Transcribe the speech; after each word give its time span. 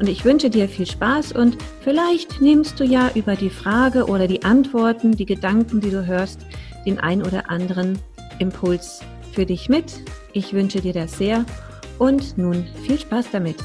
und 0.00 0.08
ich 0.08 0.24
wünsche 0.24 0.50
dir 0.50 0.68
viel 0.68 0.86
Spaß 0.86 1.32
und 1.32 1.56
vielleicht 1.80 2.40
nimmst 2.40 2.78
du 2.78 2.84
ja 2.84 3.10
über 3.14 3.34
die 3.34 3.50
Frage 3.50 4.06
oder 4.06 4.28
die 4.28 4.44
Antworten, 4.44 5.12
die 5.12 5.26
Gedanken, 5.26 5.80
die 5.80 5.90
du 5.90 6.06
hörst, 6.06 6.40
den 6.86 6.98
ein 6.98 7.22
oder 7.22 7.50
anderen 7.50 7.98
Impuls 8.38 9.00
für 9.32 9.44
dich 9.44 9.68
mit. 9.68 10.00
Ich 10.32 10.52
wünsche 10.52 10.80
dir 10.80 10.92
das 10.92 11.18
sehr 11.18 11.44
und 11.98 12.38
nun 12.38 12.66
viel 12.86 12.98
Spaß 12.98 13.26
damit. 13.32 13.56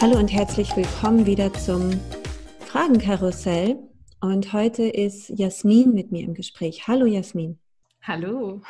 Hallo 0.00 0.18
und 0.18 0.32
herzlich 0.32 0.74
willkommen 0.74 1.26
wieder 1.26 1.52
zum 1.52 2.00
Fragenkarussell. 2.66 3.91
Und 4.22 4.52
heute 4.52 4.84
ist 4.84 5.30
Jasmin 5.30 5.94
mit 5.94 6.12
mir 6.12 6.22
im 6.22 6.32
Gespräch. 6.32 6.86
Hallo 6.86 7.06
Jasmin. 7.06 7.58
Hallo. 8.04 8.60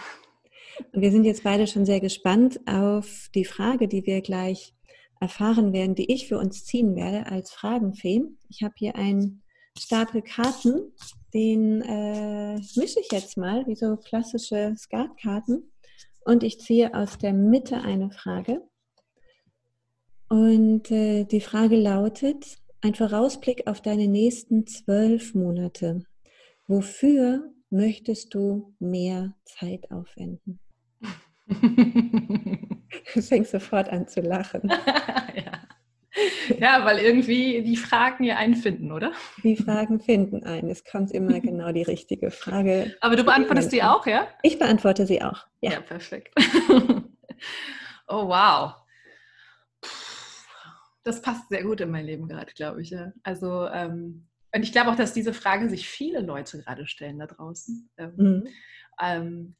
Und 0.92 1.03
wir 1.03 1.11
sind 1.11 1.25
jetzt 1.25 1.44
beide 1.44 1.67
schon 1.67 1.84
sehr 1.84 2.00
gespannt 2.00 2.59
auf 2.64 3.28
die 3.34 3.44
Frage, 3.44 3.86
die 3.86 4.06
wir 4.06 4.22
gleich 4.22 4.75
erfahren 5.20 5.75
werden, 5.75 5.94
die 5.94 6.11
ich 6.11 6.27
für 6.27 6.39
uns 6.39 6.64
ziehen 6.64 6.97
werde 6.97 7.27
als 7.31 7.50
Fragenfee. 7.53 8.22
Ich 8.48 8.62
habe 8.62 8.72
hier 8.78 8.97
einen 8.97 9.42
Stapel 9.78 10.22
Karten, 10.22 10.91
den 11.34 11.83
äh, 11.83 12.55
mische 12.55 13.00
ich 13.00 13.12
jetzt 13.12 13.37
mal, 13.37 13.66
wie 13.66 13.77
so 13.77 13.98
klassische 13.98 14.75
Skatkarten. 14.78 15.70
Und 16.25 16.44
ich 16.44 16.61
ziehe 16.61 16.94
aus 16.94 17.19
der 17.19 17.34
Mitte 17.34 17.83
eine 17.83 18.11
Frage. 18.11 18.62
Und 20.31 20.91
äh, 20.91 21.25
die 21.25 21.42
Frage 21.42 21.77
lautet, 21.77 22.56
ein 22.83 22.94
Vorausblick 22.94 23.66
auf 23.66 23.80
deine 23.80 24.08
nächsten 24.08 24.66
zwölf 24.66 25.34
Monate. 25.34 26.05
Wofür 26.66 27.52
möchtest 27.70 28.34
du 28.34 28.75
mehr 28.80 29.34
Zeit 29.44 29.91
aufwenden? 29.91 30.58
du 31.47 33.22
fängst 33.22 33.53
sofort 33.53 33.88
an 33.88 34.08
zu 34.08 34.20
lachen. 34.20 34.69
ja. 35.36 35.53
ja. 36.58 36.84
weil 36.84 36.98
irgendwie 36.98 37.62
die 37.62 37.77
Fragen 37.77 38.25
ja 38.25 38.36
einen 38.36 38.56
finden, 38.56 38.91
oder? 38.91 39.12
Die 39.44 39.56
Fragen 39.56 40.00
finden 40.00 40.42
einen. 40.44 40.69
Es 40.69 40.84
kommt 40.84 41.12
immer 41.12 41.41
genau 41.41 41.70
die 41.72 41.83
richtige 41.83 42.30
Frage. 42.33 42.97
Aber 43.00 43.14
du 43.14 43.22
beantwortest 43.22 43.70
sie 43.70 43.83
auch, 43.83 44.06
ja? 44.06 44.27
Ich 44.42 44.58
beantworte 44.58 45.06
sie 45.06 45.22
auch. 45.22 45.47
Ja, 45.60 45.72
ja 45.72 45.80
perfekt. 45.80 46.34
oh, 48.09 48.26
wow 48.28 48.81
das 51.04 51.22
passt 51.22 51.48
sehr 51.48 51.62
gut 51.64 51.80
in 51.80 51.90
mein 51.90 52.06
Leben 52.06 52.28
gerade, 52.28 52.52
glaube 52.52 52.82
ich. 52.82 52.90
Ja. 52.90 53.12
Also, 53.22 53.66
ähm, 53.68 54.28
und 54.54 54.62
ich 54.62 54.72
glaube 54.72 54.90
auch, 54.90 54.96
dass 54.96 55.14
diese 55.14 55.32
Frage 55.32 55.68
sich 55.68 55.88
viele 55.88 56.20
Leute 56.20 56.62
gerade 56.62 56.86
stellen 56.86 57.18
da 57.18 57.26
draußen. 57.26 57.90
Ähm, 57.96 58.14
mhm. 58.16 58.48
ähm, 59.00 59.56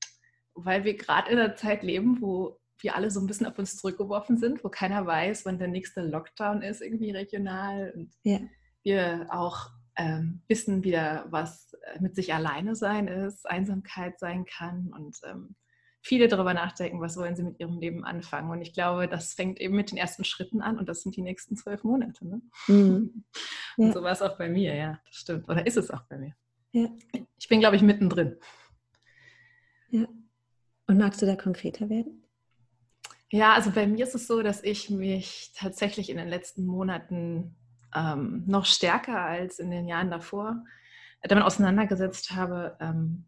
weil 0.55 0.85
wir 0.85 0.97
gerade 0.97 1.31
in 1.31 1.39
einer 1.39 1.57
Zeit 1.57 1.83
leben, 1.83 2.21
wo 2.21 2.61
wir 2.81 2.95
alle 2.95 3.11
so 3.11 3.21
ein 3.21 3.27
bisschen 3.27 3.47
auf 3.47 3.59
uns 3.59 3.77
zurückgeworfen 3.77 4.37
sind, 4.37 4.63
wo 4.65 4.69
keiner 4.69 5.07
weiß, 5.07 5.47
wann 5.47 5.59
der 5.59 5.69
nächste 5.69 6.03
Lockdown 6.03 6.63
ist, 6.63 6.83
irgendwie 6.83 7.11
regional. 7.11 7.93
Und 7.97 8.13
ja. 8.25 8.41
wir 8.83 9.29
auch 9.31 9.71
ähm, 9.97 10.43
wissen 10.49 10.85
wieder, 10.85 11.27
was 11.31 11.73
mit 12.01 12.15
sich 12.15 12.35
alleine 12.35 12.75
sein 12.75 13.09
ist, 13.09 13.49
Einsamkeit 13.49 14.19
sein 14.19 14.45
kann 14.45 14.93
und 14.95 15.17
ähm, 15.25 15.55
viele 16.03 16.29
darüber 16.29 16.53
nachdenken, 16.53 17.01
was 17.01 17.17
wollen 17.17 17.37
sie 17.37 17.45
mit 17.45 17.61
ihrem 17.61 17.79
Leben 17.79 18.05
anfangen. 18.05 18.51
Und 18.51 18.61
ich 18.61 18.75
glaube, 18.75 19.09
das 19.09 19.35
fängt 19.35 19.61
eben 19.61 19.77
mit 19.77 19.91
den 19.91 19.99
ersten 19.99 20.25
Schritten 20.25 20.61
an 20.61 20.79
und 20.79 20.89
das 20.89 21.03
sind 21.03 21.17
die 21.17 21.23
nächsten 21.23 21.57
zwölf 21.57 21.85
Monate. 21.85 22.27
Ne? 22.27 22.43
Mhm. 22.67 23.25
Ja. 23.79 23.87
Und 23.87 23.95
so 23.95 24.03
war 24.03 24.13
es 24.13 24.21
auch 24.21 24.37
bei 24.37 24.51
mir, 24.51 24.75
ja, 24.75 25.01
das 25.07 25.15
stimmt. 25.15 25.49
Oder 25.49 25.67
ist 25.67 25.79
es 25.79 25.91
auch 25.91 26.03
bei 26.03 26.19
mir. 26.19 26.35
Ja. 26.73 26.91
Ich 27.39 27.49
bin, 27.49 27.61
glaube 27.61 27.75
ich, 27.75 27.81
mittendrin. 27.81 28.37
Ja. 29.89 30.07
Und 30.87 30.99
magst 30.99 31.23
du 31.23 31.27
da 31.27 31.37
konkreter 31.37 31.89
werden? 31.89 32.23
Ja, 33.31 33.55
also 33.55 33.71
bei 33.71 33.87
mir 33.87 34.05
ist 34.05 34.15
es 34.15 34.27
so, 34.27 34.43
dass 34.43 34.63
ich 34.63 34.91
mich 34.91 35.53
tatsächlich 35.57 36.11
in 36.11 36.19
den 36.19 36.29
letzten 36.29 36.67
Monaten 36.67 37.57
ähm, 37.95 38.45
noch 38.47 38.67
stärker 38.67 39.23
als 39.23 39.59
in 39.59 39.71
den 39.71 39.89
Jahren 39.89 40.11
davor 40.11 40.63
damit 41.23 41.45
auseinandergesetzt 41.45 42.33
habe, 42.33 42.77
ähm, 42.81 43.25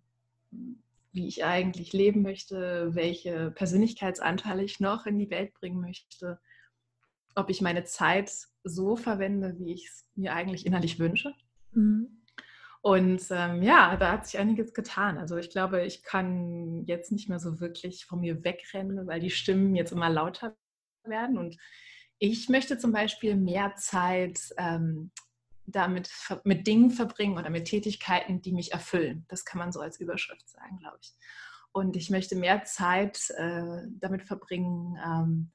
wie 1.15 1.29
ich 1.29 1.45
eigentlich 1.45 1.93
leben 1.93 2.23
möchte, 2.23 2.95
welche 2.95 3.53
Persönlichkeitsanteile 3.53 4.65
ich 4.65 4.81
noch 4.81 5.07
in 5.07 5.19
die 5.19 5.31
Welt 5.31 5.55
bringen 5.55 5.81
möchte, 5.81 6.41
ob 7.37 7.51
ich 7.51 7.61
meine 7.61 7.85
Zeit 7.85 8.33
so 8.65 8.97
verwende, 8.97 9.57
wie 9.59 9.73
ich 9.73 9.87
es 9.87 10.07
mir 10.17 10.35
eigentlich 10.35 10.67
innerlich 10.67 10.99
wünsche. 10.99 11.33
Mhm. 11.73 12.25
Und 12.83 13.23
ähm, 13.31 13.63
ja, 13.63 13.97
da 13.97 14.13
hat 14.13 14.27
sich 14.27 14.39
einiges 14.39 14.75
getan. 14.75 15.17
Also 15.17 15.37
ich 15.37 15.51
glaube, 15.51 15.87
ich 15.87 16.03
kann 16.03 16.85
jetzt 16.85 17.13
nicht 17.13 17.29
mehr 17.29 17.39
so 17.39 17.61
wirklich 17.61 18.05
von 18.05 18.21
mir 18.21 18.45
wegrennen, 18.45 19.07
weil 19.07 19.21
die 19.21 19.31
Stimmen 19.31 19.75
jetzt 19.75 19.93
immer 19.93 20.11
lauter 20.11 20.55
werden. 21.05 21.39
Und 21.39 21.57
ich 22.19 22.49
möchte 22.49 22.77
zum 22.77 22.93
Beispiel 22.93 23.37
mehr 23.37 23.75
Zeit 23.77 24.39
ähm, 24.59 25.13
damit 25.67 26.11
mit 26.45 26.67
Dingen 26.67 26.91
verbringen 26.91 27.39
oder 27.39 27.51
mit 27.51 27.67
Tätigkeiten, 27.67 28.43
die 28.43 28.53
mich 28.53 28.73
erfüllen. 28.73 29.25
Das 29.29 29.45
kann 29.45 29.59
man 29.59 29.73
so 29.73 29.81
als 29.81 30.01
Überschrift 30.01 30.49
sagen, 30.49 30.79
glaube 30.79 30.99
ich. 31.01 31.13
Und 31.73 31.97
ich 31.97 32.11
möchte 32.11 32.37
mehr 32.37 32.65
Zeit 32.65 33.31
äh, 33.31 33.83
damit 33.99 34.23
verbringen, 34.23 34.97
ähm, 35.05 35.53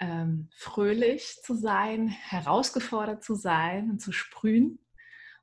ähm, 0.00 0.48
fröhlich 0.56 1.36
zu 1.42 1.54
sein, 1.54 2.08
herausgefordert 2.08 3.22
zu 3.22 3.34
sein 3.34 3.90
und 3.90 4.00
zu 4.00 4.12
sprühen 4.12 4.78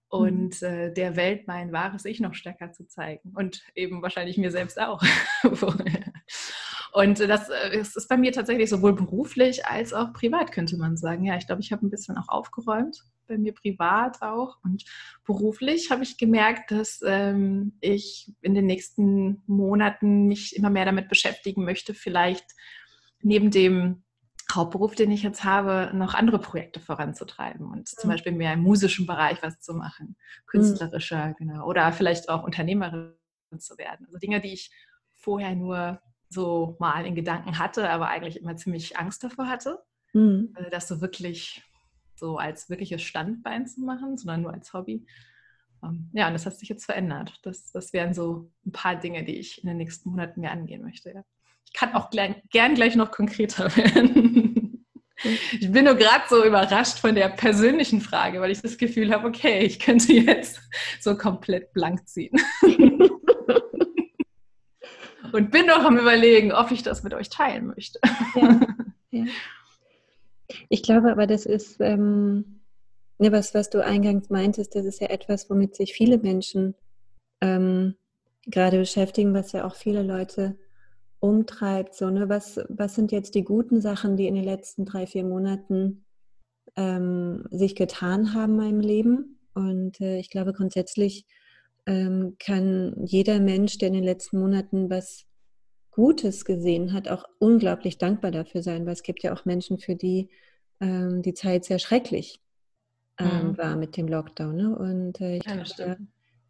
und 0.09 0.61
mhm. 0.61 0.67
äh, 0.67 0.93
der 0.93 1.15
Welt 1.15 1.47
mein 1.47 1.71
wahres 1.71 2.05
Ich 2.05 2.19
noch 2.19 2.33
stärker 2.33 2.71
zu 2.71 2.87
zeigen 2.87 3.31
und 3.35 3.61
eben 3.75 4.01
wahrscheinlich 4.01 4.37
mir 4.37 4.51
selbst 4.51 4.79
auch. 4.79 5.01
Und 6.91 7.19
das, 7.19 7.49
äh, 7.49 7.77
das, 7.77 7.95
ist 7.95 8.07
bei 8.07 8.17
mir 8.17 8.31
tatsächlich 8.31 8.69
sowohl 8.69 8.93
beruflich 8.93 9.65
als 9.65 9.93
auch 9.93 10.11
privat, 10.11 10.51
könnte 10.51 10.75
man 10.75 10.97
sagen. 10.97 11.23
Ja, 11.23 11.37
ich 11.37 11.45
glaube, 11.45 11.61
ich 11.61 11.71
habe 11.71 11.85
ein 11.85 11.91
bisschen 11.91 12.17
auch 12.17 12.27
aufgeräumt, 12.27 13.03
bei 13.29 13.37
mir 13.37 13.53
privat 13.53 14.21
auch. 14.21 14.57
Und 14.63 14.83
beruflich 15.25 15.91
habe 15.91 16.03
ich 16.03 16.17
gemerkt, 16.17 16.71
dass 16.71 16.99
ähm, 17.05 17.77
ich 17.79 18.33
in 18.41 18.53
den 18.53 18.65
nächsten 18.65 19.41
Monaten 19.47 20.27
mich 20.27 20.55
immer 20.55 20.69
mehr 20.69 20.85
damit 20.85 21.07
beschäftigen 21.07 21.63
möchte, 21.63 21.93
vielleicht 21.93 22.45
neben 23.21 23.51
dem 23.51 24.03
Hauptberuf, 24.51 24.95
den 24.95 25.11
ich 25.11 25.23
jetzt 25.23 25.43
habe, 25.43 25.91
noch 25.93 26.15
andere 26.15 26.39
Projekte 26.39 26.79
voranzutreiben 26.79 27.67
und 27.67 27.79
mhm. 27.79 27.85
zum 27.85 28.09
Beispiel 28.09 28.31
mehr 28.31 28.53
im 28.53 28.61
musischen 28.61 29.05
Bereich 29.05 29.41
was 29.43 29.59
zu 29.59 29.73
machen, 29.73 30.07
mhm. 30.07 30.47
künstlerischer, 30.47 31.27
mhm. 31.27 31.35
genau, 31.37 31.67
oder 31.67 31.91
vielleicht 31.91 32.29
auch 32.29 32.43
Unternehmerin 32.43 33.13
zu 33.59 33.77
werden. 33.77 34.07
Also 34.07 34.17
Dinge, 34.17 34.41
die 34.41 34.53
ich 34.53 34.71
vorher 35.13 35.55
nur 35.55 36.01
so 36.29 36.77
mal 36.79 37.05
in 37.05 37.15
Gedanken 37.15 37.59
hatte, 37.59 37.89
aber 37.89 38.07
eigentlich 38.07 38.39
immer 38.39 38.55
ziemlich 38.55 38.97
Angst 38.97 39.23
davor 39.23 39.47
hatte, 39.47 39.79
mhm. 40.13 40.51
Also 40.55 40.69
das 40.69 40.87
so 40.87 41.01
wirklich 41.01 41.63
so 42.19 42.37
als 42.37 42.69
wirkliches 42.69 43.01
Standbein 43.01 43.67
zu 43.67 43.81
machen, 43.81 44.17
sondern 44.17 44.41
nur 44.41 44.53
als 44.53 44.73
Hobby. 44.73 45.05
Ähm, 45.83 46.09
ja, 46.13 46.27
und 46.27 46.33
das 46.33 46.45
hat 46.45 46.57
sich 46.57 46.69
jetzt 46.69 46.85
verändert. 46.85 47.39
Das, 47.43 47.71
das 47.71 47.93
wären 47.93 48.13
so 48.13 48.51
ein 48.65 48.71
paar 48.71 48.95
Dinge, 48.95 49.23
die 49.23 49.37
ich 49.37 49.63
in 49.63 49.67
den 49.67 49.77
nächsten 49.77 50.09
Monaten 50.09 50.41
mehr 50.41 50.51
angehen 50.51 50.83
möchte. 50.83 51.11
Ja. 51.11 51.23
Ich 51.65 51.73
kann 51.73 51.93
auch 51.93 52.09
gern, 52.09 52.35
gern 52.51 52.75
gleich 52.75 52.95
noch 52.95 53.11
konkreter 53.11 53.75
werden. 53.75 54.85
Ich 55.59 55.71
bin 55.71 55.85
nur 55.85 55.95
gerade 55.95 56.23
so 56.29 56.45
überrascht 56.45 56.99
von 56.99 57.13
der 57.13 57.29
persönlichen 57.29 57.99
Frage, 57.99 58.39
weil 58.39 58.51
ich 58.51 58.61
das 58.61 58.77
Gefühl 58.77 59.11
habe, 59.13 59.27
okay, 59.27 59.65
ich 59.65 59.79
könnte 59.79 60.13
jetzt 60.13 60.61
so 61.01 61.17
komplett 61.17 61.73
blank 61.73 62.07
ziehen. 62.07 62.39
und 65.33 65.51
bin 65.51 65.65
noch 65.65 65.83
am 65.83 65.97
Überlegen, 65.97 66.53
ob 66.53 66.71
ich 66.71 66.83
das 66.83 67.03
mit 67.03 67.13
euch 67.13 67.29
teilen 67.29 67.67
möchte. 67.67 67.99
Ja, 68.35 68.59
ja. 69.11 69.25
Ich 70.69 70.83
glaube 70.83 71.11
aber, 71.11 71.27
das 71.27 71.45
ist 71.45 71.77
ähm, 71.79 72.61
ne, 73.19 73.31
was, 73.31 73.53
was 73.53 73.69
du 73.69 73.83
eingangs 73.83 74.29
meintest, 74.29 74.75
das 74.75 74.85
ist 74.85 75.01
ja 75.01 75.07
etwas, 75.07 75.49
womit 75.49 75.75
sich 75.75 75.93
viele 75.93 76.17
Menschen 76.17 76.75
ähm, 77.41 77.95
gerade 78.45 78.79
beschäftigen, 78.79 79.33
was 79.33 79.51
ja 79.51 79.65
auch 79.65 79.75
viele 79.75 80.01
Leute 80.01 80.57
umtreibt. 81.19 81.93
So, 81.93 82.09
ne? 82.09 82.29
was, 82.29 82.59
was 82.69 82.95
sind 82.95 83.11
jetzt 83.11 83.35
die 83.35 83.43
guten 83.43 83.81
Sachen, 83.81 84.17
die 84.17 84.27
in 84.27 84.35
den 84.35 84.45
letzten 84.45 84.85
drei, 84.85 85.05
vier 85.05 85.23
Monaten 85.23 86.05
ähm, 86.75 87.45
sich 87.51 87.75
getan 87.75 88.33
haben 88.33 88.53
in 88.53 88.57
meinem 88.57 88.79
Leben? 88.79 89.39
Und 89.53 89.99
äh, 90.01 90.17
ich 90.17 90.29
glaube, 90.29 90.53
grundsätzlich 90.53 91.25
ähm, 91.85 92.37
kann 92.39 92.95
jeder 93.05 93.39
Mensch, 93.39 93.77
der 93.77 93.89
in 93.89 93.95
den 93.95 94.03
letzten 94.03 94.39
Monaten 94.39 94.89
was 94.89 95.25
Gutes 95.91 96.45
gesehen 96.45 96.93
hat, 96.93 97.07
auch 97.07 97.25
unglaublich 97.39 97.97
dankbar 97.97 98.31
dafür 98.31 98.63
sein, 98.63 98.85
weil 98.85 98.93
es 98.93 99.03
gibt 99.03 99.23
ja 99.23 99.33
auch 99.33 99.45
Menschen, 99.45 99.79
für 99.79 99.95
die 99.95 100.29
ähm, 100.79 101.21
die 101.21 101.33
Zeit 101.33 101.65
sehr 101.65 101.79
schrecklich 101.79 102.41
ähm, 103.19 103.49
mhm. 103.49 103.57
war 103.57 103.75
mit 103.75 103.97
dem 103.97 104.07
Lockdown. 104.07 104.55
Ne? 104.55 104.75
Und 104.75 105.21
äh, 105.21 105.37
ich 105.37 105.45
ja, 105.45 105.55
glaube, 105.55 105.69
da, 105.77 105.97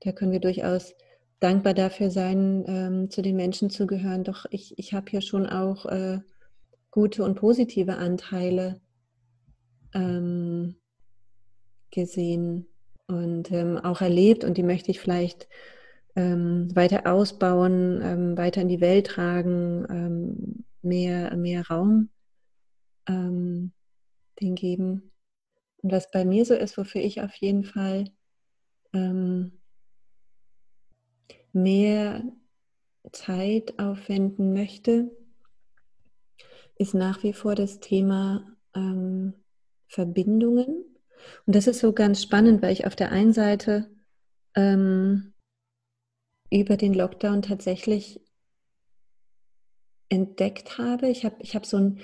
da, 0.01 0.11
können 0.11 0.31
wir 0.31 0.39
durchaus 0.39 0.93
dankbar 1.39 1.73
dafür 1.73 2.11
sein, 2.11 2.63
ähm, 2.67 3.09
zu 3.09 3.21
den 3.21 3.35
Menschen 3.35 3.69
zu 3.69 3.87
gehören. 3.87 4.23
Doch 4.23 4.45
ich, 4.51 4.77
ich 4.77 4.93
habe 4.93 5.09
hier 5.09 5.21
schon 5.21 5.47
auch 5.47 5.85
äh, 5.85 6.19
gute 6.91 7.23
und 7.23 7.35
positive 7.35 7.97
Anteile 7.97 8.81
ähm, 9.93 10.75
gesehen 11.91 12.67
und 13.07 13.51
ähm, 13.51 13.77
auch 13.77 14.01
erlebt 14.01 14.43
und 14.43 14.57
die 14.57 14.63
möchte 14.63 14.91
ich 14.91 14.99
vielleicht 14.99 15.47
ähm, 16.19 16.75
weiter 16.75 17.09
ausbauen, 17.09 18.01
ähm, 18.03 18.37
weiter 18.37 18.61
in 18.61 18.67
die 18.67 18.81
Welt 18.81 19.07
tragen, 19.07 19.85
ähm, 19.89 20.65
mehr, 20.81 21.35
mehr 21.37 21.65
Raum 21.67 22.09
ähm, 23.07 23.71
den 24.41 24.55
geben. 24.55 25.11
Und 25.81 25.93
was 25.93 26.11
bei 26.11 26.25
mir 26.25 26.43
so 26.43 26.55
ist, 26.55 26.77
wofür 26.77 26.99
ich 26.99 27.21
auf 27.21 27.33
jeden 27.35 27.63
Fall 27.63 28.11
ähm, 28.91 29.59
mehr 31.53 32.23
Zeit 33.13 33.79
aufwenden 33.79 34.51
möchte, 34.51 35.09
ist 36.77 36.93
nach 36.93 37.23
wie 37.23 37.33
vor 37.33 37.55
das 37.55 37.79
Thema 37.79 38.57
ähm, 38.75 39.35
Verbindungen. 39.87 40.83
Und 41.45 41.55
das 41.55 41.67
ist 41.67 41.79
so 41.79 41.93
ganz 41.93 42.21
spannend, 42.21 42.61
weil 42.61 42.73
ich 42.73 42.85
auf 42.85 42.97
der 42.97 43.13
einen 43.13 43.31
Seite 43.31 43.89
ähm, 44.55 45.33
über 46.51 46.77
den 46.77 46.93
Lockdown 46.93 47.41
tatsächlich 47.41 48.21
entdeckt 50.09 50.77
habe. 50.77 51.09
Ich 51.09 51.23
habe 51.25 51.35
ich 51.39 51.55
hab 51.55 51.65
so 51.65 51.77
einen 51.77 52.01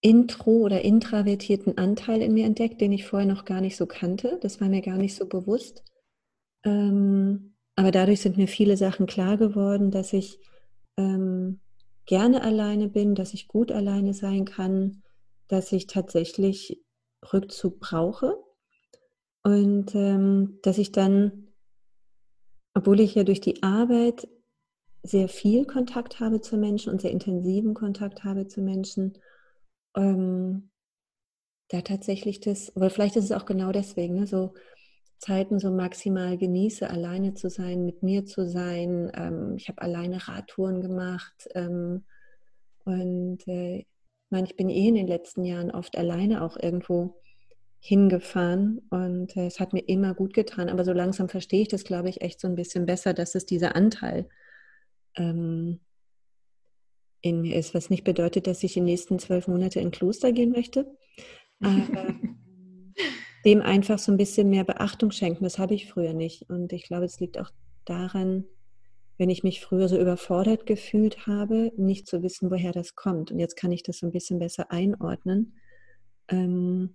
intro- 0.00 0.62
oder 0.64 0.82
intravertierten 0.82 1.78
Anteil 1.78 2.20
in 2.20 2.34
mir 2.34 2.44
entdeckt, 2.44 2.80
den 2.80 2.92
ich 2.92 3.06
vorher 3.06 3.28
noch 3.28 3.44
gar 3.44 3.60
nicht 3.60 3.76
so 3.76 3.86
kannte. 3.86 4.38
Das 4.42 4.60
war 4.60 4.68
mir 4.68 4.82
gar 4.82 4.98
nicht 4.98 5.14
so 5.14 5.26
bewusst. 5.26 5.82
Ähm, 6.64 7.54
aber 7.76 7.90
dadurch 7.90 8.20
sind 8.20 8.36
mir 8.36 8.48
viele 8.48 8.76
Sachen 8.76 9.06
klar 9.06 9.36
geworden, 9.36 9.90
dass 9.90 10.12
ich 10.12 10.38
ähm, 10.96 11.60
gerne 12.06 12.42
alleine 12.42 12.88
bin, 12.88 13.14
dass 13.14 13.34
ich 13.34 13.48
gut 13.48 13.72
alleine 13.72 14.14
sein 14.14 14.44
kann, 14.44 15.02
dass 15.48 15.72
ich 15.72 15.86
tatsächlich 15.86 16.82
Rückzug 17.32 17.80
brauche 17.80 18.36
und 19.42 19.94
ähm, 19.94 20.58
dass 20.62 20.78
ich 20.78 20.92
dann 20.92 21.43
obwohl 22.74 23.00
ich 23.00 23.14
ja 23.14 23.24
durch 23.24 23.40
die 23.40 23.62
Arbeit 23.62 24.28
sehr 25.02 25.28
viel 25.28 25.64
Kontakt 25.66 26.20
habe 26.20 26.40
zu 26.40 26.56
Menschen 26.56 26.92
und 26.92 27.00
sehr 27.00 27.10
intensiven 27.10 27.74
Kontakt 27.74 28.24
habe 28.24 28.46
zu 28.46 28.60
Menschen, 28.62 29.18
ähm, 29.96 30.70
da 31.68 31.80
tatsächlich 31.82 32.40
das, 32.40 32.74
aber 32.76 32.90
vielleicht 32.90 33.16
ist 33.16 33.24
es 33.24 33.32
auch 33.32 33.46
genau 33.46 33.72
deswegen, 33.72 34.14
ne, 34.14 34.26
so 34.26 34.54
Zeiten 35.18 35.58
so 35.58 35.70
maximal 35.70 36.36
genieße, 36.36 36.88
alleine 36.88 37.34
zu 37.34 37.48
sein, 37.48 37.84
mit 37.86 38.02
mir 38.02 38.26
zu 38.26 38.46
sein. 38.46 39.10
Ähm, 39.14 39.54
ich 39.56 39.68
habe 39.68 39.80
alleine 39.80 40.28
Radtouren 40.28 40.82
gemacht 40.82 41.48
ähm, 41.54 42.04
und 42.84 43.46
äh, 43.48 43.78
ich 43.78 43.86
meine, 44.30 44.46
ich 44.46 44.56
bin 44.56 44.68
eh 44.68 44.88
in 44.88 44.96
den 44.96 45.06
letzten 45.06 45.44
Jahren 45.44 45.70
oft 45.70 45.96
alleine 45.96 46.42
auch 46.42 46.56
irgendwo 46.60 47.22
hingefahren 47.86 48.80
und 48.88 49.36
äh, 49.36 49.46
es 49.46 49.60
hat 49.60 49.74
mir 49.74 49.86
immer 49.86 50.14
gut 50.14 50.32
getan. 50.32 50.70
Aber 50.70 50.86
so 50.86 50.94
langsam 50.94 51.28
verstehe 51.28 51.60
ich 51.60 51.68
das, 51.68 51.84
glaube 51.84 52.08
ich, 52.08 52.22
echt 52.22 52.40
so 52.40 52.48
ein 52.48 52.54
bisschen 52.54 52.86
besser, 52.86 53.12
dass 53.12 53.34
es 53.34 53.44
dieser 53.44 53.76
Anteil 53.76 54.26
ähm, 55.16 55.80
in 57.20 57.42
mir 57.42 57.56
ist, 57.56 57.74
was 57.74 57.90
nicht 57.90 58.02
bedeutet, 58.02 58.46
dass 58.46 58.62
ich 58.62 58.72
die 58.72 58.80
nächsten 58.80 59.18
zwölf 59.18 59.48
Monate 59.48 59.80
in 59.80 59.90
Kloster 59.90 60.32
gehen 60.32 60.50
möchte. 60.50 60.96
Aber 61.60 62.14
dem 63.44 63.60
einfach 63.60 63.98
so 63.98 64.12
ein 64.12 64.16
bisschen 64.16 64.48
mehr 64.48 64.64
Beachtung 64.64 65.10
schenken, 65.10 65.44
das 65.44 65.58
habe 65.58 65.74
ich 65.74 65.86
früher 65.86 66.14
nicht. 66.14 66.48
Und 66.48 66.72
ich 66.72 66.84
glaube, 66.84 67.04
es 67.04 67.20
liegt 67.20 67.38
auch 67.38 67.50
daran, 67.84 68.46
wenn 69.18 69.28
ich 69.28 69.44
mich 69.44 69.60
früher 69.60 69.90
so 69.90 70.00
überfordert 70.00 70.64
gefühlt 70.64 71.26
habe, 71.26 71.70
nicht 71.76 72.06
zu 72.06 72.22
wissen, 72.22 72.50
woher 72.50 72.72
das 72.72 72.94
kommt. 72.94 73.30
Und 73.30 73.40
jetzt 73.40 73.56
kann 73.56 73.72
ich 73.72 73.82
das 73.82 73.98
so 73.98 74.06
ein 74.06 74.12
bisschen 74.12 74.38
besser 74.38 74.70
einordnen. 74.70 75.58
Ähm, 76.28 76.94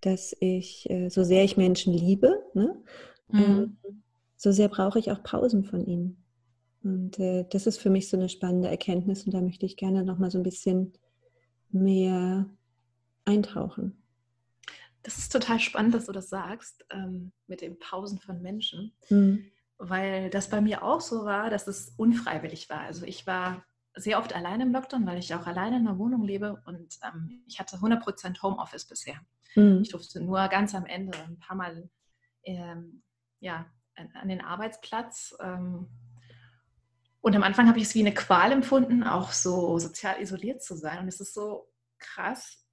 dass 0.00 0.36
ich, 0.40 0.88
äh, 0.90 1.08
so 1.08 1.24
sehr 1.24 1.44
ich 1.44 1.56
Menschen 1.56 1.92
liebe, 1.92 2.42
ne, 2.54 2.76
mhm. 3.28 3.40
ähm, 3.40 3.78
so 4.36 4.52
sehr 4.52 4.68
brauche 4.68 4.98
ich 4.98 5.10
auch 5.10 5.22
Pausen 5.22 5.64
von 5.64 5.84
ihnen. 5.84 6.24
Und 6.82 7.18
äh, 7.18 7.44
das 7.50 7.66
ist 7.66 7.78
für 7.78 7.90
mich 7.90 8.08
so 8.08 8.16
eine 8.16 8.28
spannende 8.28 8.68
Erkenntnis 8.68 9.24
und 9.24 9.34
da 9.34 9.40
möchte 9.40 9.66
ich 9.66 9.76
gerne 9.76 10.02
noch 10.02 10.18
mal 10.18 10.30
so 10.30 10.38
ein 10.38 10.42
bisschen 10.42 10.94
mehr 11.70 12.48
eintauchen. 13.24 13.96
Das 15.02 15.18
ist 15.18 15.32
total 15.32 15.60
spannend, 15.60 15.94
dass 15.94 16.06
du 16.06 16.12
das 16.12 16.28
sagst 16.28 16.84
ähm, 16.90 17.32
mit 17.46 17.60
den 17.60 17.78
Pausen 17.78 18.18
von 18.18 18.40
Menschen, 18.42 18.92
mhm. 19.08 19.44
weil 19.78 20.30
das 20.30 20.48
bei 20.48 20.60
mir 20.60 20.82
auch 20.82 21.00
so 21.00 21.24
war, 21.24 21.50
dass 21.50 21.66
es 21.66 21.94
unfreiwillig 21.96 22.68
war. 22.70 22.80
Also 22.80 23.04
ich 23.04 23.26
war 23.26 23.64
sehr 24.00 24.18
oft 24.18 24.34
alleine 24.34 24.64
im 24.64 24.72
Lockdown, 24.72 25.06
weil 25.06 25.18
ich 25.18 25.34
auch 25.34 25.46
alleine 25.46 25.76
in 25.76 25.86
einer 25.86 25.98
Wohnung 25.98 26.22
lebe 26.22 26.62
und 26.66 26.98
ähm, 27.04 27.42
ich 27.46 27.58
hatte 27.58 27.76
100% 27.76 28.42
Homeoffice 28.42 28.86
bisher. 28.86 29.20
Mhm. 29.54 29.80
Ich 29.82 29.90
durfte 29.90 30.20
nur 30.20 30.48
ganz 30.48 30.74
am 30.74 30.86
Ende 30.86 31.18
ein 31.18 31.38
paar 31.38 31.56
Mal 31.56 31.88
ähm, 32.44 33.02
ja, 33.40 33.66
an, 33.94 34.28
den 34.28 34.40
Arbeitsplatz. 34.40 35.36
Ähm, 35.40 35.88
und 37.20 37.36
am 37.36 37.42
Anfang 37.42 37.68
habe 37.68 37.78
ich 37.78 37.84
es 37.84 37.94
wie 37.94 38.00
eine 38.00 38.14
Qual 38.14 38.52
empfunden, 38.52 39.02
auch 39.02 39.32
so 39.32 39.78
sozial 39.78 40.20
isoliert 40.20 40.62
zu 40.62 40.76
sein. 40.76 41.00
Und 41.00 41.08
es 41.08 41.20
ist 41.20 41.34
so 41.34 41.68
krass, 41.98 42.64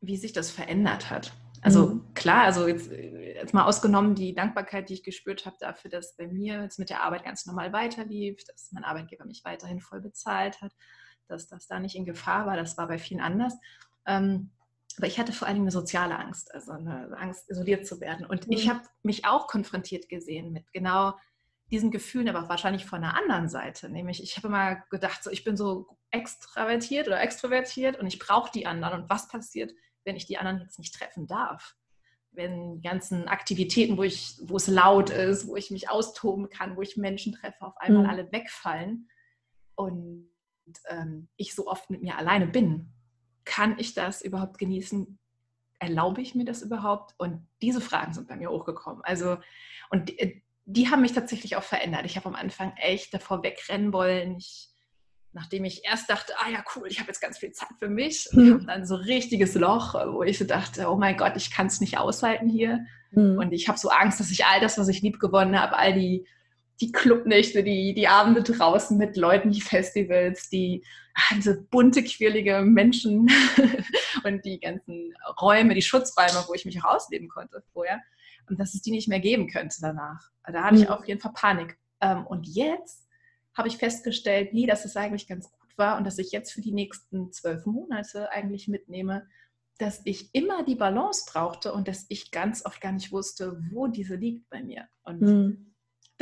wie 0.00 0.16
sich 0.16 0.32
das 0.32 0.50
verändert 0.50 1.10
hat. 1.10 1.32
Also 1.62 1.86
mhm. 1.86 2.14
klar, 2.14 2.42
also 2.42 2.66
jetzt, 2.66 2.90
jetzt, 2.90 3.54
mal 3.54 3.64
ausgenommen 3.64 4.16
die 4.16 4.34
Dankbarkeit, 4.34 4.88
die 4.88 4.94
ich 4.94 5.04
gespürt 5.04 5.46
habe 5.46 5.56
dafür, 5.60 5.90
dass 5.90 6.16
bei 6.16 6.26
mir 6.26 6.60
jetzt 6.62 6.78
mit 6.78 6.90
der 6.90 7.02
Arbeit 7.02 7.24
ganz 7.24 7.46
normal 7.46 7.72
weiterlief, 7.72 8.42
dass 8.44 8.72
mein 8.72 8.84
Arbeitgeber 8.84 9.24
mich 9.24 9.44
weiterhin 9.44 9.80
voll 9.80 10.00
bezahlt 10.00 10.60
hat, 10.60 10.72
dass 11.28 11.46
das 11.46 11.68
da 11.68 11.78
nicht 11.78 11.94
in 11.94 12.04
Gefahr 12.04 12.46
war, 12.46 12.56
das 12.56 12.76
war 12.76 12.88
bei 12.88 12.98
vielen 12.98 13.20
anders. 13.20 13.54
Ähm, 14.06 14.50
aber 14.98 15.06
ich 15.06 15.18
hatte 15.18 15.32
vor 15.32 15.46
allen 15.46 15.54
Dingen 15.54 15.66
eine 15.66 15.72
soziale 15.72 16.18
Angst, 16.18 16.52
also 16.52 16.72
eine 16.72 17.16
Angst, 17.16 17.48
isoliert 17.48 17.86
zu 17.86 18.00
werden. 18.00 18.26
Und 18.26 18.48
mhm. 18.48 18.52
ich 18.52 18.68
habe 18.68 18.82
mich 19.04 19.24
auch 19.24 19.46
konfrontiert 19.46 20.08
gesehen 20.08 20.52
mit 20.52 20.70
genau 20.72 21.14
diesen 21.70 21.90
Gefühlen, 21.90 22.28
aber 22.28 22.48
wahrscheinlich 22.48 22.84
von 22.84 23.02
einer 23.02 23.16
anderen 23.16 23.48
Seite. 23.48 23.88
Nämlich, 23.88 24.22
ich 24.22 24.36
habe 24.36 24.48
immer 24.48 24.76
gedacht, 24.90 25.22
so, 25.22 25.30
ich 25.30 25.44
bin 25.44 25.56
so 25.56 25.86
extravertiert 26.10 27.06
oder 27.06 27.22
extrovertiert 27.22 27.98
und 27.98 28.06
ich 28.06 28.18
brauche 28.18 28.50
die 28.52 28.66
anderen. 28.66 29.02
Und 29.02 29.10
was 29.10 29.28
passiert, 29.28 29.72
wenn 30.04 30.16
ich 30.16 30.26
die 30.26 30.38
anderen 30.38 30.60
jetzt 30.60 30.78
nicht 30.78 30.94
treffen 30.94 31.26
darf? 31.26 31.76
Wenn 32.30 32.76
die 32.76 32.80
ganzen 32.80 33.28
Aktivitäten, 33.28 33.98
wo, 33.98 34.02
ich, 34.02 34.36
wo 34.42 34.56
es 34.56 34.66
laut 34.66 35.10
ist, 35.10 35.46
wo 35.46 35.56
ich 35.56 35.70
mich 35.70 35.90
austoben 35.90 36.48
kann, 36.48 36.76
wo 36.76 36.82
ich 36.82 36.96
Menschen 36.96 37.34
treffe, 37.34 37.66
auf 37.66 37.76
einmal 37.76 38.04
mhm. 38.04 38.10
alle 38.10 38.32
wegfallen 38.32 39.08
und 39.74 40.28
ähm, 40.88 41.28
ich 41.36 41.54
so 41.54 41.66
oft 41.66 41.90
mit 41.90 42.02
mir 42.02 42.16
alleine 42.16 42.46
bin 42.46 42.92
kann 43.44 43.78
ich 43.78 43.94
das 43.94 44.22
überhaupt 44.22 44.58
genießen? 44.58 45.18
Erlaube 45.78 46.20
ich 46.20 46.34
mir 46.34 46.44
das 46.44 46.62
überhaupt? 46.62 47.14
Und 47.18 47.46
diese 47.60 47.80
Fragen 47.80 48.12
sind 48.12 48.28
bei 48.28 48.36
mir 48.36 48.50
hochgekommen. 48.50 49.02
Also, 49.04 49.38
und 49.90 50.08
die, 50.08 50.44
die 50.64 50.90
haben 50.90 51.02
mich 51.02 51.12
tatsächlich 51.12 51.56
auch 51.56 51.62
verändert. 51.62 52.04
Ich 52.04 52.16
habe 52.16 52.28
am 52.28 52.34
Anfang 52.34 52.72
echt 52.76 53.12
davor 53.12 53.42
wegrennen 53.42 53.92
wollen. 53.92 54.36
Ich, 54.36 54.70
nachdem 55.32 55.64
ich 55.64 55.84
erst 55.84 56.10
dachte, 56.10 56.34
ah 56.38 56.50
ja, 56.50 56.62
cool, 56.76 56.86
ich 56.88 56.98
habe 56.98 57.08
jetzt 57.08 57.20
ganz 57.20 57.38
viel 57.38 57.52
Zeit 57.52 57.68
für 57.78 57.88
mich, 57.88 58.28
mhm. 58.32 58.66
dann 58.66 58.86
so 58.86 58.96
richtiges 58.96 59.54
Loch, 59.54 59.94
wo 59.94 60.22
ich 60.22 60.38
so 60.38 60.44
dachte, 60.44 60.88
oh 60.90 60.96
mein 60.96 61.16
Gott, 61.16 61.34
ich 61.36 61.50
kann 61.50 61.66
es 61.66 61.80
nicht 61.80 61.98
aushalten 61.98 62.48
hier. 62.48 62.80
Mhm. 63.12 63.38
Und 63.38 63.52
ich 63.52 63.68
habe 63.68 63.78
so 63.78 63.88
Angst, 63.88 64.20
dass 64.20 64.30
ich 64.30 64.44
all 64.44 64.60
das, 64.60 64.78
was 64.78 64.88
ich 64.88 65.02
lieb 65.02 65.20
gewonnen 65.20 65.58
habe, 65.58 65.76
all 65.76 65.94
die 65.94 66.26
die 66.82 66.90
Clubnächte, 66.90 67.62
die, 67.62 67.94
die 67.94 68.08
Abende 68.08 68.42
draußen 68.42 68.98
mit 68.98 69.16
Leuten, 69.16 69.50
die 69.50 69.60
Festivals, 69.60 70.48
die 70.50 70.84
ach, 71.14 71.32
diese 71.36 71.62
bunte, 71.62 72.02
quirlige 72.02 72.62
Menschen 72.62 73.30
und 74.24 74.44
die 74.44 74.58
ganzen 74.58 75.14
Räume, 75.40 75.74
die 75.74 75.82
Schutzräume, 75.82 76.44
wo 76.48 76.54
ich 76.54 76.64
mich 76.64 76.82
auch 76.82 76.96
ausleben 76.96 77.28
konnte 77.28 77.62
vorher. 77.72 78.00
Und 78.48 78.58
dass 78.58 78.74
es 78.74 78.82
die 78.82 78.90
nicht 78.90 79.08
mehr 79.08 79.20
geben 79.20 79.48
könnte 79.48 79.76
danach. 79.80 80.30
Da 80.44 80.64
hatte 80.64 80.76
ich 80.76 80.88
mhm. 80.88 80.88
auf 80.88 81.06
jeden 81.06 81.20
Fall 81.20 81.32
Panik. 81.32 81.78
Ähm, 82.00 82.26
und 82.26 82.48
jetzt 82.48 83.01
habe 83.54 83.68
ich 83.68 83.76
festgestellt, 83.76 84.52
nee, 84.52 84.66
dass 84.66 84.84
es 84.84 84.96
eigentlich 84.96 85.26
ganz 85.26 85.50
gut 85.50 85.76
war 85.76 85.98
und 85.98 86.04
dass 86.04 86.18
ich 86.18 86.32
jetzt 86.32 86.52
für 86.52 86.60
die 86.60 86.72
nächsten 86.72 87.32
zwölf 87.32 87.66
Monate 87.66 88.30
eigentlich 88.30 88.68
mitnehme, 88.68 89.26
dass 89.78 90.00
ich 90.04 90.34
immer 90.34 90.64
die 90.64 90.76
Balance 90.76 91.24
brauchte 91.30 91.72
und 91.72 91.88
dass 91.88 92.06
ich 92.08 92.30
ganz 92.30 92.64
oft 92.64 92.80
gar 92.80 92.92
nicht 92.92 93.12
wusste, 93.12 93.60
wo 93.72 93.88
diese 93.88 94.16
liegt 94.16 94.48
bei 94.48 94.62
mir. 94.62 94.88
Und 95.02 95.20
mhm 95.20 95.72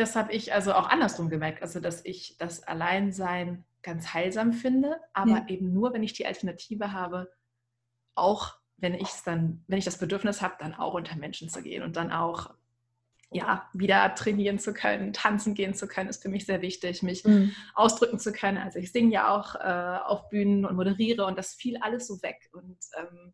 das 0.00 0.16
habe 0.16 0.32
ich 0.32 0.52
also 0.52 0.72
auch 0.72 0.88
andersrum 0.88 1.28
gemerkt, 1.28 1.62
also 1.62 1.78
dass 1.78 2.04
ich 2.04 2.36
das 2.38 2.62
Alleinsein 2.62 3.64
ganz 3.82 4.12
heilsam 4.12 4.52
finde, 4.52 4.96
aber 5.12 5.30
ja. 5.30 5.48
eben 5.48 5.72
nur, 5.72 5.92
wenn 5.92 6.02
ich 6.02 6.12
die 6.12 6.26
Alternative 6.26 6.92
habe, 6.92 7.30
auch 8.14 8.56
wenn 8.76 8.94
ich 8.94 9.08
es 9.08 9.22
dann, 9.22 9.64
wenn 9.68 9.78
ich 9.78 9.84
das 9.84 9.98
Bedürfnis 9.98 10.42
habe, 10.42 10.56
dann 10.58 10.74
auch 10.74 10.94
unter 10.94 11.16
Menschen 11.16 11.48
zu 11.48 11.62
gehen 11.62 11.82
und 11.82 11.96
dann 11.96 12.10
auch 12.10 12.54
ja, 13.32 13.68
wieder 13.72 14.14
trainieren 14.16 14.58
zu 14.58 14.74
können, 14.74 15.12
tanzen 15.12 15.54
gehen 15.54 15.74
zu 15.74 15.86
können, 15.86 16.10
ist 16.10 16.22
für 16.22 16.28
mich 16.28 16.46
sehr 16.46 16.62
wichtig, 16.62 17.02
mich 17.02 17.24
mhm. 17.24 17.52
ausdrücken 17.74 18.18
zu 18.18 18.32
können. 18.32 18.58
Also 18.58 18.80
ich 18.80 18.90
singe 18.90 19.12
ja 19.12 19.28
auch 19.28 19.54
äh, 19.54 20.04
auf 20.04 20.28
Bühnen 20.28 20.64
und 20.64 20.74
moderiere 20.74 21.24
und 21.26 21.38
das 21.38 21.54
fiel 21.54 21.76
alles 21.80 22.08
so 22.08 22.20
weg. 22.22 22.50
Und 22.52 22.78
ähm, 22.98 23.32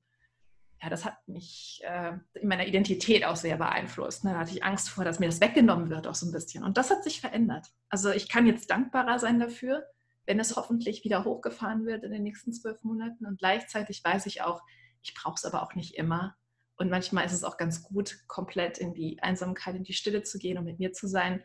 ja, 0.83 0.91
das 0.91 1.07
hat 1.07 1.17
mich 1.27 1.81
äh, 1.85 2.13
in 2.35 2.49
meiner 2.49 2.67
Identität 2.67 3.25
auch 3.25 3.37
sehr 3.37 3.57
beeinflusst. 3.57 4.25
Ne? 4.25 4.33
Da 4.33 4.41
hatte 4.41 4.51
ich 4.53 4.63
Angst 4.63 4.91
vor, 4.91 5.05
dass 5.05 5.19
mir 5.19 5.27
das 5.27 5.41
weggenommen 5.41 5.89
wird, 5.89 6.07
auch 6.07 6.15
so 6.15 6.27
ein 6.27 6.33
bisschen. 6.33 6.63
Und 6.63 6.77
das 6.77 6.91
hat 6.91 7.03
sich 7.03 7.23
verändert. 7.23 7.69
Also 7.89 8.11
ich 8.11 8.29
kann 8.29 8.47
jetzt 8.47 8.71
dankbarer 8.71 9.19
sein 9.19 9.41
dafür, 9.41 9.87
wenn 10.27 10.39
es 10.39 10.57
hoffentlich 10.57 11.05
wieder 11.05 11.25
hochgefahren 11.25 11.87
wird 11.87 12.05
in 12.05 12.11
den 12.11 12.23
nächsten 12.23 12.53
zwölf 12.53 12.85
Monaten. 12.85 13.25
Und 13.25 13.39
gleichzeitig 13.39 14.05
weiß 14.05 14.27
ich 14.27 14.43
auch, 14.43 14.61
ich 15.03 15.15
brauche 15.15 15.37
es 15.37 15.47
aber 15.47 15.63
auch 15.63 15.75
nicht 15.75 15.95
immer. 15.95 16.37
Und 16.77 16.91
manchmal 16.91 17.25
ist 17.25 17.33
es 17.33 17.45
auch 17.45 17.57
ganz 17.57 17.83
gut, 17.83 18.19
komplett 18.27 18.79
in 18.79 18.93
die 18.93 19.23
Einsamkeit, 19.23 19.75
in 19.75 19.85
die 19.85 19.95
Stille 19.95 20.23
zu 20.23 20.39
gehen 20.39 20.59
und 20.59 20.65
mit 20.65 20.79
mir 20.79 20.93
zu 20.93 21.09
sein, 21.09 21.43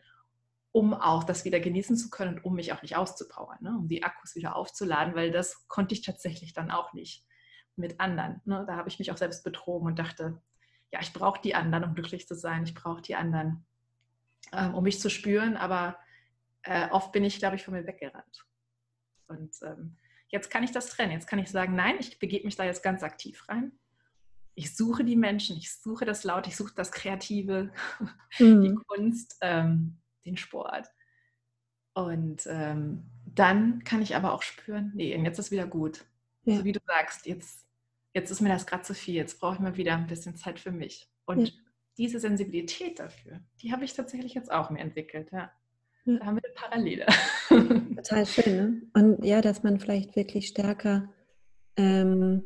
um 0.72 0.94
auch 0.94 1.24
das 1.24 1.44
wieder 1.44 1.60
genießen 1.60 1.96
zu 1.96 2.10
können 2.10 2.36
und 2.36 2.44
um 2.44 2.54
mich 2.54 2.72
auch 2.72 2.82
nicht 2.82 2.96
auszupowern, 2.96 3.58
ne? 3.60 3.76
um 3.78 3.88
die 3.88 4.02
Akkus 4.02 4.34
wieder 4.34 4.56
aufzuladen, 4.56 5.14
weil 5.14 5.30
das 5.30 5.68
konnte 5.68 5.94
ich 5.94 6.02
tatsächlich 6.02 6.52
dann 6.54 6.70
auch 6.70 6.92
nicht 6.92 7.26
mit 7.76 8.00
anderen. 8.00 8.40
Ne? 8.44 8.64
Da 8.66 8.76
habe 8.76 8.88
ich 8.88 8.98
mich 8.98 9.10
auch 9.10 9.16
selbst 9.16 9.44
betrogen 9.44 9.86
und 9.86 9.98
dachte, 9.98 10.40
ja, 10.90 11.00
ich 11.00 11.12
brauche 11.12 11.40
die 11.40 11.54
anderen, 11.54 11.84
um 11.84 11.94
glücklich 11.94 12.26
zu 12.26 12.34
sein. 12.34 12.64
Ich 12.64 12.74
brauche 12.74 13.00
die 13.00 13.14
anderen, 13.14 13.66
ähm, 14.52 14.74
um 14.74 14.84
mich 14.84 15.00
zu 15.00 15.08
spüren. 15.08 15.56
Aber 15.56 15.98
äh, 16.62 16.88
oft 16.90 17.12
bin 17.12 17.24
ich, 17.24 17.38
glaube 17.38 17.56
ich, 17.56 17.64
von 17.64 17.72
mir 17.72 17.86
weggerannt. 17.86 18.44
Und 19.28 19.54
ähm, 19.62 19.96
jetzt 20.28 20.50
kann 20.50 20.62
ich 20.62 20.72
das 20.72 20.88
trennen. 20.88 21.12
Jetzt 21.12 21.26
kann 21.26 21.38
ich 21.38 21.50
sagen, 21.50 21.74
nein, 21.74 21.96
ich 21.98 22.18
begebe 22.18 22.44
mich 22.44 22.56
da 22.56 22.64
jetzt 22.64 22.82
ganz 22.82 23.02
aktiv 23.02 23.46
rein 23.48 23.72
ich 24.54 24.76
suche 24.76 25.04
die 25.04 25.16
Menschen, 25.16 25.56
ich 25.56 25.74
suche 25.74 26.04
das 26.04 26.24
Laut, 26.24 26.46
ich 26.46 26.56
suche 26.56 26.74
das 26.74 26.92
Kreative, 26.92 27.72
mhm. 28.38 28.62
die 28.62 28.74
Kunst, 28.86 29.36
ähm, 29.40 29.98
den 30.24 30.36
Sport. 30.36 30.88
Und 31.94 32.46
ähm, 32.46 33.04
dann 33.26 33.84
kann 33.84 34.02
ich 34.02 34.16
aber 34.16 34.32
auch 34.32 34.42
spüren, 34.42 34.92
nee, 34.94 35.14
jetzt 35.16 35.38
ist 35.38 35.50
wieder 35.50 35.66
gut. 35.66 36.04
Ja. 36.44 36.56
So 36.56 36.64
wie 36.64 36.72
du 36.72 36.80
sagst, 36.86 37.26
jetzt, 37.26 37.66
jetzt 38.14 38.30
ist 38.30 38.40
mir 38.40 38.48
das 38.48 38.66
gerade 38.66 38.82
zu 38.82 38.94
viel, 38.94 39.14
jetzt 39.14 39.40
brauche 39.40 39.54
ich 39.54 39.60
mal 39.60 39.76
wieder 39.76 39.94
ein 39.94 40.06
bisschen 40.06 40.36
Zeit 40.36 40.58
für 40.58 40.72
mich. 40.72 41.08
Und 41.24 41.48
ja. 41.48 41.54
diese 41.98 42.18
Sensibilität 42.18 42.98
dafür, 42.98 43.40
die 43.60 43.72
habe 43.72 43.84
ich 43.84 43.94
tatsächlich 43.94 44.34
jetzt 44.34 44.50
auch 44.50 44.70
mir 44.70 44.80
entwickelt, 44.80 45.30
ja. 45.32 45.52
ja. 46.04 46.18
Da 46.18 46.26
haben 46.26 46.36
wir 46.36 46.44
eine 46.44 46.54
Parallele. 46.54 47.06
Total 47.96 48.26
schön, 48.26 48.56
ne? 48.56 48.82
Und 48.94 49.24
ja, 49.24 49.40
dass 49.40 49.62
man 49.62 49.78
vielleicht 49.78 50.16
wirklich 50.16 50.48
stärker 50.48 51.08
ähm, 51.76 52.42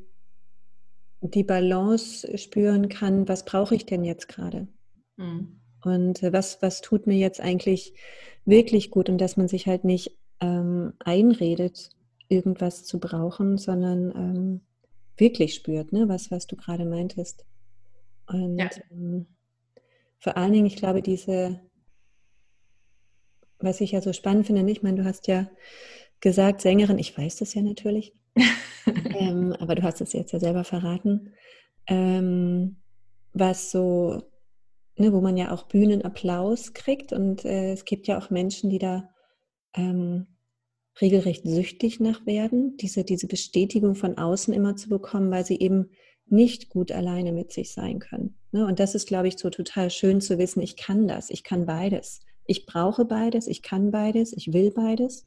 die 1.35 1.45
Balance 1.45 2.37
spüren 2.39 2.89
kann, 2.89 3.29
was 3.29 3.45
brauche 3.45 3.75
ich 3.75 3.87
denn 3.87 4.05
jetzt 4.05 4.29
gerade? 4.29 4.69
Mhm. 5.17 5.61
Und 5.83 6.23
äh, 6.23 6.33
was, 6.33 6.63
was 6.63 6.81
tut 6.81 7.07
mir 7.07 7.17
jetzt 7.17 7.41
eigentlich 7.41 7.95
wirklich 8.45 8.91
gut 8.91 9.09
und 9.09 9.19
dass 9.19 9.37
man 9.37 9.49
sich 9.49 9.67
halt 9.67 9.85
nicht 9.85 10.17
ähm, 10.41 10.93
einredet, 10.99 11.91
irgendwas 12.29 12.85
zu 12.85 12.99
brauchen, 12.99 13.59
sondern 13.59 14.11
ähm, 14.11 14.61
wirklich 15.17 15.55
spürt, 15.55 15.93
ne? 15.93 16.09
was, 16.09 16.31
was 16.31 16.47
du 16.47 16.57
gerade 16.57 16.85
meintest. 16.85 17.45
Und 18.27 18.59
ja. 18.59 18.71
ähm, 18.91 19.27
vor 20.19 20.37
allen 20.37 20.53
Dingen, 20.53 20.67
ich 20.67 20.77
glaube, 20.77 21.03
diese, 21.03 21.61
was 23.59 23.81
ich 23.81 23.93
ja 23.93 24.01
so 24.01 24.13
spannend 24.13 24.47
finde, 24.47 24.71
ich 24.71 24.83
meine, 24.83 25.03
du 25.03 25.05
hast 25.05 25.29
ja 25.29 25.49
gesagt, 26.21 26.61
Sängerin, 26.61 26.99
ich 26.99 27.17
weiß 27.17 27.37
das 27.37 27.55
ja 27.55 27.63
natürlich, 27.63 28.15
ähm, 29.19 29.55
aber 29.59 29.75
du 29.75 29.83
hast 29.83 30.01
es 30.01 30.13
jetzt 30.13 30.33
ja 30.33 30.39
selber 30.39 30.65
verraten, 30.65 31.33
ähm, 31.87 32.77
was 33.33 33.71
so, 33.71 34.23
ne, 34.97 35.13
wo 35.13 35.21
man 35.21 35.37
ja 35.37 35.53
auch 35.53 35.65
Bühnenapplaus 35.65 36.73
kriegt 36.73 37.13
und 37.13 37.45
äh, 37.45 37.73
es 37.73 37.85
gibt 37.85 38.07
ja 38.07 38.19
auch 38.19 38.31
Menschen, 38.31 38.71
die 38.71 38.79
da 38.79 39.11
ähm, 39.75 40.27
regelrecht 41.01 41.47
süchtig 41.47 42.01
nach 42.01 42.25
werden, 42.27 42.77
diese, 42.79 43.05
diese 43.05 43.27
Bestätigung 43.27 43.95
von 43.95 44.17
außen 44.17 44.55
immer 44.55 44.77
zu 44.77 44.89
bekommen, 44.89 45.31
weil 45.31 45.45
sie 45.45 45.59
eben 45.59 45.91
nicht 46.29 46.71
gut 46.71 46.91
alleine 46.91 47.33
mit 47.33 47.53
sich 47.53 47.73
sein 47.73 47.99
können. 47.99 48.39
Ne? 48.51 48.67
Und 48.67 48.81
das 48.81 48.95
ist, 48.95 49.07
glaube 49.07 49.29
ich, 49.29 49.39
so 49.39 49.51
total 49.51 49.91
schön 49.91 50.21
zu 50.21 50.39
wissen, 50.39 50.61
ich 50.61 50.77
kann 50.77 51.07
das, 51.07 51.31
ich 51.31 51.45
kann 51.45 51.67
beides. 51.67 52.21
Ich 52.47 52.67
brauche 52.67 53.05
beides, 53.05 53.47
ich 53.47 53.63
kann 53.63 53.91
beides, 53.91 54.33
ich 54.33 54.53
will 54.53 54.71
beides. 54.71 55.27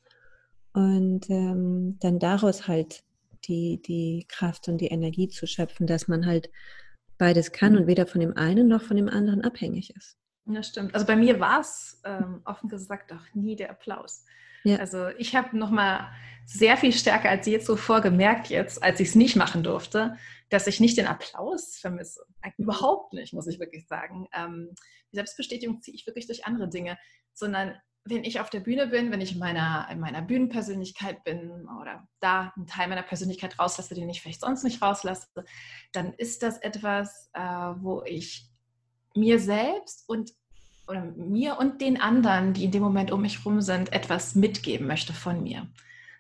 Und 0.73 1.29
ähm, 1.29 1.97
dann 1.99 2.19
daraus 2.19 2.67
halt 2.67 3.03
die, 3.45 3.81
die 3.81 4.25
Kraft 4.27 4.67
und 4.67 4.79
die 4.79 4.87
Energie 4.87 5.27
zu 5.27 5.47
schöpfen, 5.47 5.87
dass 5.87 6.07
man 6.07 6.25
halt 6.25 6.49
beides 7.17 7.51
kann 7.51 7.77
und 7.77 7.87
weder 7.87 8.05
von 8.05 8.21
dem 8.21 8.35
einen 8.35 8.67
noch 8.67 8.81
von 8.81 8.97
dem 8.97 9.09
anderen 9.09 9.41
abhängig 9.41 9.95
ist. 9.95 10.17
Ja, 10.45 10.63
stimmt. 10.63 10.93
Also 10.93 11.05
bei 11.05 11.15
mir 11.15 11.39
war 11.39 11.59
es 11.59 12.01
ähm, 12.05 12.41
offen 12.45 12.69
gesagt 12.69 13.11
auch 13.13 13.33
nie 13.33 13.55
der 13.55 13.69
Applaus. 13.69 14.25
Ja. 14.63 14.77
Also 14.77 15.09
ich 15.17 15.35
habe 15.35 15.57
nochmal 15.57 16.09
sehr 16.45 16.75
viel 16.75 16.91
stärker 16.91 17.29
als 17.29 17.45
je 17.45 17.59
zuvor 17.59 18.01
gemerkt 18.01 18.49
jetzt, 18.49 18.81
als 18.81 18.99
ich 18.99 19.09
es 19.09 19.15
nicht 19.15 19.35
machen 19.35 19.63
durfte, 19.63 20.15
dass 20.49 20.67
ich 20.67 20.79
nicht 20.79 20.97
den 20.97 21.05
Applaus 21.05 21.77
vermisse. 21.77 22.25
Überhaupt 22.57 23.13
nicht, 23.13 23.33
muss 23.33 23.47
ich 23.47 23.59
wirklich 23.59 23.87
sagen. 23.87 24.27
Ähm, 24.33 24.73
die 25.11 25.17
Selbstbestätigung 25.17 25.81
ziehe 25.81 25.95
ich 25.95 26.07
wirklich 26.07 26.25
durch 26.25 26.45
andere 26.45 26.69
Dinge, 26.69 26.97
sondern 27.33 27.75
wenn 28.09 28.23
ich 28.23 28.39
auf 28.39 28.49
der 28.49 28.59
Bühne 28.59 28.87
bin, 28.87 29.11
wenn 29.11 29.21
ich 29.21 29.33
in 29.33 29.39
meiner, 29.39 29.87
in 29.91 29.99
meiner 29.99 30.21
Bühnenpersönlichkeit 30.21 31.23
bin 31.23 31.67
oder 31.79 32.07
da 32.19 32.51
einen 32.55 32.65
Teil 32.65 32.87
meiner 32.87 33.03
Persönlichkeit 33.03 33.59
rauslasse, 33.59 33.95
den 33.95 34.09
ich 34.09 34.21
vielleicht 34.21 34.41
sonst 34.41 34.63
nicht 34.63 34.81
rauslasse, 34.81 35.27
dann 35.91 36.13
ist 36.13 36.43
das 36.43 36.57
etwas, 36.57 37.29
äh, 37.33 37.41
wo 37.41 38.03
ich 38.05 38.49
mir 39.15 39.39
selbst 39.39 40.07
und 40.07 40.31
oder 40.87 41.05
mir 41.05 41.59
und 41.59 41.81
den 41.81 42.01
anderen, 42.01 42.53
die 42.53 42.65
in 42.65 42.71
dem 42.71 42.81
Moment 42.81 43.11
um 43.11 43.21
mich 43.21 43.37
herum 43.37 43.61
sind, 43.61 43.93
etwas 43.93 44.33
mitgeben 44.33 44.87
möchte 44.87 45.13
von 45.13 45.43
mir. 45.43 45.67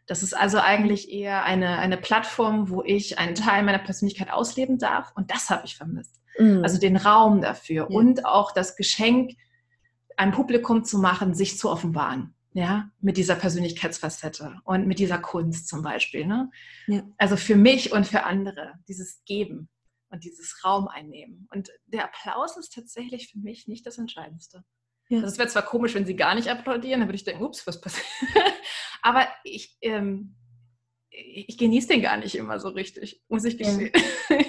Das 0.05 0.21
ist 0.21 0.35
also 0.35 0.59
eigentlich 0.59 1.11
eher 1.11 1.43
eine, 1.43 1.79
eine 1.79 1.97
Plattform, 1.97 2.69
wo 2.69 2.83
ich 2.83 3.17
einen 3.17 3.35
Teil 3.35 3.63
meiner 3.63 3.79
Persönlichkeit 3.79 4.31
ausleben 4.31 4.77
darf 4.77 5.11
und 5.15 5.31
das 5.31 5.49
habe 5.49 5.65
ich 5.65 5.75
vermisst. 5.75 6.19
Mhm. 6.37 6.61
Also 6.63 6.79
den 6.79 6.97
Raum 6.97 7.41
dafür 7.41 7.87
ja. 7.89 7.95
und 7.97 8.25
auch 8.25 8.51
das 8.51 8.75
Geschenk, 8.75 9.33
ein 10.19 10.31
Publikum 10.31 10.83
zu 10.83 10.99
machen, 10.99 11.33
sich 11.33 11.57
zu 11.57 11.69
offenbaren. 11.69 12.35
Ja, 12.53 12.89
mit 12.99 13.17
dieser 13.17 13.35
Persönlichkeitsfacette 13.35 14.55
und 14.63 14.87
mit 14.87 14.97
dieser 14.97 15.19
Kunst 15.19 15.67
zum 15.67 15.83
Beispiel. 15.83 16.25
Ne? 16.25 16.49
Ja. 16.87 17.03
Also 17.19 17.37
für 17.37 17.55
mich 17.55 17.91
und 17.91 18.07
für 18.07 18.23
andere, 18.23 18.73
dieses 18.87 19.23
Geben 19.25 19.69
und 20.09 20.23
dieses 20.23 20.63
Raum 20.65 20.87
einnehmen. 20.87 21.47
Und 21.53 21.69
der 21.85 22.05
Applaus 22.05 22.57
ist 22.57 22.73
tatsächlich 22.73 23.31
für 23.31 23.37
mich 23.37 23.67
nicht 23.67 23.85
das 23.85 23.99
Entscheidendste. 23.99 24.63
Ja. 25.09 25.19
Also 25.19 25.27
es 25.27 25.37
wäre 25.37 25.47
zwar 25.47 25.61
komisch, 25.61 25.93
wenn 25.93 26.07
sie 26.07 26.15
gar 26.15 26.33
nicht 26.33 26.47
applaudieren, 26.49 27.01
dann 27.01 27.07
würde 27.07 27.17
ich 27.17 27.23
denken, 27.23 27.43
ups, 27.43 27.67
was 27.67 27.79
passiert? 27.79 28.07
Aber 29.03 29.27
ich, 29.43 29.77
ähm, 29.81 30.35
ich 31.11 31.55
genieße 31.55 31.89
den 31.89 32.01
gar 32.01 32.17
nicht 32.17 32.33
immer 32.33 32.59
so 32.59 32.69
richtig, 32.69 33.21
muss 33.29 33.45
ich 33.45 33.59
gestehen. 33.59 33.91
Ja. 34.29 34.37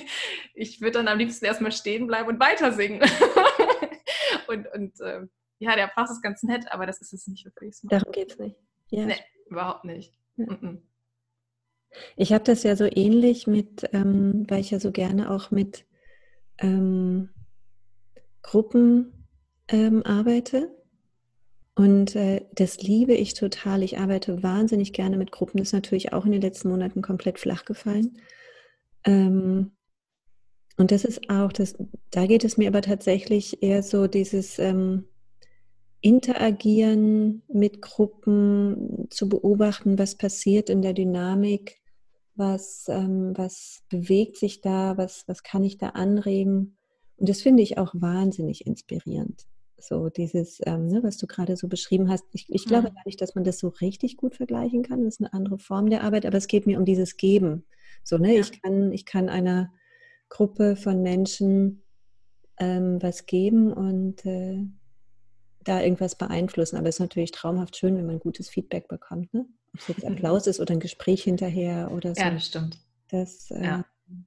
Ich 0.52 0.82
würde 0.82 0.98
dann 0.98 1.08
am 1.08 1.16
liebsten 1.16 1.46
erstmal 1.46 1.72
stehen 1.72 2.06
bleiben 2.06 2.28
und 2.28 2.38
weiter 2.38 2.72
singen. 2.72 3.00
und 4.48 4.66
und 4.74 5.00
äh, 5.00 5.26
ja, 5.60 5.76
der 5.76 5.84
Applaus 5.84 6.10
ist 6.10 6.22
ganz 6.22 6.42
nett, 6.42 6.64
aber 6.72 6.86
das 6.86 7.00
ist 7.00 7.12
es 7.12 7.26
nicht 7.28 7.44
wirklich. 7.44 7.76
Darum 7.84 8.10
geht 8.12 8.32
es 8.32 8.38
nicht. 8.38 8.56
Ja. 8.88 9.06
Nee, 9.06 9.20
überhaupt 9.46 9.84
nicht. 9.84 10.12
Ja. 10.36 10.58
Ich 12.16 12.32
habe 12.32 12.44
das 12.44 12.62
ja 12.62 12.76
so 12.76 12.86
ähnlich 12.90 13.46
mit, 13.46 13.88
ähm, 13.92 14.46
weil 14.48 14.60
ich 14.60 14.70
ja 14.70 14.80
so 14.80 14.90
gerne 14.90 15.30
auch 15.30 15.50
mit 15.50 15.86
ähm, 16.58 17.28
Gruppen 18.42 19.26
ähm, 19.68 20.02
arbeite. 20.04 20.74
Und 21.74 22.16
äh, 22.16 22.46
das 22.54 22.80
liebe 22.80 23.14
ich 23.14 23.34
total. 23.34 23.82
Ich 23.82 23.98
arbeite 23.98 24.42
wahnsinnig 24.42 24.92
gerne 24.92 25.18
mit 25.18 25.30
Gruppen. 25.30 25.58
Das 25.58 25.68
ist 25.68 25.72
natürlich 25.74 26.12
auch 26.12 26.24
in 26.24 26.32
den 26.32 26.42
letzten 26.42 26.70
Monaten 26.70 27.02
komplett 27.02 27.38
flach 27.38 27.64
gefallen. 27.64 28.18
Ähm, 29.04 29.72
und 30.78 30.90
das 30.90 31.04
ist 31.04 31.28
auch, 31.28 31.52
das, 31.52 31.76
da 32.10 32.26
geht 32.26 32.44
es 32.44 32.56
mir 32.56 32.68
aber 32.68 32.80
tatsächlich 32.80 33.62
eher 33.62 33.82
so 33.82 34.06
dieses, 34.06 34.58
ähm, 34.58 35.09
interagieren 36.00 37.42
mit 37.52 37.82
Gruppen, 37.82 39.06
zu 39.10 39.28
beobachten, 39.28 39.98
was 39.98 40.16
passiert 40.16 40.70
in 40.70 40.82
der 40.82 40.94
Dynamik, 40.94 41.80
was, 42.34 42.86
ähm, 42.88 43.32
was 43.36 43.82
bewegt 43.90 44.36
sich 44.36 44.60
da, 44.60 44.96
was, 44.96 45.24
was 45.26 45.42
kann 45.42 45.62
ich 45.62 45.78
da 45.78 45.90
anregen. 45.90 46.76
Und 47.16 47.28
das 47.28 47.42
finde 47.42 47.62
ich 47.62 47.76
auch 47.76 47.94
wahnsinnig 47.94 48.66
inspirierend. 48.66 49.46
So 49.78 50.08
dieses, 50.08 50.60
ähm, 50.66 50.86
ne, 50.86 51.02
was 51.02 51.16
du 51.16 51.26
gerade 51.26 51.56
so 51.56 51.68
beschrieben 51.68 52.10
hast. 52.10 52.24
Ich, 52.32 52.46
ich 52.48 52.64
glaube 52.64 52.90
mhm. 52.90 52.94
gar 52.94 53.02
nicht, 53.06 53.20
dass 53.20 53.34
man 53.34 53.44
das 53.44 53.58
so 53.58 53.68
richtig 53.68 54.16
gut 54.16 54.34
vergleichen 54.34 54.82
kann. 54.82 55.04
Das 55.04 55.14
ist 55.14 55.20
eine 55.20 55.32
andere 55.32 55.58
Form 55.58 55.90
der 55.90 56.02
Arbeit, 56.02 56.26
aber 56.26 56.38
es 56.38 56.48
geht 56.48 56.66
mir 56.66 56.78
um 56.78 56.84
dieses 56.84 57.16
Geben. 57.16 57.64
So, 58.04 58.16
ne, 58.18 58.34
ja. 58.34 58.40
ich 58.40 58.62
kann, 58.62 58.92
ich 58.92 59.04
kann 59.04 59.28
einer 59.28 59.72
Gruppe 60.28 60.76
von 60.76 61.02
Menschen 61.02 61.82
ähm, 62.58 63.02
was 63.02 63.26
geben 63.26 63.72
und 63.72 64.24
äh, 64.24 64.64
da 65.64 65.80
irgendwas 65.80 66.14
beeinflussen. 66.14 66.76
Aber 66.76 66.88
es 66.88 66.96
ist 66.96 67.00
natürlich 67.00 67.32
traumhaft 67.32 67.76
schön, 67.76 67.96
wenn 67.96 68.06
man 68.06 68.18
gutes 68.18 68.48
Feedback 68.48 68.88
bekommt. 68.88 69.32
Ne? 69.34 69.46
Ob 69.74 69.80
es 69.80 69.88
jetzt 69.88 70.04
mhm. 70.04 70.12
Applaus 70.12 70.46
ist 70.46 70.60
oder 70.60 70.74
ein 70.74 70.80
Gespräch 70.80 71.22
hinterher 71.22 71.90
oder 71.92 72.14
so. 72.14 72.20
Ja, 72.20 72.30
das 72.30 72.46
stimmt. 72.46 72.78
Das, 73.08 73.50
äh, 73.50 73.64
ja. 73.64 73.84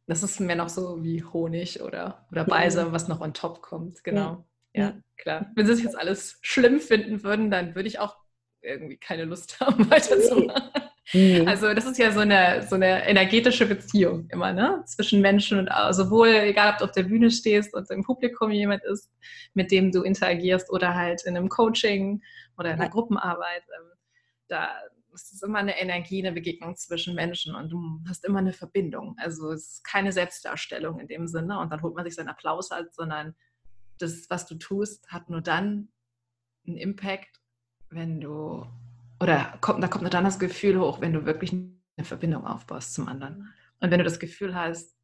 das 0.07 0.23
ist 0.23 0.39
mehr 0.39 0.55
noch 0.55 0.69
so 0.69 1.03
wie 1.03 1.23
Honig 1.23 1.81
oder, 1.81 2.25
oder 2.31 2.45
Balsam, 2.45 2.87
ja. 2.87 2.93
was 2.93 3.07
noch 3.07 3.21
on 3.21 3.33
top 3.33 3.61
kommt. 3.61 4.03
Genau. 4.03 4.45
Ja, 4.73 4.83
ja 4.83 4.93
klar. 5.17 5.51
Wenn 5.55 5.65
sie 5.65 5.73
es 5.73 5.83
jetzt 5.83 5.97
alles 5.97 6.37
schlimm 6.41 6.79
finden 6.79 7.23
würden, 7.23 7.49
dann 7.49 7.75
würde 7.75 7.87
ich 7.87 7.99
auch 7.99 8.17
irgendwie 8.61 8.97
keine 8.97 9.25
Lust 9.25 9.59
haben, 9.59 9.89
weiterzumachen. 9.89 10.71
Mhm. 11.11 11.47
Also 11.47 11.73
das 11.73 11.85
ist 11.85 11.97
ja 11.97 12.11
so 12.11 12.21
eine, 12.21 12.65
so 12.67 12.75
eine 12.75 13.05
energetische 13.07 13.65
Beziehung 13.65 14.27
immer, 14.29 14.53
ne? 14.53 14.83
Zwischen 14.85 15.21
Menschen 15.21 15.59
und 15.59 15.69
sowohl, 15.93 16.29
egal 16.29 16.73
ob 16.73 16.77
du 16.77 16.85
auf 16.85 16.91
der 16.91 17.03
Bühne 17.03 17.29
stehst 17.29 17.73
und 17.73 17.89
im 17.91 18.03
Publikum 18.03 18.51
jemand 18.51 18.83
ist, 18.83 19.11
mit 19.53 19.71
dem 19.71 19.91
du 19.91 20.03
interagierst 20.03 20.71
oder 20.71 20.95
halt 20.95 21.23
in 21.25 21.35
einem 21.35 21.49
Coaching 21.49 22.21
oder 22.57 22.69
in 22.69 22.75
einer 22.75 22.85
ja. 22.85 22.89
Gruppenarbeit. 22.89 23.63
Ähm, 23.67 23.91
da 24.47 24.69
ist 25.13 25.33
es 25.33 25.43
immer 25.43 25.59
eine 25.59 25.79
Energie, 25.79 26.25
eine 26.25 26.33
Begegnung 26.33 26.75
zwischen 26.75 27.15
Menschen 27.15 27.53
und 27.53 27.69
du 27.69 27.99
hast 28.07 28.25
immer 28.25 28.39
eine 28.39 28.53
Verbindung. 28.53 29.15
Also 29.17 29.51
es 29.51 29.73
ist 29.73 29.83
keine 29.83 30.11
Selbstdarstellung 30.11 30.99
in 30.99 31.07
dem 31.07 31.27
Sinne 31.27 31.59
und 31.59 31.71
dann 31.71 31.81
holt 31.81 31.95
man 31.95 32.05
sich 32.05 32.15
seinen 32.15 32.29
Applaus 32.29 32.71
halt, 32.71 32.93
sondern 32.93 33.35
das, 33.99 34.29
was 34.29 34.47
du 34.47 34.55
tust, 34.55 35.07
hat 35.11 35.29
nur 35.29 35.41
dann 35.41 35.89
einen 36.65 36.77
Impact, 36.77 37.41
wenn 37.89 38.21
du 38.21 38.65
oder 39.23 39.57
kommt, 39.61 39.83
da 39.83 39.87
kommt 39.87 40.03
nur 40.03 40.11
dann 40.11 40.25
das 40.25 40.39
Gefühl 40.39 40.79
hoch, 40.79 41.01
wenn 41.01 41.13
du 41.13 41.25
wirklich 41.25 41.53
eine 41.53 42.05
Verbindung 42.05 42.45
aufbaust 42.45 42.93
zum 42.93 43.07
anderen. 43.07 43.53
Und 43.79 43.91
wenn 43.91 43.99
du 43.99 44.03
das 44.03 44.19
Gefühl 44.19 44.55
hast, 44.55 44.95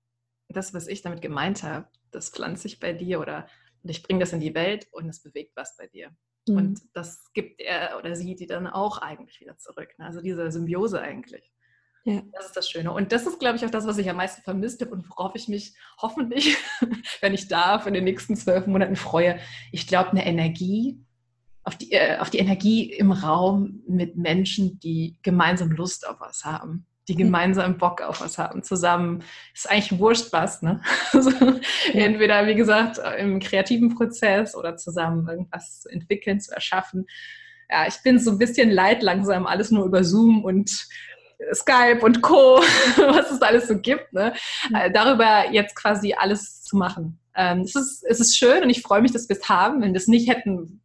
das, 0.49 0.73
was 0.73 0.87
ich 0.87 1.01
damit 1.01 1.21
gemeint 1.21 1.63
habe, 1.63 1.87
das 2.11 2.29
pflanze 2.29 2.67
ich 2.67 2.79
bei 2.79 2.93
dir 2.93 3.19
oder 3.19 3.47
ich 3.83 4.03
bringe 4.03 4.19
das 4.19 4.33
in 4.33 4.39
die 4.39 4.55
Welt 4.55 4.87
und 4.91 5.07
es 5.07 5.21
bewegt 5.21 5.55
was 5.55 5.77
bei 5.77 5.87
dir. 5.87 6.09
Mhm. 6.47 6.57
Und 6.57 6.81
das 6.93 7.31
gibt 7.33 7.61
er 7.61 7.97
oder 7.97 8.15
sie 8.15 8.35
die 8.35 8.47
dann 8.47 8.67
auch 8.67 8.97
eigentlich 8.97 9.39
wieder 9.39 9.57
zurück. 9.57 9.89
Ne? 9.97 10.05
Also 10.05 10.21
diese 10.21 10.51
Symbiose 10.51 11.01
eigentlich. 11.01 11.51
Ja. 12.05 12.23
Das 12.33 12.47
ist 12.47 12.57
das 12.57 12.69
Schöne. 12.69 12.91
Und 12.91 13.11
das 13.11 13.27
ist, 13.27 13.39
glaube 13.39 13.57
ich, 13.57 13.65
auch 13.65 13.69
das, 13.69 13.85
was 13.85 13.97
ich 13.97 14.09
am 14.09 14.17
meisten 14.17 14.41
vermisst 14.41 14.81
habe 14.81 14.91
und 14.91 15.07
worauf 15.09 15.35
ich 15.35 15.47
mich 15.47 15.75
hoffentlich, 16.01 16.57
wenn 17.21 17.33
ich 17.33 17.47
darf, 17.47 17.85
in 17.85 17.93
den 17.93 18.05
nächsten 18.05 18.35
zwölf 18.35 18.67
Monaten 18.67 18.95
freue. 18.95 19.39
Ich 19.71 19.85
glaube, 19.85 20.11
eine 20.11 20.25
Energie, 20.25 21.05
auf 21.69 21.75
die, 21.75 21.91
äh, 21.91 22.17
auf 22.17 22.31
die 22.31 22.39
Energie 22.39 22.91
im 22.91 23.11
Raum 23.11 23.83
mit 23.87 24.17
Menschen, 24.17 24.79
die 24.79 25.17
gemeinsam 25.21 25.69
Lust 25.69 26.07
auf 26.07 26.19
was 26.19 26.43
haben, 26.43 26.87
die 27.07 27.15
gemeinsam 27.15 27.77
Bock 27.77 28.01
auf 28.01 28.21
was 28.21 28.39
haben, 28.39 28.63
zusammen. 28.63 29.21
Ist 29.53 29.69
eigentlich 29.69 29.99
wurscht 29.99 30.33
was, 30.33 30.63
ne? 30.63 30.81
Also. 31.13 31.31
Entweder, 31.93 32.47
wie 32.47 32.55
gesagt, 32.55 32.99
im 33.19 33.39
kreativen 33.39 33.95
Prozess 33.95 34.55
oder 34.55 34.77
zusammen 34.77 35.27
irgendwas 35.27 35.81
zu 35.81 35.89
entwickeln, 35.89 36.39
zu 36.39 36.51
erschaffen. 36.51 37.05
Ja, 37.69 37.85
ich 37.87 38.01
bin 38.03 38.17
so 38.17 38.31
ein 38.31 38.39
bisschen 38.39 38.71
leid 38.71 39.03
langsam, 39.03 39.45
alles 39.45 39.69
nur 39.69 39.85
über 39.85 40.03
Zoom 40.03 40.43
und 40.43 40.71
Skype 41.53 41.99
und 42.01 42.23
Co., 42.23 42.57
was 42.97 43.29
es 43.29 43.43
alles 43.43 43.67
so 43.67 43.77
gibt, 43.77 44.11
ne? 44.11 44.33
Mhm. 44.71 44.91
darüber 44.91 45.51
jetzt 45.51 45.75
quasi 45.75 46.15
alles 46.17 46.63
zu 46.63 46.77
machen. 46.77 47.19
Ähm, 47.35 47.61
es, 47.61 47.75
ist, 47.75 48.03
es 48.09 48.19
ist 48.19 48.37
schön 48.37 48.63
und 48.63 48.71
ich 48.71 48.81
freue 48.81 49.03
mich, 49.03 49.11
dass 49.11 49.29
wir 49.29 49.35
es 49.35 49.47
haben. 49.47 49.83
Wenn 49.83 49.93
wir 49.93 49.99
es 49.99 50.07
nicht 50.07 50.27
hätten, 50.27 50.81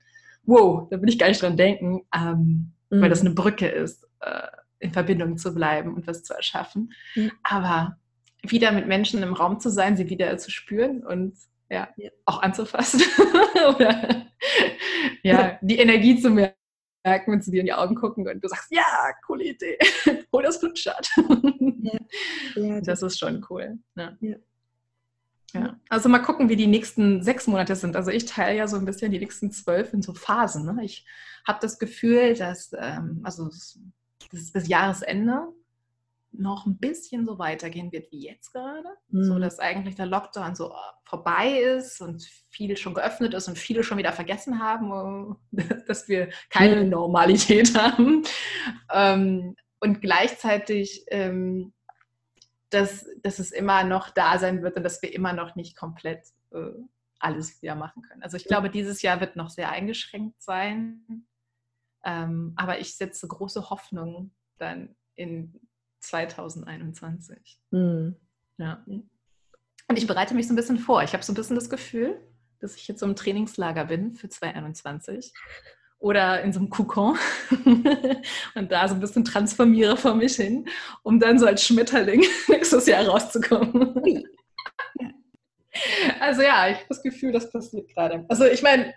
wow, 0.47 0.89
da 0.91 1.01
will 1.01 1.09
ich 1.09 1.19
gar 1.19 1.29
nicht 1.29 1.43
dran 1.43 1.57
denken, 1.57 2.03
ähm, 2.15 2.73
mhm. 2.91 3.01
weil 3.01 3.11
das 3.11 3.21
eine 3.21 3.31
Brücke 3.31 3.69
ist, 3.69 4.07
äh, 4.21 4.47
in 4.79 4.93
Verbindung 4.93 5.39
zu 5.39 5.55
bleiben 5.55 5.95
und 5.95 6.07
was 6.07 6.23
zu 6.23 6.35
erschaffen. 6.35 6.93
Mhm. 7.15 7.33
Aber 7.43 7.97
wieder 8.43 8.73
mit 8.73 8.87
Menschen 8.87 9.23
im 9.23 9.33
Raum 9.33 9.61
zu 9.61 9.71
sein, 9.71 9.97
sie 9.97 10.11
wieder 10.11 10.37
zu 10.39 10.51
spüren 10.51 11.03
und 11.05 11.35
ja, 11.71 11.89
ja. 11.97 12.11
auch 12.27 12.43
anzufassen. 12.43 13.03
Oder 13.75 14.27
ja, 15.23 15.59
die 15.63 15.79
Energie 15.79 16.21
zu 16.21 16.31
merken, 16.31 16.57
wenn 17.05 17.41
sie 17.41 17.51
dir 17.51 17.61
in 17.61 17.67
die 17.67 17.73
Augen 17.73 17.95
gucken 17.95 18.29
und 18.29 18.43
du 18.43 18.49
sagst, 18.49 18.71
ja, 18.71 18.85
coole 19.27 19.45
Idee, 19.45 19.79
hol 20.33 20.43
das 20.43 20.59
Flipchart. 20.59 21.09
Ja. 21.83 21.99
Ja, 22.57 22.81
das, 22.81 23.01
das 23.01 23.03
ist 23.03 23.19
schon 23.19 23.45
cool. 23.51 23.79
Ne? 23.95 24.17
Ja. 24.21 24.37
Ja, 25.55 25.79
also 25.89 26.09
mal 26.09 26.19
gucken, 26.19 26.49
wie 26.49 26.57
die 26.57 26.67
nächsten 26.67 27.23
sechs 27.23 27.47
Monate 27.47 27.77
sind. 27.77 27.97
Also 27.97 28.11
ich 28.11 28.27
teile 28.27 28.57
ja 28.57 28.67
so 28.67 28.77
ein 28.77 28.85
bisschen 28.85 29.13
die 29.13 29.21
nächsten 29.21 29.53
zwölf 29.53 29.93
in 29.93 30.03
so 30.03 30.13
Phasen. 30.13 30.67
Ne? 30.67 30.85
Ich 30.85 31.07
habe 31.47 31.59
das 31.63 31.79
Gefühl, 31.79 32.35
dass 32.35 32.73
ähm, 32.77 33.21
also 33.23 33.45
das 33.47 33.79
bis 34.53 34.69
Jahresende 34.69 35.49
noch 36.37 36.67
ein 36.67 36.79
bisschen 36.79 37.25
so 37.25 37.39
weitergehen 37.39 37.93
wird 37.93 38.11
wie 38.11 38.27
jetzt 38.27 38.53
gerade. 38.53 38.89
Mhm. 39.09 39.25
So 39.25 39.39
dass 39.39 39.61
eigentlich 39.61 39.95
der 39.95 40.07
Lockdown 40.07 40.55
so 40.55 40.75
vorbei 41.05 41.61
ist 41.61 42.01
und 42.01 42.25
viel 42.49 42.77
schon 42.77 42.95
geöffnet 42.95 43.35
ist 43.35 43.49
und 43.49 43.59
viele 43.59 43.85
schon 43.85 43.99
wieder 43.99 44.13
vergessen 44.13 44.59
haben, 44.59 45.37
dass 45.87 46.09
wir 46.09 46.31
keine 46.51 46.85
Normalität 46.85 47.75
haben. 47.79 48.25
Ähm, 48.93 49.55
und 49.81 50.01
gleichzeitig 50.01 51.05
ähm, 51.09 51.73
dass, 52.75 53.07
dass 53.23 53.39
es 53.39 53.53
immer 53.53 53.85
noch 53.85 54.11
da 54.11 54.39
sein 54.39 54.63
wird 54.63 54.77
und 54.77 54.83
dass 54.83 55.01
wir 55.03 55.13
immer 55.15 55.33
noch 55.33 55.55
nicht 55.55 55.77
komplett 55.77 56.25
äh, 56.53 56.73
alles 57.19 57.63
wieder 57.63 57.75
machen 57.75 58.03
können. 58.03 58.23
Also 58.23 58.37
ich 58.37 58.45
glaube, 58.45 58.71
dieses 58.71 59.03
Jahr 59.03 59.21
wird 59.21 59.37
noch 59.37 59.51
sehr 59.51 59.71
eingeschränkt 59.71 60.43
sein. 60.43 61.27
Ähm, 62.05 62.53
aber 62.57 62.81
ich 62.81 62.97
setze 62.97 63.27
große 63.27 63.71
Hoffnung 63.71 64.33
dann 64.59 64.95
in 65.15 65.59
2021. 66.01 67.61
Mhm. 67.71 68.17
Ja. 68.59 68.85
Und 68.87 69.97
ich 69.97 70.07
bereite 70.07 70.35
mich 70.35 70.47
so 70.47 70.53
ein 70.53 70.57
bisschen 70.57 70.79
vor. 70.79 71.03
Ich 71.03 71.15
habe 71.15 71.23
so 71.23 71.33
ein 71.33 71.37
bisschen 71.37 71.57
das 71.57 71.71
Gefühl, 71.71 72.21
dass 72.61 72.77
ich 72.77 72.87
jetzt 72.89 73.01
so 73.01 73.07
im 73.07 73.17
Trainingslager 73.17 73.87
bin 73.87 74.15
für 74.15 74.29
2021 74.29 75.33
oder 75.99 76.43
in 76.43 76.53
so 76.53 76.61
einem 76.61 76.71
Kokon 76.71 77.17
und 78.55 78.71
da 78.71 78.89
so 78.89 78.95
ein 78.95 79.01
bisschen 79.01 79.25
transformiere 79.25 79.97
vor 79.97 80.15
mich 80.15 80.37
hin, 80.37 80.69
um 81.03 81.19
dann 81.19 81.39
so 81.39 81.47
als 81.47 81.65
Schmetterling 81.65 82.25
nächstes 82.49 82.87
Jahr 82.87 83.07
rauszukommen. 83.07 83.95
also 86.21 86.43
ja, 86.43 86.69
ich 86.69 86.77
habe 86.77 86.87
das 86.89 87.03
Gefühl, 87.03 87.33
das 87.33 87.51
passiert 87.51 87.89
gerade. 87.89 88.25
Also 88.29 88.45
ich 88.45 88.63
meine, 88.63 88.95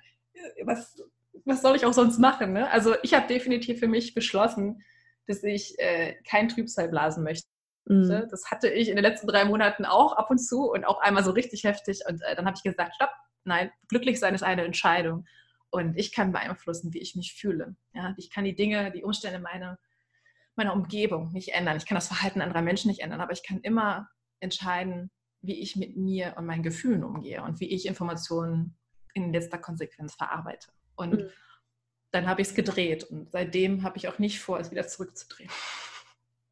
was, 0.64 1.02
was 1.46 1.62
soll 1.62 1.76
ich 1.76 1.86
auch 1.86 1.94
sonst 1.94 2.20
machen? 2.20 2.54
Ne? 2.54 2.70
Also 2.72 2.96
ich 3.04 3.14
habe 3.14 3.28
definitiv 3.28 3.80
für 3.80 3.88
mich 3.88 4.14
beschlossen, 4.14 4.84
dass 5.28 5.44
ich 5.44 5.80
äh, 5.80 6.16
kein 6.30 6.50
Trübsal 6.50 6.90
blasen 6.90 7.24
möchte. 7.24 7.48
Mhm. 7.86 8.28
Das 8.30 8.52
hatte 8.52 8.70
ich 8.70 8.90
in 8.90 8.96
den 8.96 9.04
letzten 9.04 9.28
drei 9.28 9.46
Monaten 9.46 9.86
auch 9.86 10.14
ab 10.14 10.30
und 10.30 10.40
zu 10.40 10.70
und 10.70 10.86
auch 10.86 11.00
einmal 11.00 11.24
so 11.24 11.32
richtig 11.32 11.64
heftig. 11.64 12.02
Und 12.08 12.22
äh, 12.24 12.36
dann 12.36 12.46
habe 12.46 12.56
ich 12.58 12.64
gesagt, 12.64 12.96
stopp, 12.96 13.12
nein, 13.46 13.72
glücklich 13.88 14.20
sein 14.20 14.36
ist 14.36 14.44
eine 14.44 14.64
Entscheidung. 14.64 15.26
Und 15.70 15.98
ich 15.98 16.14
kann 16.14 16.32
beeinflussen, 16.32 16.94
wie 16.94 17.00
ich 17.00 17.16
mich 17.16 17.34
fühle. 17.34 17.76
Ja, 17.94 18.14
ich 18.18 18.30
kann 18.30 18.46
die 18.46 18.56
Dinge, 18.56 18.92
die 18.92 19.04
Umstände 19.04 19.40
meiner, 19.40 19.78
meiner 20.56 20.74
Umgebung 20.74 21.32
nicht 21.34 21.50
ändern. 21.50 21.78
Ich 21.78 21.86
kann 21.86 21.96
das 21.96 22.08
Verhalten 22.08 22.42
anderer 22.42 22.62
Menschen 22.62 22.90
nicht 22.90 23.02
ändern, 23.02 23.22
aber 23.22 23.34
ich 23.34 23.44
kann 23.44 23.60
immer 23.60 24.10
entscheiden, 24.40 25.12
wie 25.42 25.60
ich 25.62 25.76
mit 25.76 25.98
mir 25.98 26.36
und 26.38 26.46
meinen 26.46 26.64
Gefühlen 26.64 27.04
umgehe 27.04 27.44
und 27.44 27.60
wie 27.60 27.70
ich 27.70 27.86
Informationen 27.86 28.78
in 29.14 29.34
letzter 29.34 29.58
Konsequenz 29.58 30.16
verarbeite. 30.16 30.72
Und 30.96 31.14
mhm. 31.14 31.30
dann 32.12 32.28
habe 32.28 32.42
ich 32.42 32.50
es 32.50 32.56
gedreht 32.56 33.04
und 33.04 33.32
seitdem 33.32 33.84
habe 33.84 33.98
ich 33.98 34.08
auch 34.08 34.20
nicht 34.20 34.40
vor, 34.40 34.60
es 34.60 34.72
wieder 34.72 34.88
zurückzudrehen. 34.88 35.50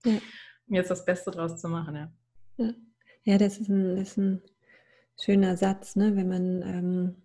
Ja. 0.04 0.20
Mir 0.68 0.78
jetzt 0.78 0.92
das 0.92 1.06
Beste 1.06 1.32
draus 1.32 1.60
zu 1.62 1.70
machen. 1.70 1.96
Ja, 1.96 2.12
ja. 2.58 2.74
ja 3.24 3.38
das, 3.38 3.58
ist 3.58 3.70
ein, 3.70 3.96
das 3.96 4.10
ist 4.10 4.18
ein 4.18 4.42
schöner 5.20 5.58
Satz, 5.58 5.96
ne? 5.96 6.16
wenn 6.16 6.28
man 6.28 6.62
ähm 6.62 7.25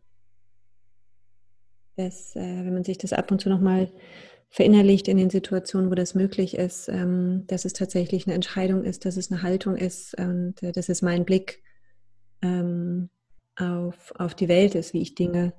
dass, 2.04 2.34
äh, 2.36 2.40
wenn 2.40 2.74
man 2.74 2.84
sich 2.84 2.98
das 2.98 3.12
ab 3.12 3.30
und 3.30 3.40
zu 3.40 3.48
nochmal 3.48 3.90
verinnerlicht 4.48 5.06
in 5.06 5.16
den 5.16 5.30
Situationen, 5.30 5.90
wo 5.90 5.94
das 5.94 6.14
möglich 6.14 6.56
ist, 6.56 6.88
ähm, 6.88 7.44
dass 7.46 7.64
es 7.64 7.72
tatsächlich 7.72 8.26
eine 8.26 8.34
Entscheidung 8.34 8.84
ist, 8.84 9.04
dass 9.04 9.16
es 9.16 9.30
eine 9.30 9.42
Haltung 9.42 9.76
ist 9.76 10.18
und 10.18 10.62
äh, 10.62 10.72
dass 10.72 10.88
es 10.88 11.02
mein 11.02 11.24
Blick 11.24 11.62
ähm, 12.42 13.10
auf, 13.56 14.12
auf 14.16 14.34
die 14.34 14.48
Welt 14.48 14.74
ist, 14.74 14.92
wie 14.92 15.02
ich 15.02 15.14
Dinge 15.14 15.52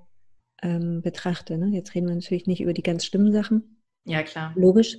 ähm, 0.62 1.02
betrachte. 1.02 1.58
Ne? 1.58 1.68
Jetzt 1.68 1.96
reden 1.96 2.08
wir 2.08 2.16
natürlich 2.16 2.48
nicht 2.48 2.62
über 2.62 2.74
die 2.74 2.84
ganz 2.84 3.06
schlimmen 3.06 3.32
Sachen. 3.32 3.82
Ja, 4.04 4.24
klar. 4.24 4.54
Logisch. 4.56 4.98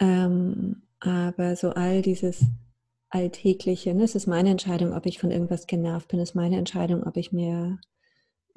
Ähm, 0.00 0.82
aber 0.98 1.54
so 1.54 1.70
all 1.70 2.02
dieses 2.02 2.44
Alltägliche, 3.10 3.94
ne? 3.94 4.02
es 4.02 4.16
ist 4.16 4.26
meine 4.26 4.50
Entscheidung, 4.50 4.92
ob 4.92 5.06
ich 5.06 5.18
von 5.18 5.30
irgendwas 5.30 5.66
genervt 5.66 6.08
bin, 6.08 6.20
es 6.20 6.30
ist 6.30 6.34
meine 6.34 6.58
Entscheidung, 6.58 7.04
ob 7.04 7.16
ich 7.16 7.32
mir 7.32 7.78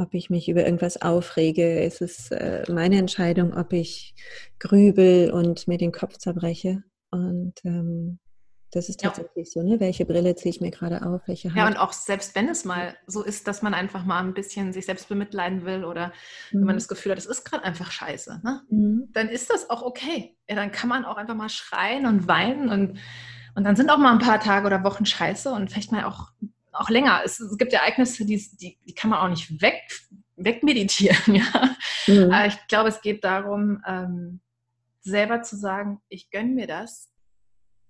ob 0.02 0.14
ich 0.14 0.30
mich 0.30 0.50
über 0.50 0.66
irgendwas 0.66 1.02
aufrege. 1.02 1.80
Es 1.80 2.02
ist 2.02 2.32
äh, 2.32 2.64
meine 2.70 2.98
Entscheidung, 2.98 3.54
ob 3.54 3.72
ich 3.72 4.16
grübel 4.60 5.32
und 5.32 5.68
mir 5.68 5.78
den 5.78 5.92
Kopf 5.92 6.18
zerbreche. 6.18 6.84
Und 7.12 7.54
ähm, 7.64 8.20
das 8.72 8.88
ist 8.88 9.02
tatsächlich 9.02 9.54
ja. 9.54 9.62
so, 9.62 9.68
ne? 9.68 9.80
Welche 9.82 10.06
Brille 10.06 10.34
ziehe 10.36 10.50
ich 10.50 10.62
mir 10.62 10.72
gerade 10.72 11.06
auf? 11.06 11.22
Welche 11.28 11.50
Hand? 11.50 11.58
Ja, 11.58 11.68
und 11.68 11.78
auch 11.78 11.92
selbst 11.92 12.36
wenn 12.36 12.48
es 12.48 12.64
mal 12.64 12.96
so 13.06 13.22
ist, 13.22 13.48
dass 13.48 13.62
man 13.62 13.74
einfach 13.74 14.06
mal 14.06 14.20
ein 14.20 14.34
bisschen 14.34 14.72
sich 14.72 14.86
selbst 14.86 15.10
bemitleiden 15.10 15.66
will 15.66 15.84
oder 15.84 16.08
mhm. 16.08 16.60
wenn 16.60 16.60
man 16.62 16.76
mhm. 16.76 16.80
das 16.80 16.88
Gefühl 16.88 17.12
hat, 17.12 17.18
das 17.18 17.26
ist 17.26 17.44
gerade 17.44 17.64
einfach 17.64 17.92
scheiße, 17.92 18.42
ne? 18.44 18.62
Mhm. 18.70 19.10
dann 19.12 19.28
ist 19.28 19.50
das 19.50 19.70
auch 19.70 19.82
okay. 19.82 20.38
Ja, 20.50 20.56
dann 20.56 20.72
kann 20.72 20.90
man 20.90 21.04
auch 21.06 21.18
einfach 21.18 21.36
mal 21.36 21.50
schreien 21.50 22.06
und 22.06 22.28
weinen 22.28 22.70
und, 22.70 22.98
und 23.56 23.64
dann 23.66 23.76
sind 23.76 23.90
auch 23.90 23.98
mal 23.98 24.14
ein 24.14 24.20
paar 24.20 24.40
Tage 24.40 24.66
oder 24.66 24.86
Wochen 24.86 25.06
scheiße 25.06 25.52
und 25.52 25.70
vielleicht 25.70 25.92
mal 25.92 26.06
auch 26.06 26.32
auch 26.72 26.90
länger. 26.90 27.22
Es, 27.24 27.40
es 27.40 27.58
gibt 27.58 27.74
Ereignisse, 27.74 28.26
die, 28.26 28.38
die, 28.54 28.80
die, 28.86 28.94
kann 28.94 29.10
man 29.10 29.20
auch 29.20 29.30
nicht 29.30 29.62
weg, 29.62 29.82
wegmeditieren. 30.36 31.36
Ja? 31.36 31.76
Mhm. 32.08 32.32
Aber 32.32 32.48
ich 32.48 32.68
glaube, 32.68 32.90
es 32.90 33.02
geht 33.02 33.24
darum, 33.24 33.82
ähm, 33.86 34.42
selber 35.02 35.42
zu 35.42 35.56
sagen, 35.56 36.02
ich 36.10 36.30
gönne 36.32 36.50
mir 36.50 36.68
das 36.68 37.12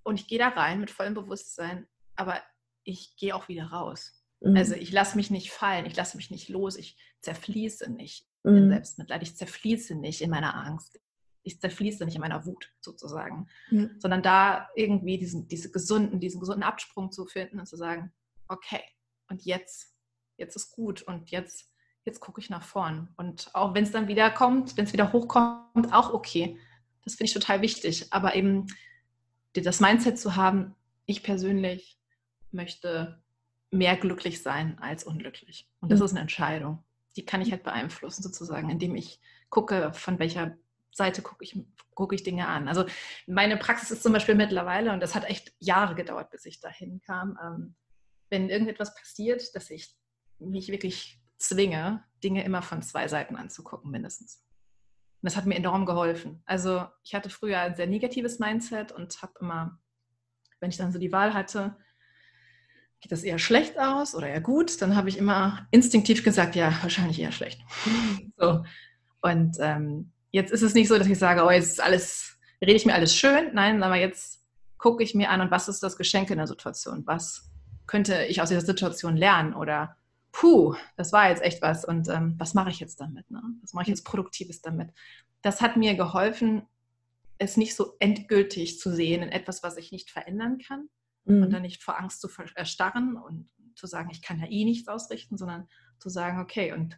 und 0.04 0.20
ich 0.20 0.28
gehe 0.28 0.39
da 0.39 0.50
rein 0.50 0.80
mit 0.80 0.91
vollem 0.91 1.13
Bewusstsein, 1.13 1.88
aber 2.15 2.41
ich 2.84 3.15
gehe 3.17 3.36
auch 3.36 3.48
wieder 3.48 3.65
raus. 3.67 4.24
Mhm. 4.41 4.56
Also 4.56 4.76
ich 4.76 4.91
lasse 4.91 5.15
mich 5.15 5.30
nicht 5.30 5.52
fallen, 5.52 5.86
ich 5.86 5.96
lasse 5.96 6.17
mich 6.17 6.32
nicht 6.32 6.50
los, 6.50 6.76
ich 6.76 6.98
zerfließe 7.22 7.91
nicht. 7.91 8.26
mhm. 8.44 8.58
in 8.58 8.70
Selbstmitleid. 8.70 9.22
Ich 9.24 9.36
zerfließe 9.36 9.96
nicht 9.96 10.22
in 10.22 10.30
meiner 10.30 10.56
Angst. 10.56 11.00
Ich 11.44 11.60
zerfließe 11.60 12.06
nicht 12.06 12.15
in 12.15 12.22
meiner 12.22 12.46
Wut 12.46 12.72
sozusagen. 12.82 13.48
Ja. 13.72 13.88
Sondern 14.00 14.22
da 14.22 14.70
irgendwie 14.76 15.17
diesen, 15.17 15.48
diese 15.48 15.72
gesunden, 15.72 16.20
diesen 16.20 16.39
gesunden 16.39 16.63
Absprung 16.63 17.12
zu 17.12 17.26
finden 17.26 17.60
und 17.60 17.65
zu 17.65 17.78
sagen, 17.78 18.12
okay, 18.51 18.81
und 19.29 19.43
jetzt, 19.43 19.95
jetzt 20.37 20.55
ist 20.55 20.71
gut 20.71 21.01
und 21.01 21.31
jetzt, 21.31 21.71
jetzt 22.03 22.19
gucke 22.19 22.41
ich 22.41 22.49
nach 22.49 22.63
vorn. 22.63 23.13
Und 23.17 23.53
auch 23.55 23.73
wenn 23.73 23.83
es 23.83 23.91
dann 23.91 24.07
wieder 24.07 24.29
kommt, 24.29 24.77
wenn 24.77 24.85
es 24.85 24.93
wieder 24.93 25.13
hochkommt, 25.13 25.93
auch 25.93 26.13
okay. 26.13 26.57
Das 27.03 27.15
finde 27.15 27.25
ich 27.25 27.33
total 27.33 27.61
wichtig. 27.61 28.07
Aber 28.11 28.35
eben 28.35 28.67
das 29.53 29.79
Mindset 29.79 30.19
zu 30.19 30.35
haben, 30.35 30.75
ich 31.05 31.23
persönlich 31.23 31.99
möchte 32.51 33.23
mehr 33.71 33.95
glücklich 33.95 34.41
sein 34.41 34.77
als 34.79 35.03
unglücklich. 35.03 35.69
Und 35.79 35.91
das 35.91 35.99
mhm. 35.99 36.05
ist 36.05 36.11
eine 36.11 36.19
Entscheidung. 36.21 36.83
Die 37.15 37.25
kann 37.25 37.41
ich 37.41 37.51
halt 37.51 37.63
beeinflussen, 37.63 38.21
sozusagen, 38.21 38.69
indem 38.69 38.95
ich 38.95 39.19
gucke, 39.49 39.93
von 39.93 40.19
welcher 40.19 40.57
Seite 40.91 41.21
gucke 41.21 41.43
ich, 41.43 41.57
gucke 41.93 42.15
ich 42.15 42.23
Dinge 42.23 42.47
an. 42.47 42.67
Also 42.67 42.85
meine 43.27 43.57
Praxis 43.57 43.91
ist 43.91 44.03
zum 44.03 44.13
Beispiel 44.13 44.35
mittlerweile, 44.35 44.91
und 44.91 45.01
das 45.01 45.15
hat 45.15 45.29
echt 45.29 45.53
Jahre 45.59 45.95
gedauert, 45.95 46.31
bis 46.31 46.45
ich 46.45 46.59
dahin 46.59 47.01
kam, 47.01 47.37
ähm, 47.41 47.75
wenn 48.32 48.50
irgendetwas 48.50 48.96
passiert, 48.96 49.56
dass 49.56 49.70
ich 49.70 49.94
mich 50.39 50.70
wirklich 50.70 51.22
zwinge, 51.38 52.04
Dinge 52.24 52.44
immer 52.44 52.62
von 52.62 52.82
zwei 52.82 53.08
Seiten 53.08 53.36
anzugucken, 53.36 53.91
mindestens. 53.91 54.44
Und 55.22 55.28
das 55.28 55.36
hat 55.36 55.46
mir 55.46 55.56
enorm 55.56 55.86
geholfen. 55.86 56.41
Also 56.46 56.88
ich 57.04 57.13
hatte 57.13 57.30
früher 57.30 57.60
ein 57.60 57.76
sehr 57.76 57.88
negatives 57.88 58.39
Mindset 58.39 58.91
und 58.91 59.22
habe 59.22 59.34
immer, 59.39 59.80
wenn 60.60 60.70
ich 60.70 60.78
dann 60.78 60.91
so 60.91 60.98
die 60.98 61.12
Wahl 61.12 61.34
hatte, 61.34 61.78
geht 63.02 63.12
das 63.12 63.24
eher 63.24 63.38
schlecht 63.38 63.78
aus 63.78 64.15
oder 64.15 64.28
eher 64.28 64.41
gut, 64.41 64.82
dann 64.82 64.96
habe 64.96 65.10
ich 65.10 65.17
immer 65.17 65.67
instinktiv 65.72 66.24
gesagt, 66.24 66.56
ja, 66.56 66.74
wahrscheinlich 66.82 67.20
eher 67.20 67.32
schlecht. 67.32 67.62
so. 68.38 68.63
Und 69.22 69.58
ähm, 69.60 70.12
jetzt 70.32 70.52
ist 70.52 70.62
es 70.62 70.74
nicht 70.74 70.88
so, 70.88 70.98
dass 70.98 71.08
ich 71.08 71.20
sage, 71.20 71.44
oh, 71.44 71.52
jetzt 71.52 71.74
ist 71.74 71.82
alles, 71.82 72.39
rede 72.62 72.74
ich 72.74 72.86
mir 72.86 72.94
alles 72.94 73.15
schön. 73.15 73.54
Nein, 73.54 73.84
aber 73.84 73.96
jetzt 73.96 74.44
gucke 74.78 75.04
ich 75.04 75.13
mir 75.13 75.30
an 75.30 75.41
und 75.41 75.52
was 75.52 75.67
ist 75.67 75.84
das 75.84 75.98
Geschenk 75.98 76.30
in 76.30 76.38
der 76.38 76.48
Situation? 76.48 77.04
Was 77.06 77.50
könnte 77.91 78.23
ich 78.23 78.41
aus 78.41 78.47
dieser 78.47 78.62
Situation 78.62 79.17
lernen? 79.17 79.54
Oder 79.54 79.97
puh, 80.32 80.75
das 80.95 81.12
war 81.12 81.30
jetzt 81.30 81.43
echt 81.43 81.62
was 81.62 81.84
und 81.84 82.08
ähm, 82.08 82.36
was 82.38 82.54
mache 82.54 82.69
ich 82.69 82.80
jetzt 82.80 83.01
damit? 83.01 83.30
Ne? 83.30 83.43
Was 83.60 83.73
mache 83.73 83.84
ich 83.84 83.89
jetzt 83.89 84.06
Produktives 84.06 84.62
damit? 84.62 84.91
Das 85.41 85.60
hat 85.60 85.75
mir 85.75 85.95
geholfen, 85.95 86.62
es 87.38 87.58
nicht 87.58 87.75
so 87.75 87.95
endgültig 87.99 88.80
zu 88.80 88.95
sehen 88.95 89.23
in 89.23 89.30
etwas, 89.30 89.62
was 89.62 89.75
ich 89.75 89.91
nicht 89.91 90.10
verändern 90.10 90.58
kann 90.65 90.88
mhm. 91.25 91.43
und 91.43 91.51
dann 91.51 91.63
nicht 91.63 91.84
vor 91.84 91.99
Angst 91.99 92.21
zu 92.21 92.30
erstarren 92.56 93.17
und 93.17 93.49
zu 93.75 93.88
sagen, 93.88 94.10
ich 94.10 94.21
kann 94.21 94.39
ja 94.39 94.47
eh 94.47 94.63
nichts 94.63 94.88
ausrichten, 94.88 95.38
sondern 95.38 95.67
zu 95.99 96.08
sagen, 96.08 96.39
okay, 96.39 96.71
und 96.71 96.97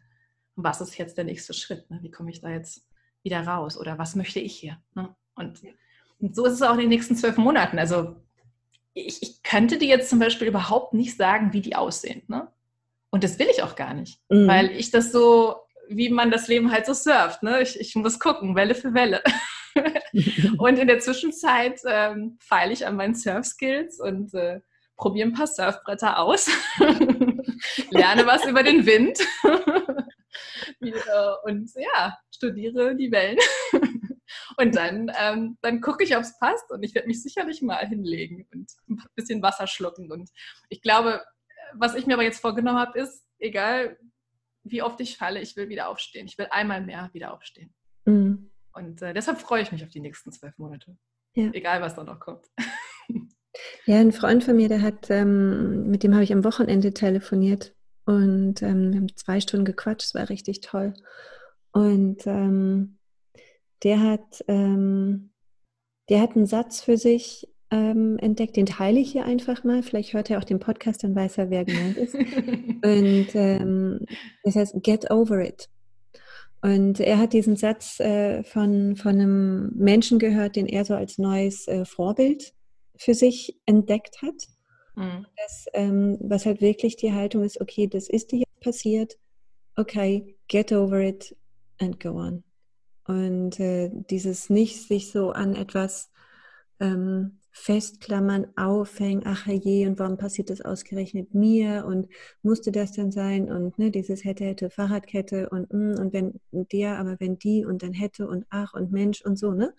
was 0.55 0.79
ist 0.79 0.99
jetzt 0.99 1.17
der 1.17 1.25
nächste 1.25 1.55
Schritt? 1.55 1.89
Ne? 1.89 2.03
Wie 2.03 2.11
komme 2.11 2.29
ich 2.29 2.41
da 2.41 2.49
jetzt 2.49 2.87
wieder 3.23 3.41
raus? 3.47 3.79
Oder 3.79 3.97
was 3.97 4.13
möchte 4.13 4.39
ich 4.39 4.55
hier? 4.55 4.79
Ne? 4.93 5.15
Und, 5.33 5.63
und, 6.19 6.35
so 6.35 6.45
ist 6.45 6.53
es 6.53 6.61
auch 6.61 6.73
in 6.73 6.81
den 6.81 6.89
nächsten 6.89 7.15
zwölf 7.15 7.37
Monaten. 7.37 7.79
Also 7.79 8.22
ich, 8.93 9.21
ich, 9.21 9.43
könnte 9.43 9.77
dir 9.77 9.87
jetzt 9.87 10.09
zum 10.09 10.19
Beispiel 10.19 10.47
überhaupt 10.47 10.93
nicht 10.93 11.17
sagen, 11.17 11.53
wie 11.53 11.61
die 11.61 11.75
aussehen. 11.75 12.23
Ne? 12.27 12.47
Und 13.09 13.23
das 13.23 13.39
will 13.39 13.47
ich 13.51 13.63
auch 13.63 13.75
gar 13.75 13.93
nicht, 13.93 14.19
mhm. 14.29 14.47
weil 14.47 14.71
ich 14.71 14.91
das 14.91 15.11
so, 15.11 15.55
wie 15.89 16.09
man 16.09 16.31
das 16.31 16.47
Leben 16.47 16.71
halt 16.71 16.85
so 16.85 16.93
surft. 16.93 17.43
Ne? 17.43 17.61
Ich, 17.61 17.79
ich 17.79 17.95
muss 17.95 18.19
gucken, 18.19 18.55
Welle 18.55 18.75
für 18.75 18.93
Welle. 18.93 19.21
und 20.57 20.77
in 20.77 20.87
der 20.87 20.99
Zwischenzeit 20.99 21.81
ähm, 21.87 22.37
feile 22.39 22.73
ich 22.73 22.85
an 22.85 22.95
meinen 22.95 23.15
Surf-Skills 23.15 23.99
und 23.99 24.33
äh, 24.33 24.61
probiere 24.95 25.27
ein 25.27 25.33
paar 25.33 25.47
Surfbretter 25.47 26.19
aus, 26.19 26.49
lerne 27.89 28.25
was 28.25 28.45
über 28.45 28.63
den 28.63 28.85
Wind 28.85 29.19
und 31.43 31.71
ja, 31.75 32.17
studiere 32.33 32.95
die 32.95 33.11
Wellen. 33.11 33.37
Und 34.57 34.75
dann, 34.75 35.11
ähm, 35.19 35.57
dann 35.61 35.81
gucke 35.81 36.03
ich, 36.03 36.15
ob 36.15 36.21
es 36.21 36.37
passt 36.39 36.69
und 36.71 36.83
ich 36.83 36.95
werde 36.95 37.07
mich 37.07 37.21
sicherlich 37.21 37.61
mal 37.61 37.85
hinlegen 37.85 38.47
und 38.53 38.71
ein 38.89 39.01
bisschen 39.15 39.41
Wasser 39.41 39.67
schlucken. 39.67 40.11
Und 40.11 40.29
ich 40.69 40.81
glaube, 40.81 41.23
was 41.73 41.95
ich 41.95 42.05
mir 42.05 42.13
aber 42.13 42.23
jetzt 42.23 42.41
vorgenommen 42.41 42.79
habe, 42.79 42.99
ist, 42.99 43.25
egal 43.39 43.97
wie 44.63 44.81
oft 44.81 44.99
ich 45.01 45.17
falle, 45.17 45.41
ich 45.41 45.55
will 45.57 45.69
wieder 45.69 45.89
aufstehen. 45.89 46.25
Ich 46.25 46.37
will 46.37 46.47
einmal 46.49 46.81
mehr 46.81 47.09
wieder 47.13 47.33
aufstehen. 47.33 47.73
Mhm. 48.05 48.51
Und 48.73 49.01
äh, 49.01 49.13
deshalb 49.13 49.39
freue 49.39 49.61
ich 49.61 49.71
mich 49.71 49.83
auf 49.83 49.89
die 49.89 49.99
nächsten 49.99 50.31
zwölf 50.31 50.57
Monate. 50.57 50.97
Ja. 51.35 51.49
Egal, 51.51 51.81
was 51.81 51.95
da 51.95 52.03
noch 52.03 52.19
kommt. 52.19 52.45
Ja, 53.85 53.99
ein 53.99 54.11
Freund 54.11 54.43
von 54.43 54.55
mir, 54.55 54.67
der 54.67 54.81
hat, 54.81 55.09
ähm, 55.09 55.89
mit 55.89 56.03
dem 56.03 56.13
habe 56.13 56.23
ich 56.23 56.33
am 56.33 56.43
Wochenende 56.43 56.93
telefoniert 56.93 57.75
und 58.05 58.61
ähm, 58.61 58.91
wir 58.91 58.99
haben 58.99 59.15
zwei 59.15 59.39
Stunden 59.39 59.65
gequatscht, 59.65 60.07
es 60.07 60.15
war 60.15 60.29
richtig 60.29 60.61
toll. 60.61 60.93
Und 61.71 62.25
ähm, 62.25 62.97
der 63.83 64.01
hat, 64.01 64.43
ähm, 64.47 65.31
der 66.09 66.21
hat 66.21 66.35
einen 66.35 66.45
Satz 66.45 66.81
für 66.81 66.97
sich 66.97 67.47
ähm, 67.71 68.17
entdeckt. 68.19 68.55
Den 68.55 68.65
teile 68.65 68.99
ich 68.99 69.11
hier 69.11 69.25
einfach 69.25 69.63
mal. 69.63 69.83
Vielleicht 69.83 70.13
hört 70.13 70.29
er 70.29 70.39
auch 70.39 70.43
den 70.43 70.59
Podcast, 70.59 71.03
dann 71.03 71.15
weiß 71.15 71.37
er, 71.39 71.49
wer 71.49 71.65
gemeint 71.65 71.97
ist. 71.97 72.15
Und 72.15 73.27
ähm, 73.33 74.05
das 74.43 74.55
heißt, 74.55 74.75
get 74.83 75.09
over 75.11 75.43
it. 75.43 75.69
Und 76.61 77.01
er 77.01 77.17
hat 77.17 77.33
diesen 77.33 77.57
Satz 77.57 77.99
äh, 77.99 78.43
von, 78.43 78.95
von 78.95 79.11
einem 79.11 79.71
Menschen 79.75 80.17
gehört, 80.17 80.55
den 80.55 80.65
er 80.65 80.85
so 80.85 80.93
als 80.93 81.17
neues 81.17 81.67
äh, 81.67 81.83
Vorbild 81.83 82.53
für 82.95 83.13
sich 83.13 83.59
entdeckt 83.65 84.21
hat. 84.21 84.47
Mhm. 84.95 85.25
Das, 85.35 85.65
ähm, 85.73 86.17
was 86.21 86.45
halt 86.45 86.61
wirklich 86.61 86.95
die 86.95 87.11
Haltung 87.11 87.43
ist, 87.43 87.59
okay, 87.59 87.87
das 87.87 88.07
ist 88.07 88.31
dir 88.31 88.45
passiert, 88.61 89.17
okay, 89.75 90.37
get 90.47 90.71
over 90.71 91.01
it 91.01 91.35
and 91.79 91.99
go 91.99 92.11
on. 92.11 92.43
Und 93.05 93.59
äh, 93.59 93.89
dieses 93.91 94.49
nicht 94.49 94.87
sich 94.87 95.11
so 95.11 95.31
an 95.31 95.55
etwas 95.55 96.09
ähm, 96.79 97.39
festklammern, 97.51 98.47
aufhängen, 98.55 99.23
ach 99.25 99.45
je, 99.45 99.87
und 99.87 99.99
warum 99.99 100.17
passiert 100.17 100.49
das 100.49 100.61
ausgerechnet 100.61 101.35
mir 101.35 101.85
und 101.85 102.07
musste 102.41 102.71
das 102.71 102.93
denn 102.93 103.11
sein 103.11 103.51
und 103.51 103.77
ne, 103.77 103.91
dieses 103.91 104.23
hätte, 104.25 104.43
hätte, 104.45 104.71
Fahrradkette 104.71 105.49
und 105.49 105.71
mm, 105.71 105.99
und 105.99 106.13
wenn 106.13 106.39
der, 106.51 106.97
aber 106.97 107.19
wenn 107.19 107.37
die 107.37 107.63
und 107.63 107.83
dann 107.83 107.93
hätte 107.93 108.27
und 108.27 108.45
ach 108.49 108.73
und 108.73 108.91
Mensch 108.91 109.21
und 109.21 109.37
so, 109.37 109.51
ne? 109.51 109.73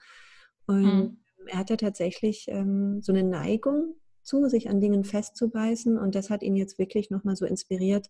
Und 0.66 0.84
mhm. 0.84 1.18
er 1.46 1.58
hatte 1.58 1.76
tatsächlich 1.76 2.46
ähm, 2.48 3.02
so 3.02 3.12
eine 3.12 3.24
Neigung 3.24 3.96
zu, 4.22 4.48
sich 4.48 4.70
an 4.70 4.80
Dingen 4.80 5.02
festzubeißen 5.02 5.98
und 5.98 6.14
das 6.14 6.30
hat 6.30 6.42
ihn 6.42 6.56
jetzt 6.56 6.78
wirklich 6.78 7.10
nochmal 7.10 7.34
so 7.34 7.44
inspiriert, 7.44 8.08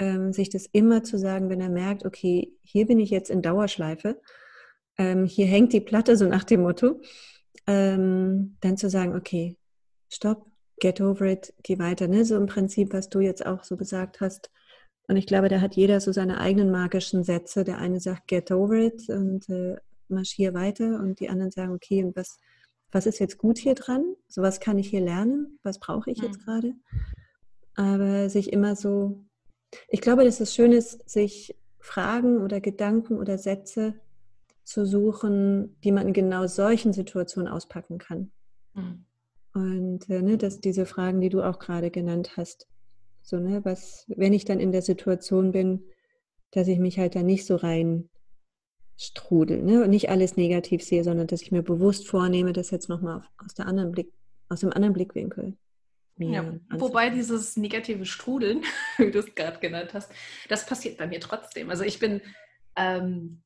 ähm, 0.00 0.32
sich 0.32 0.48
das 0.48 0.66
immer 0.66 1.04
zu 1.04 1.18
sagen, 1.18 1.50
wenn 1.50 1.60
er 1.60 1.68
merkt, 1.68 2.04
okay, 2.04 2.52
hier 2.62 2.86
bin 2.86 2.98
ich 2.98 3.10
jetzt 3.10 3.30
in 3.30 3.42
Dauerschleife, 3.42 4.20
ähm, 4.98 5.26
hier 5.26 5.46
hängt 5.46 5.72
die 5.72 5.80
Platte 5.80 6.16
so 6.16 6.26
nach 6.26 6.44
dem 6.44 6.62
Motto, 6.62 7.00
ähm, 7.66 8.56
dann 8.60 8.76
zu 8.76 8.90
sagen, 8.90 9.14
okay, 9.14 9.56
stopp, 10.08 10.46
get 10.80 11.00
over 11.00 11.26
it, 11.26 11.54
geh 11.62 11.78
weiter. 11.78 12.08
Ne? 12.08 12.24
So 12.24 12.36
im 12.36 12.46
Prinzip, 12.46 12.92
was 12.92 13.10
du 13.10 13.20
jetzt 13.20 13.44
auch 13.44 13.62
so 13.62 13.76
gesagt 13.76 14.20
hast. 14.20 14.50
Und 15.06 15.16
ich 15.16 15.26
glaube, 15.26 15.48
da 15.48 15.60
hat 15.60 15.76
jeder 15.76 16.00
so 16.00 16.12
seine 16.12 16.40
eigenen 16.40 16.70
magischen 16.70 17.22
Sätze. 17.22 17.64
Der 17.64 17.78
eine 17.78 18.00
sagt, 18.00 18.28
get 18.28 18.50
over 18.50 18.74
it 18.74 19.08
und 19.08 19.48
äh, 19.48 19.76
marschier 20.08 20.54
weiter. 20.54 21.00
Und 21.00 21.20
die 21.20 21.28
anderen 21.28 21.50
sagen, 21.50 21.72
okay, 21.72 22.02
und 22.02 22.16
was, 22.16 22.38
was 22.90 23.06
ist 23.06 23.18
jetzt 23.18 23.36
gut 23.36 23.58
hier 23.58 23.74
dran? 23.74 24.14
So 24.28 24.40
was 24.40 24.60
kann 24.60 24.78
ich 24.78 24.88
hier 24.88 25.00
lernen? 25.00 25.58
Was 25.62 25.78
brauche 25.78 26.10
ich 26.10 26.18
jetzt 26.18 26.40
mhm. 26.40 26.44
gerade? 26.44 26.74
Aber 27.74 28.30
sich 28.30 28.52
immer 28.52 28.76
so, 28.76 29.24
ich 29.88 30.00
glaube, 30.00 30.24
dass 30.24 30.40
es 30.40 30.54
schön 30.54 30.72
ist, 30.72 31.08
sich 31.08 31.56
Fragen 31.78 32.42
oder 32.42 32.60
Gedanken 32.60 33.18
oder 33.18 33.38
Sätze 33.38 33.94
zu 34.64 34.86
suchen, 34.86 35.76
die 35.82 35.92
man 35.92 36.06
in 36.06 36.12
genau 36.12 36.46
solchen 36.46 36.92
Situationen 36.92 37.50
auspacken 37.50 37.98
kann. 37.98 38.30
Mhm. 38.74 39.04
Und 39.52 40.08
äh, 40.08 40.22
ne, 40.22 40.38
dass 40.38 40.60
diese 40.60 40.86
Fragen, 40.86 41.20
die 41.20 41.28
du 41.28 41.42
auch 41.42 41.58
gerade 41.58 41.90
genannt 41.90 42.36
hast, 42.36 42.68
so, 43.22 43.38
ne, 43.38 43.64
was, 43.64 44.04
wenn 44.08 44.32
ich 44.32 44.44
dann 44.44 44.60
in 44.60 44.72
der 44.72 44.82
Situation 44.82 45.52
bin, 45.52 45.84
dass 46.52 46.68
ich 46.68 46.78
mich 46.78 46.98
halt 46.98 47.14
da 47.14 47.22
nicht 47.22 47.46
so 47.46 47.56
rein 47.56 48.08
strudel, 48.96 49.62
ne, 49.62 49.82
und 49.84 49.90
nicht 49.90 50.10
alles 50.10 50.36
negativ 50.36 50.84
sehe, 50.84 51.04
sondern 51.04 51.26
dass 51.26 51.42
ich 51.42 51.52
mir 51.52 51.62
bewusst 51.62 52.06
vornehme, 52.06 52.52
das 52.52 52.70
jetzt 52.70 52.88
nochmal 52.88 53.24
aus 53.38 53.54
der 53.54 53.66
anderen 53.66 53.92
Blick, 53.92 54.12
aus 54.48 54.60
dem 54.60 54.72
anderen 54.72 54.92
Blickwinkel. 54.92 55.56
Ja, 56.20 56.44
wobei 56.70 57.10
dieses 57.10 57.56
negative 57.56 58.04
Strudeln, 58.06 58.62
wie 58.98 59.10
du 59.10 59.20
es 59.20 59.34
gerade 59.34 59.58
genannt 59.58 59.90
hast, 59.94 60.12
das 60.48 60.66
passiert 60.66 60.98
bei 60.98 61.06
mir 61.06 61.20
trotzdem. 61.20 61.70
Also 61.70 61.84
ich 61.84 61.98
bin 61.98 62.20
ähm, 62.76 63.42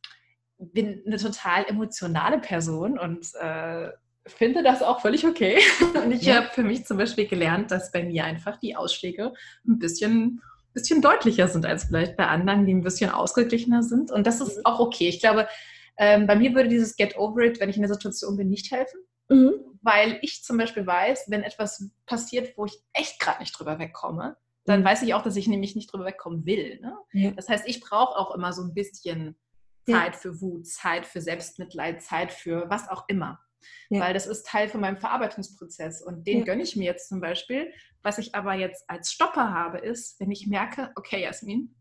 bin 0.58 1.02
eine 1.06 1.16
total 1.16 1.64
emotionale 1.66 2.38
Person 2.38 2.98
und 2.98 3.26
äh, 3.40 3.90
finde 4.26 4.62
das 4.62 4.82
auch 4.82 5.00
völlig 5.00 5.26
okay. 5.26 5.58
Und 6.02 6.12
ich 6.12 6.22
ja. 6.22 6.36
habe 6.36 6.48
für 6.52 6.62
mich 6.62 6.86
zum 6.86 6.96
Beispiel 6.96 7.26
gelernt, 7.26 7.70
dass 7.70 7.92
bei 7.92 8.02
mir 8.02 8.24
einfach 8.24 8.58
die 8.58 8.76
Ausschläge 8.76 9.32
ein 9.66 9.78
bisschen, 9.78 10.40
bisschen 10.72 11.02
deutlicher 11.02 11.48
sind 11.48 11.66
als 11.66 11.84
vielleicht 11.84 12.16
bei 12.16 12.26
anderen, 12.26 12.64
die 12.64 12.72
ein 12.72 12.82
bisschen 12.82 13.10
ausgeglichener 13.10 13.82
sind. 13.82 14.10
Und 14.10 14.26
das 14.26 14.40
ist 14.40 14.58
mhm. 14.58 14.64
auch 14.64 14.80
okay. 14.80 15.08
Ich 15.08 15.20
glaube, 15.20 15.46
ähm, 15.98 16.26
bei 16.26 16.36
mir 16.36 16.54
würde 16.54 16.68
dieses 16.68 16.96
Get 16.96 17.18
Over 17.18 17.42
It, 17.42 17.60
wenn 17.60 17.68
ich 17.68 17.76
in 17.76 17.82
der 17.82 17.92
Situation 17.92 18.36
bin, 18.36 18.48
nicht 18.48 18.72
helfen. 18.72 19.00
Mhm. 19.28 19.52
Weil 19.84 20.18
ich 20.22 20.42
zum 20.42 20.56
Beispiel 20.56 20.86
weiß, 20.86 21.26
wenn 21.28 21.42
etwas 21.42 21.90
passiert, 22.06 22.56
wo 22.56 22.64
ich 22.64 22.74
echt 22.92 23.20
gerade 23.20 23.40
nicht 23.40 23.58
drüber 23.58 23.78
wegkomme, 23.78 24.36
dann 24.64 24.80
mhm. 24.80 24.84
weiß 24.84 25.02
ich 25.02 25.14
auch, 25.14 25.22
dass 25.22 25.36
ich 25.36 25.46
nämlich 25.46 25.76
nicht 25.76 25.92
drüber 25.92 26.06
wegkommen 26.06 26.46
will. 26.46 26.80
Ne? 26.80 26.96
Ja. 27.12 27.30
Das 27.32 27.48
heißt, 27.48 27.68
ich 27.68 27.80
brauche 27.80 28.18
auch 28.18 28.34
immer 28.34 28.52
so 28.52 28.62
ein 28.62 28.74
bisschen 28.74 29.36
Zeit 29.86 30.14
ja. 30.14 30.18
für 30.18 30.40
Wut, 30.40 30.66
Zeit 30.66 31.06
für 31.06 31.20
Selbstmitleid, 31.20 32.02
Zeit 32.02 32.32
für 32.32 32.68
was 32.70 32.88
auch 32.88 33.04
immer. 33.08 33.38
Ja. 33.90 34.00
Weil 34.00 34.14
das 34.14 34.26
ist 34.26 34.46
Teil 34.46 34.68
von 34.68 34.80
meinem 34.80 34.96
Verarbeitungsprozess. 34.96 36.02
Und 36.02 36.26
den 36.26 36.44
gönne 36.44 36.62
ich 36.62 36.76
mir 36.76 36.84
jetzt 36.84 37.08
zum 37.08 37.20
Beispiel. 37.20 37.72
Was 38.02 38.18
ich 38.18 38.34
aber 38.34 38.54
jetzt 38.54 38.88
als 38.88 39.12
Stopper 39.12 39.52
habe, 39.52 39.78
ist, 39.78 40.18
wenn 40.20 40.30
ich 40.30 40.46
merke, 40.46 40.90
okay, 40.96 41.22
Jasmin, 41.22 41.74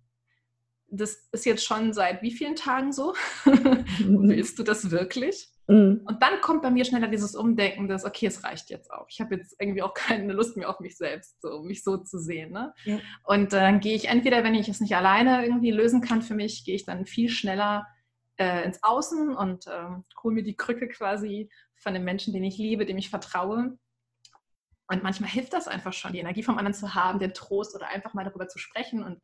das 0.94 1.28
ist 1.32 1.46
jetzt 1.46 1.66
schon 1.66 1.94
seit 1.94 2.22
wie 2.22 2.32
vielen 2.32 2.56
Tagen 2.56 2.92
so? 2.92 3.14
Willst 3.46 4.60
du 4.60 4.64
das 4.64 4.92
wirklich? 4.92 5.50
Mhm. 5.68 6.02
Und 6.06 6.22
dann 6.22 6.40
kommt 6.42 6.62
bei 6.62 6.70
mir 6.70 6.86
schneller 6.86 7.08
dieses 7.08 7.36
Umdenken, 7.36 7.88
dass, 7.88 8.06
okay, 8.06 8.28
es 8.28 8.44
reicht 8.44 8.70
jetzt 8.70 8.92
auch. 8.92 9.08
Ich 9.10 9.20
habe 9.20 9.36
jetzt 9.36 9.56
irgendwie 9.60 9.82
auch 9.82 9.94
keine 9.94 10.34
Lust 10.34 10.56
mehr 10.56 10.70
auf 10.70 10.80
mich 10.80 10.98
selbst, 10.98 11.42
so, 11.42 11.64
mich 11.64 11.84
so 11.84 11.98
zu 11.98 12.20
sehen. 12.20 12.52
Ne? 12.52 12.74
Ja. 12.84 13.00
Und 13.24 13.54
äh, 13.54 13.60
dann 13.60 13.80
gehe 13.80 13.96
ich 13.96 14.08
entweder, 14.08 14.44
wenn 14.44 14.56
ich 14.56 14.70
es 14.70 14.82
nicht 14.82 14.96
alleine 14.96 15.44
irgendwie 15.44 15.72
lösen 15.72 16.02
kann 16.02 16.22
für 16.22 16.36
mich, 16.36 16.64
gehe 16.64 16.76
ich 16.76 16.86
dann 16.86 17.06
viel 17.06 17.30
schneller 17.30 17.88
äh, 18.38 18.64
ins 18.64 18.84
Außen 18.84 19.36
und 19.36 19.68
äh, 19.68 19.88
hole 20.22 20.36
mir 20.36 20.44
die 20.44 20.56
Krücke 20.56 20.88
quasi 20.90 21.50
von 21.76 21.94
dem 21.94 22.04
Menschen, 22.04 22.34
den 22.34 22.44
ich 22.44 22.58
liebe, 22.58 22.86
dem 22.86 22.98
ich 22.98 23.10
vertraue. 23.10 23.78
Und 24.88 25.02
manchmal 25.02 25.30
hilft 25.30 25.54
das 25.54 25.68
einfach 25.68 25.94
schon, 25.94 26.14
die 26.14 26.20
Energie 26.20 26.44
vom 26.44 26.58
anderen 26.58 26.76
zu 26.76 26.94
haben, 26.94 27.20
den 27.20 27.34
Trost 27.34 27.74
oder 27.74 27.88
einfach 27.88 28.14
mal 28.14 28.26
darüber 28.26 28.48
zu 28.48 28.60
sprechen. 28.60 29.02
Und 29.02 29.22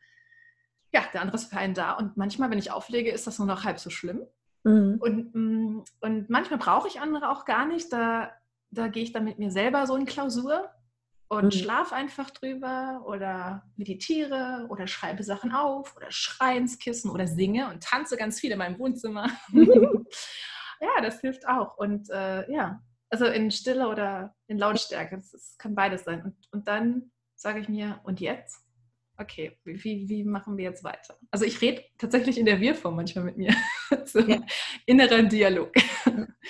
ja, 0.93 1.03
der 1.13 1.21
andere 1.21 1.37
ist 1.37 1.49
für 1.49 1.57
einen 1.57 1.73
da. 1.73 1.93
Und 1.93 2.17
manchmal, 2.17 2.49
wenn 2.49 2.59
ich 2.59 2.71
auflege, 2.71 3.11
ist 3.11 3.27
das 3.27 3.37
nur 3.37 3.47
noch 3.47 3.63
halb 3.63 3.79
so 3.79 3.89
schlimm. 3.89 4.21
Mhm. 4.63 4.97
Und, 4.99 5.35
mm, 5.35 5.83
und 6.01 6.29
manchmal 6.29 6.59
brauche 6.59 6.87
ich 6.87 6.99
andere 6.99 7.29
auch 7.29 7.45
gar 7.45 7.65
nicht. 7.65 7.91
Da, 7.93 8.31
da 8.71 8.87
gehe 8.87 9.03
ich 9.03 9.13
dann 9.13 9.23
mit 9.23 9.39
mir 9.39 9.51
selber 9.51 9.85
so 9.87 9.95
in 9.95 10.05
Klausur 10.05 10.69
und 11.29 11.45
mhm. 11.45 11.51
schlafe 11.51 11.95
einfach 11.95 12.31
drüber 12.31 13.03
oder 13.05 13.63
meditiere 13.75 14.65
oder 14.69 14.87
schreibe 14.87 15.23
Sachen 15.23 15.51
auf 15.51 15.95
oder 15.95 16.11
schreie 16.11 16.57
ins 16.57 16.79
Kissen 16.79 17.11
oder 17.11 17.27
singe 17.27 17.69
und 17.69 17.83
tanze 17.83 18.17
ganz 18.17 18.39
viel 18.39 18.51
in 18.51 18.57
meinem 18.57 18.79
Wohnzimmer. 18.79 19.29
ja, 19.53 21.01
das 21.01 21.21
hilft 21.21 21.47
auch. 21.47 21.77
Und 21.77 22.09
äh, 22.09 22.51
ja, 22.51 22.81
also 23.11 23.25
in 23.25 23.51
Stille 23.51 23.87
oder 23.87 24.35
in 24.47 24.57
Lautstärke, 24.57 25.17
das, 25.17 25.55
kann 25.57 25.75
beides 25.75 26.03
sein. 26.03 26.23
Und, 26.23 26.35
und 26.51 26.67
dann 26.67 27.11
sage 27.35 27.59
ich 27.59 27.69
mir, 27.69 27.99
und 28.03 28.19
jetzt? 28.19 28.58
Okay, 29.19 29.57
wie, 29.65 30.07
wie 30.07 30.23
machen 30.23 30.57
wir 30.57 30.65
jetzt 30.65 30.83
weiter? 30.83 31.17
Also 31.31 31.45
ich 31.45 31.61
rede 31.61 31.83
tatsächlich 31.97 32.37
in 32.37 32.45
der 32.45 32.59
Wir-Form 32.59 32.95
manchmal 32.95 33.25
mit 33.25 33.37
mir. 33.37 33.53
so 34.05 34.19
ja. 34.19 34.41
innerer 34.85 35.23
Dialog. 35.23 35.71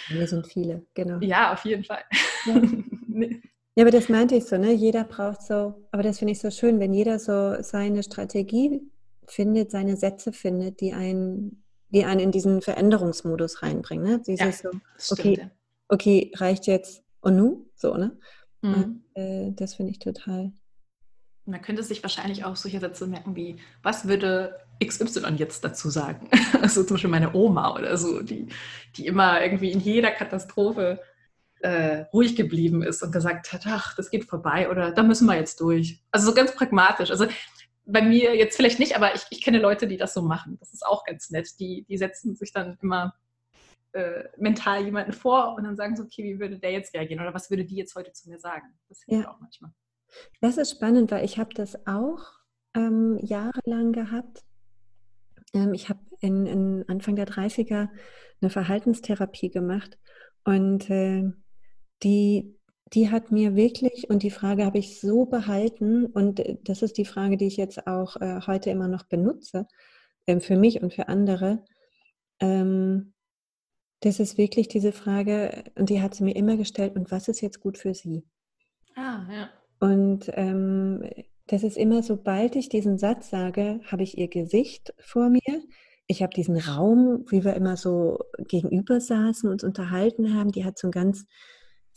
Wir 0.09 0.27
sind 0.27 0.47
viele, 0.47 0.85
genau. 0.93 1.19
Ja, 1.21 1.53
auf 1.53 1.65
jeden 1.65 1.83
Fall. 1.83 2.03
Ja. 2.45 2.61
ja, 3.75 3.83
aber 3.83 3.91
das 3.91 4.09
meinte 4.09 4.35
ich 4.35 4.45
so, 4.45 4.57
ne? 4.57 4.71
Jeder 4.71 5.03
braucht 5.03 5.41
so, 5.41 5.87
aber 5.91 6.03
das 6.03 6.19
finde 6.19 6.33
ich 6.33 6.39
so 6.39 6.51
schön, 6.51 6.79
wenn 6.79 6.93
jeder 6.93 7.19
so 7.19 7.61
seine 7.61 8.03
Strategie 8.03 8.81
findet, 9.27 9.71
seine 9.71 9.97
Sätze 9.97 10.31
findet, 10.31 10.79
die 10.81 10.93
einen, 10.93 11.63
die 11.89 12.05
einen 12.05 12.19
in 12.19 12.31
diesen 12.31 12.61
Veränderungsmodus 12.61 13.61
reinbringen. 13.63 14.05
Ne? 14.05 14.21
Dieses 14.25 14.61
ja, 14.61 14.71
so, 14.71 15.13
okay, 15.13 15.35
stimmt, 15.35 15.51
okay, 15.87 16.31
reicht 16.35 16.67
jetzt 16.67 17.03
und 17.21 17.35
nu? 17.35 17.69
So, 17.75 17.95
ne? 17.95 18.17
Mhm. 18.61 18.73
Und, 18.73 19.03
äh, 19.15 19.51
das 19.51 19.75
finde 19.75 19.91
ich 19.91 19.99
total 19.99 20.53
man 21.49 21.61
könnte 21.61 21.83
sich 21.83 22.03
wahrscheinlich 22.03 22.45
auch 22.45 22.55
solche 22.55 22.79
Sätze 22.79 23.07
merken 23.07 23.35
wie, 23.35 23.57
was 23.83 24.07
würde 24.07 24.59
XY 24.83 25.35
jetzt 25.35 25.63
dazu 25.63 25.89
sagen? 25.89 26.29
Also 26.61 26.83
zum 26.83 26.95
Beispiel 26.95 27.09
meine 27.09 27.33
Oma 27.33 27.73
oder 27.73 27.95
so, 27.97 28.21
die, 28.21 28.47
die 28.97 29.07
immer 29.07 29.41
irgendwie 29.41 29.71
in 29.71 29.79
jeder 29.79 30.11
Katastrophe 30.11 30.99
äh, 31.61 32.01
ruhig 32.13 32.35
geblieben 32.35 32.83
ist 32.83 33.01
und 33.01 33.11
gesagt 33.11 33.53
hat, 33.53 33.65
ach, 33.65 33.95
das 33.95 34.09
geht 34.09 34.25
vorbei 34.25 34.69
oder 34.69 34.91
da 34.91 35.03
müssen 35.03 35.25
wir 35.25 35.35
jetzt 35.35 35.61
durch. 35.61 36.01
Also 36.11 36.29
so 36.29 36.35
ganz 36.35 36.53
pragmatisch. 36.53 37.11
Also 37.11 37.27
bei 37.85 38.01
mir 38.01 38.35
jetzt 38.35 38.55
vielleicht 38.55 38.79
nicht, 38.79 38.95
aber 38.95 39.15
ich, 39.15 39.23
ich 39.29 39.41
kenne 39.41 39.59
Leute, 39.59 39.87
die 39.87 39.97
das 39.97 40.13
so 40.13 40.21
machen. 40.21 40.57
Das 40.59 40.73
ist 40.73 40.85
auch 40.85 41.05
ganz 41.05 41.29
nett. 41.29 41.49
Die, 41.59 41.85
die 41.87 41.97
setzen 41.97 42.35
sich 42.35 42.51
dann 42.51 42.77
immer 42.81 43.13
äh, 43.93 44.25
mental 44.37 44.83
jemanden 44.83 45.13
vor 45.13 45.55
und 45.55 45.63
dann 45.63 45.75
sagen 45.75 45.95
so, 45.95 46.03
okay, 46.03 46.23
wie 46.23 46.39
würde 46.39 46.59
der 46.59 46.71
jetzt 46.71 46.93
reagieren 46.93 47.21
oder 47.21 47.33
was 47.33 47.49
würde 47.49 47.65
die 47.65 47.75
jetzt 47.75 47.95
heute 47.95 48.13
zu 48.13 48.29
mir 48.29 48.39
sagen? 48.39 48.67
Das 48.87 49.01
hilft 49.03 49.23
ja. 49.23 49.31
auch 49.31 49.39
manchmal. 49.39 49.71
Das 50.41 50.57
ist 50.57 50.71
spannend, 50.71 51.11
weil 51.11 51.25
ich 51.25 51.37
habe 51.37 51.53
das 51.53 51.87
auch 51.87 52.19
ähm, 52.75 53.17
jahrelang 53.21 53.91
gehabt. 53.91 54.43
Ähm, 55.53 55.73
ich 55.73 55.89
habe 55.89 55.99
in, 56.19 56.45
in, 56.45 56.85
Anfang 56.87 57.15
der 57.15 57.27
30er 57.27 57.89
eine 58.41 58.49
Verhaltenstherapie 58.49 59.49
gemacht 59.49 59.97
und 60.43 60.89
äh, 60.89 61.31
die, 62.03 62.55
die 62.93 63.09
hat 63.09 63.31
mir 63.31 63.55
wirklich, 63.55 64.09
und 64.09 64.23
die 64.23 64.31
Frage 64.31 64.65
habe 64.65 64.77
ich 64.77 64.99
so 64.99 65.25
behalten, 65.25 66.05
und 66.05 66.39
äh, 66.39 66.57
das 66.63 66.81
ist 66.81 66.97
die 66.97 67.05
Frage, 67.05 67.37
die 67.37 67.47
ich 67.47 67.57
jetzt 67.57 67.87
auch 67.87 68.15
äh, 68.17 68.41
heute 68.47 68.69
immer 68.69 68.87
noch 68.87 69.03
benutze, 69.03 69.67
äh, 70.25 70.39
für 70.39 70.57
mich 70.57 70.81
und 70.81 70.93
für 70.93 71.07
andere. 71.07 71.65
Ähm, 72.39 73.13
das 74.01 74.19
ist 74.19 74.37
wirklich 74.37 74.69
diese 74.69 74.93
Frage, 74.93 75.65
und 75.75 75.89
die 75.89 76.01
hat 76.01 76.15
sie 76.15 76.23
mir 76.23 76.35
immer 76.35 76.55
gestellt, 76.55 76.95
und 76.95 77.11
was 77.11 77.27
ist 77.27 77.41
jetzt 77.41 77.59
gut 77.59 77.77
für 77.77 77.93
sie? 77.93 78.23
Ah, 78.95 79.25
ja. 79.29 79.49
Und 79.79 80.29
ähm, 80.33 81.03
das 81.47 81.63
ist 81.63 81.77
immer, 81.77 82.03
sobald 82.03 82.55
ich 82.55 82.69
diesen 82.69 82.97
Satz 82.97 83.29
sage, 83.29 83.79
habe 83.85 84.03
ich 84.03 84.17
ihr 84.17 84.27
Gesicht 84.27 84.93
vor 84.99 85.29
mir. 85.29 85.63
Ich 86.07 86.21
habe 86.21 86.33
diesen 86.33 86.57
Raum, 86.57 87.25
wie 87.29 87.43
wir 87.43 87.53
immer 87.55 87.77
so 87.77 88.19
gegenüber 88.37 88.99
saßen 88.99 89.49
uns 89.49 89.63
unterhalten 89.63 90.35
haben. 90.35 90.51
Die 90.51 90.65
hat 90.65 90.77
so 90.77 90.87
ein 90.87 90.91
ganz 90.91 91.25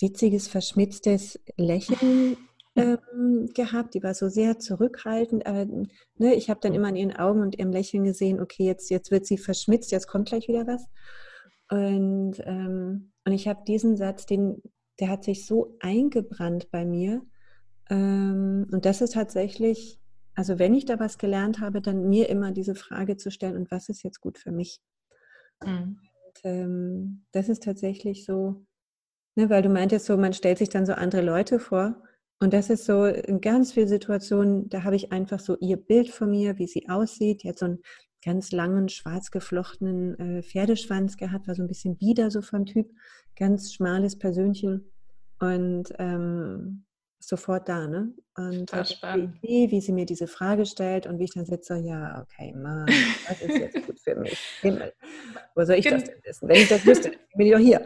witziges, 0.00 0.48
verschmitztes 0.48 1.40
Lächeln 1.56 2.36
ähm, 2.76 3.48
gehabt. 3.54 3.94
Die 3.94 4.02
war 4.02 4.14
so 4.14 4.28
sehr 4.28 4.58
zurückhaltend. 4.58 5.46
Aber 5.46 5.66
ne, 5.66 6.34
ich 6.34 6.50
habe 6.50 6.60
dann 6.60 6.74
immer 6.74 6.88
in 6.88 6.96
ihren 6.96 7.16
Augen 7.16 7.40
und 7.40 7.58
ihrem 7.58 7.72
Lächeln 7.72 8.04
gesehen, 8.04 8.40
okay, 8.40 8.64
jetzt, 8.64 8.90
jetzt 8.90 9.10
wird 9.10 9.26
sie 9.26 9.38
verschmitzt, 9.38 9.92
jetzt 9.92 10.08
kommt 10.08 10.28
gleich 10.28 10.48
wieder 10.48 10.66
was. 10.66 10.86
Und, 11.70 12.34
ähm, 12.44 13.12
und 13.24 13.32
ich 13.32 13.48
habe 13.48 13.64
diesen 13.66 13.96
Satz, 13.96 14.26
den, 14.26 14.62
der 15.00 15.08
hat 15.08 15.24
sich 15.24 15.46
so 15.46 15.76
eingebrannt 15.80 16.70
bei 16.70 16.84
mir, 16.84 17.22
und 17.90 18.80
das 18.82 19.00
ist 19.00 19.14
tatsächlich, 19.14 19.98
also 20.34 20.58
wenn 20.58 20.74
ich 20.74 20.84
da 20.84 20.98
was 20.98 21.18
gelernt 21.18 21.60
habe, 21.60 21.82
dann 21.82 22.08
mir 22.08 22.28
immer 22.28 22.52
diese 22.52 22.74
Frage 22.74 23.16
zu 23.16 23.30
stellen, 23.30 23.56
und 23.56 23.70
was 23.70 23.88
ist 23.88 24.02
jetzt 24.02 24.20
gut 24.20 24.38
für 24.38 24.52
mich? 24.52 24.80
Mhm. 25.64 25.98
Und, 26.26 26.40
ähm, 26.44 27.24
das 27.32 27.48
ist 27.48 27.62
tatsächlich 27.62 28.24
so, 28.24 28.64
ne, 29.36 29.50
weil 29.50 29.62
du 29.62 29.68
meintest 29.68 30.06
so, 30.06 30.16
man 30.16 30.32
stellt 30.32 30.58
sich 30.58 30.68
dann 30.68 30.86
so 30.86 30.94
andere 30.94 31.22
Leute 31.22 31.58
vor. 31.58 32.02
Und 32.40 32.52
das 32.52 32.70
ist 32.70 32.86
so 32.86 33.04
in 33.04 33.40
ganz 33.40 33.72
vielen 33.72 33.88
Situationen, 33.88 34.68
da 34.68 34.82
habe 34.82 34.96
ich 34.96 35.12
einfach 35.12 35.38
so 35.38 35.56
ihr 35.60 35.76
Bild 35.76 36.10
von 36.10 36.30
mir, 36.30 36.58
wie 36.58 36.66
sie 36.66 36.88
aussieht. 36.88 37.42
Die 37.42 37.48
hat 37.48 37.58
so 37.58 37.66
einen 37.66 37.82
ganz 38.24 38.52
langen, 38.52 38.88
schwarz 38.88 39.30
geflochtenen 39.30 40.18
äh, 40.18 40.42
Pferdeschwanz 40.42 41.16
gehabt, 41.16 41.46
war 41.46 41.54
so 41.54 41.62
ein 41.62 41.68
bisschen 41.68 41.96
bieder 41.96 42.30
so 42.30 42.42
vom 42.42 42.66
Typ, 42.66 42.90
ganz 43.36 43.72
schmales 43.72 44.18
Persönchen. 44.18 44.90
Und 45.38 45.92
ähm, 45.98 46.84
sofort 47.22 47.68
da, 47.68 47.86
ne? 47.86 48.12
Und 48.36 48.72
die 48.72 49.20
Idee, 49.20 49.70
wie 49.70 49.80
sie 49.80 49.92
mir 49.92 50.06
diese 50.06 50.26
Frage 50.26 50.66
stellt 50.66 51.06
und 51.06 51.18
wie 51.18 51.24
ich 51.24 51.34
dann 51.34 51.46
sitze, 51.46 51.76
ja, 51.76 52.22
okay, 52.22 52.52
Mann, 52.54 52.86
das 53.28 53.40
ist 53.40 53.58
jetzt 53.58 53.86
gut 53.86 54.00
für 54.00 54.16
mich. 54.16 54.38
Himmel. 54.60 54.92
Wo 55.54 55.64
soll 55.64 55.76
ich 55.76 55.84
Gen 55.84 55.94
das 55.94 56.04
denn 56.04 56.20
wissen? 56.24 56.48
Wenn 56.48 56.56
ich 56.56 56.68
das 56.68 56.84
wüsste, 56.84 57.12
bin 57.34 57.46
ich 57.46 57.52
doch 57.52 57.58
hier. 57.58 57.84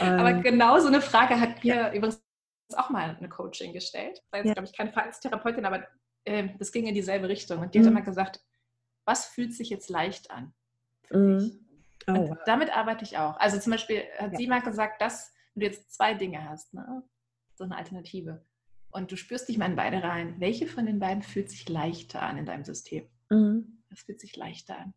Aber 0.00 0.30
ähm, 0.30 0.42
genau 0.42 0.78
so 0.78 0.88
eine 0.88 1.00
Frage 1.00 1.40
hat 1.40 1.62
mir 1.64 1.74
ja. 1.74 1.92
übrigens 1.92 2.22
auch 2.76 2.90
mal 2.90 3.16
eine 3.16 3.28
Coaching 3.28 3.72
gestellt. 3.72 4.18
Das 4.18 4.32
war 4.32 4.38
jetzt, 4.40 4.48
ja. 4.48 4.54
glaube 4.54 4.68
ich, 4.68 4.76
keine 4.76 4.92
Verhaltenstherapeutin, 4.92 5.64
aber 5.64 5.86
äh, 6.24 6.48
das 6.58 6.70
ging 6.70 6.86
in 6.86 6.94
dieselbe 6.94 7.28
Richtung. 7.28 7.60
Und 7.60 7.74
die 7.74 7.80
mhm. 7.80 7.84
hat 7.84 7.90
immer 7.92 8.02
gesagt, 8.02 8.40
was 9.06 9.26
fühlt 9.26 9.54
sich 9.54 9.70
jetzt 9.70 9.88
leicht 9.88 10.30
an? 10.30 10.52
Mhm. 11.10 11.66
Oh, 12.06 12.34
damit 12.46 12.74
arbeite 12.74 13.04
ich 13.04 13.18
auch. 13.18 13.38
Also 13.38 13.58
zum 13.58 13.72
Beispiel 13.72 14.02
hat 14.18 14.32
ja. 14.32 14.38
sie 14.38 14.46
mal 14.46 14.62
gesagt, 14.62 15.02
dass 15.02 15.32
du 15.54 15.62
jetzt 15.62 15.92
zwei 15.92 16.14
Dinge 16.14 16.48
hast, 16.48 16.72
ne? 16.72 17.02
so 17.54 17.64
eine 17.64 17.76
Alternative 17.76 18.44
und 18.90 19.12
du 19.12 19.16
spürst 19.16 19.48
dich 19.48 19.58
mal 19.58 19.66
in 19.66 19.76
beide 19.76 20.02
rein. 20.02 20.36
Welche 20.38 20.66
von 20.66 20.86
den 20.86 20.98
beiden 20.98 21.22
fühlt 21.22 21.50
sich 21.50 21.68
leichter 21.68 22.22
an 22.22 22.38
in 22.38 22.46
deinem 22.46 22.64
System? 22.64 23.08
Mhm. 23.30 23.82
Das 23.90 24.00
fühlt 24.00 24.20
sich 24.20 24.36
leichter 24.36 24.78
an. 24.78 24.94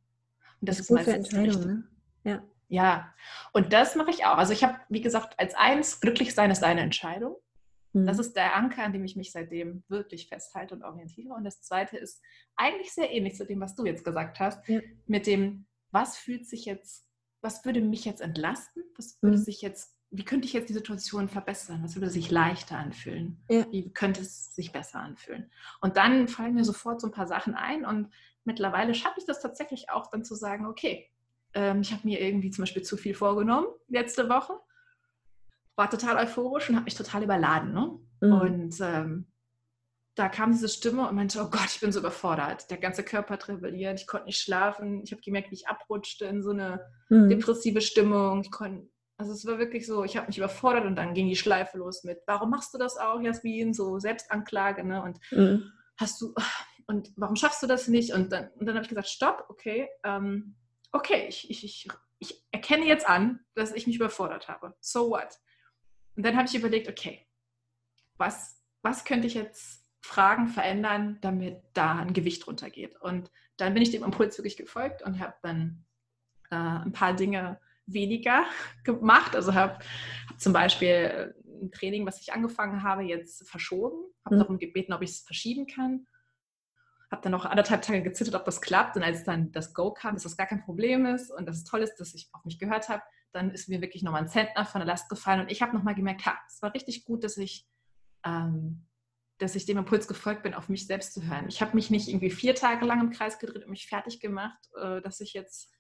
Und 0.60 0.70
das, 0.70 0.78
das 0.78 0.82
ist 0.82 0.88
gut 0.88 1.02
für 1.02 1.14
Entscheidungen, 1.14 1.68
ne? 1.68 2.32
Ja. 2.32 2.44
Ja, 2.68 3.14
und 3.52 3.74
das 3.74 3.96
mache 3.98 4.12
ich 4.12 4.26
auch. 4.26 4.38
Also 4.38 4.54
ich 4.54 4.64
habe, 4.64 4.80
wie 4.88 5.02
gesagt, 5.02 5.38
als 5.38 5.56
eins, 5.56 6.00
glücklich 6.00 6.34
sein 6.34 6.52
ist 6.52 6.64
eine 6.64 6.80
Entscheidung. 6.80 7.36
Mhm. 7.92 8.06
Das 8.06 8.18
ist 8.18 8.34
der 8.38 8.56
Anker, 8.56 8.84
an 8.84 8.94
dem 8.94 9.04
ich 9.04 9.18
mich 9.18 9.34
seitdem 9.34 9.84
wirklich 9.90 10.30
festhalte 10.30 10.74
und 10.76 10.84
orientiere. 10.84 11.34
Und 11.34 11.44
das 11.44 11.62
zweite 11.62 11.98
ist 11.98 12.22
eigentlich 12.56 12.94
sehr 12.94 13.12
ähnlich 13.12 13.36
zu 13.36 13.46
dem, 13.46 13.60
was 13.60 13.76
du 13.76 13.86
jetzt 13.86 14.06
gesagt 14.06 14.40
hast, 14.40 14.66
ja. 14.70 14.80
mit 15.06 15.28
dem, 15.28 15.68
was 15.92 16.18
fühlt 16.18 16.48
sich 16.48 16.64
jetzt, 16.64 17.06
was 17.42 17.66
würde 17.66 17.82
mich 17.82 18.06
jetzt 18.06 18.22
entlasten, 18.22 18.84
was 18.96 19.22
würde 19.22 19.38
mhm. 19.38 19.42
sich 19.42 19.62
jetzt 19.62 19.94
wie 20.12 20.26
könnte 20.26 20.46
ich 20.46 20.54
jetzt 20.54 20.70
die 20.70 20.74
Situation 20.74 21.30
verbessern? 21.30 21.80
Was 21.84 21.96
würde 21.96 22.10
sich 22.10 22.30
leichter 22.30 22.78
anfühlen? 22.78 23.42
Ja. 23.50 23.66
Wie 23.72 23.92
könnte 23.94 24.22
es 24.22 24.54
sich 24.54 24.74
besser 24.74 25.00
anfühlen? 25.00 25.50
Und 25.80 25.96
dann 25.96 26.28
fallen 26.28 26.54
mir 26.54 26.66
sofort 26.66 27.00
so 27.00 27.08
ein 27.08 27.14
paar 27.14 27.28
Sachen 27.28 27.56
ein 27.56 27.86
und 27.86 28.10
mittlerweile 28.44 28.94
schaffe 28.94 29.20
ich 29.20 29.26
das 29.26 29.42
tatsächlich 29.42 29.90
auch 29.90 30.08
dann 30.08 30.26
zu 30.26 30.36
sagen, 30.36 30.66
okay, 30.66 31.10
ähm, 31.54 31.82
ich 31.82 31.94
habe 31.94 32.02
mir 32.04 32.20
irgendwie 32.20 32.52
zum 32.52 32.64
Beispiel 32.64 32.84
zu 32.84 32.98
viel 32.98 33.14
vorgenommen 33.14 33.68
letzte 33.88 34.28
Woche, 34.28 34.60
war 35.76 35.90
total 35.90 36.18
euphorisch 36.18 36.70
und 36.70 36.76
habe 36.76 36.86
mich 36.86 36.96
total 36.96 37.24
überladen. 37.24 37.72
Ne? 37.72 38.00
Mhm. 38.22 38.34
Und 38.34 38.82
ähm, 38.82 39.28
da 40.16 40.28
kam 40.28 40.52
diese 40.52 40.68
Stimme 40.68 41.08
und 41.08 41.16
meinte, 41.16 41.42
oh 41.42 41.50
Gott, 41.50 41.68
ich 41.74 41.80
bin 41.80 41.94
so 41.94 42.00
überfordert. 42.00 42.70
Der 42.70 42.78
ganze 42.78 43.04
Körper 43.04 43.36
hat 43.36 43.48
rebelliert, 43.48 44.00
ich 44.02 44.08
konnte 44.08 44.26
nicht 44.26 44.42
schlafen. 44.42 45.04
Ich 45.04 45.14
habe 45.14 45.22
gemerkt, 45.22 45.52
wie 45.52 45.56
ich 45.56 45.70
abrutschte 45.70 46.26
in 46.26 46.44
so 46.44 46.52
eine 46.52 46.82
mhm. 47.10 47.30
depressive 47.30 47.80
Stimmung. 47.80 48.42
Ich 48.42 48.52
konnte, 48.52 48.91
also 49.22 49.34
es 49.34 49.46
war 49.46 49.60
wirklich 49.60 49.86
so, 49.86 50.04
ich 50.04 50.18
habe 50.18 50.28
mich 50.28 50.40
überfordert 50.40 50.86
und 50.86 50.96
dann 50.96 51.14
ging 51.14 51.28
die 51.28 51.36
Schleife 51.36 51.78
los 51.78 52.04
mit, 52.04 52.22
warum 52.26 52.50
machst 52.50 52.74
du 52.74 52.80
das 52.80 52.98
auch, 52.98 53.22
Jasmin? 53.22 53.72
So 53.72 54.00
Selbstanklage, 54.00 54.84
ne? 54.84 55.04
Und 55.04 55.20
mhm. 55.30 55.72
hast 55.98 56.20
du, 56.22 56.34
und 56.88 57.12
warum 57.18 57.36
schaffst 57.36 57.62
du 57.62 57.68
das 57.68 57.88
nicht? 57.88 58.14
Und 58.14 58.32
dann, 58.32 58.50
und 58.56 58.66
dann 58.66 58.74
habe 58.74 58.84
ich 58.84 58.90
gesagt, 58.90 59.10
stopp, 59.10 59.46
okay, 59.50 59.88
ähm, 60.04 60.56
okay, 60.92 61.28
ich, 61.30 61.52
ich, 61.52 61.64
ich, 61.64 61.88
ich 62.18 62.44
erkenne 62.52 62.88
jetzt 62.88 63.08
an, 63.08 63.42
dass 63.54 63.74
ich 63.74 63.86
mich 63.86 63.98
überfordert 63.98 64.48
habe. 64.48 64.74
So 64.80 65.12
what? 65.12 65.38
Und 66.16 66.26
dann 66.26 66.36
habe 66.36 66.48
ich 66.48 66.56
überlegt, 66.56 66.90
okay, 66.90 67.28
was, 68.18 68.60
was 68.82 69.06
könnte 69.06 69.28
ich 69.28 69.36
jetzt 69.36 69.86
Fragen 70.02 70.48
verändern, 70.48 71.20
damit 71.22 71.62
da 71.74 72.00
ein 72.00 72.14
Gewicht 72.14 72.48
runtergeht. 72.48 73.00
Und 73.00 73.30
dann 73.58 73.76
bin 73.76 73.84
ich 73.84 73.92
dem 73.92 74.04
Impuls 74.04 74.36
wirklich 74.40 74.58
gefolgt 74.58 75.04
und 75.04 75.20
habe 75.20 75.36
dann 75.44 75.86
äh, 76.50 76.56
ein 76.56 76.92
paar 76.92 77.14
Dinge 77.14 77.60
weniger 77.86 78.46
gemacht. 78.84 79.36
Also 79.36 79.54
habe 79.54 79.80
hab 80.28 80.40
zum 80.40 80.54
Beispiel 80.54 80.88
äh, 80.88 81.34
ein 81.64 81.72
Training, 81.72 82.06
was 82.06 82.22
ich 82.22 82.34
angefangen 82.34 82.84
habe, 82.84 83.04
jetzt 83.04 83.48
verschoben. 83.48 83.98
Habe 84.26 84.36
mhm. 84.36 84.40
darum 84.40 84.60
gebeten, 84.60 84.94
ob 84.94 85.02
ich 85.02 85.12
es 85.12 85.20
verschieben 85.22 85.68
kann. 85.68 86.08
Habe 87.12 87.22
dann 87.24 87.32
noch 87.34 87.46
anderthalb 87.46 87.82
Tage 87.82 88.04
gezittert, 88.04 88.36
ob 88.36 88.46
das 88.46 88.62
klappt. 88.62 88.96
Und 88.96 89.04
als 89.04 89.24
dann 89.24 89.52
das 89.52 89.74
Go 89.74 89.92
kam, 89.92 90.16
dass 90.16 90.24
das 90.24 90.38
gar 90.38 90.48
kein 90.48 90.64
Problem 90.64 91.06
ist 91.06 91.30
und 91.32 91.46
dass 91.46 91.58
es 91.58 91.64
toll 91.64 91.82
ist, 91.82 91.96
dass 91.98 92.14
ich 92.14 92.30
auf 92.32 92.46
mich 92.46 92.58
gehört 92.58 92.90
habe, 92.90 93.04
dann 93.34 93.52
ist 93.52 93.70
mir 93.70 93.82
wirklich 93.82 94.04
nochmal 94.04 94.22
ein 94.22 94.30
Zentner 94.30 94.66
von 94.66 94.80
der 94.80 94.88
Last 94.88 95.10
gefallen. 95.10 95.42
Und 95.42 95.52
ich 95.52 95.62
habe 95.62 95.76
nochmal 95.76 95.96
gemerkt, 95.96 96.26
ha, 96.26 96.38
es 96.48 96.62
war 96.62 96.74
richtig 96.74 97.06
gut, 97.06 97.24
dass 97.24 97.38
ich 97.38 97.68
ähm, 98.26 98.86
dass 99.42 99.56
ich 99.56 99.66
dem 99.66 99.78
Impuls 99.78 100.08
gefolgt 100.08 100.44
bin, 100.44 100.54
auf 100.54 100.70
mich 100.70 100.86
selbst 100.86 101.14
zu 101.14 101.24
hören. 101.24 101.48
Ich 101.48 101.62
habe 101.62 101.76
mich 101.76 101.90
nicht 101.90 102.08
irgendwie 102.08 102.30
vier 102.30 102.54
Tage 102.54 102.86
lang 102.86 103.02
im 103.02 103.10
Kreis 103.10 103.40
gedreht 103.40 103.64
und 103.64 103.72
mich 103.72 103.88
fertig 103.88 104.20
gemacht, 104.20 104.60
äh, 104.80 105.02
dass 105.02 105.20
ich 105.20 105.34
jetzt 105.34 105.72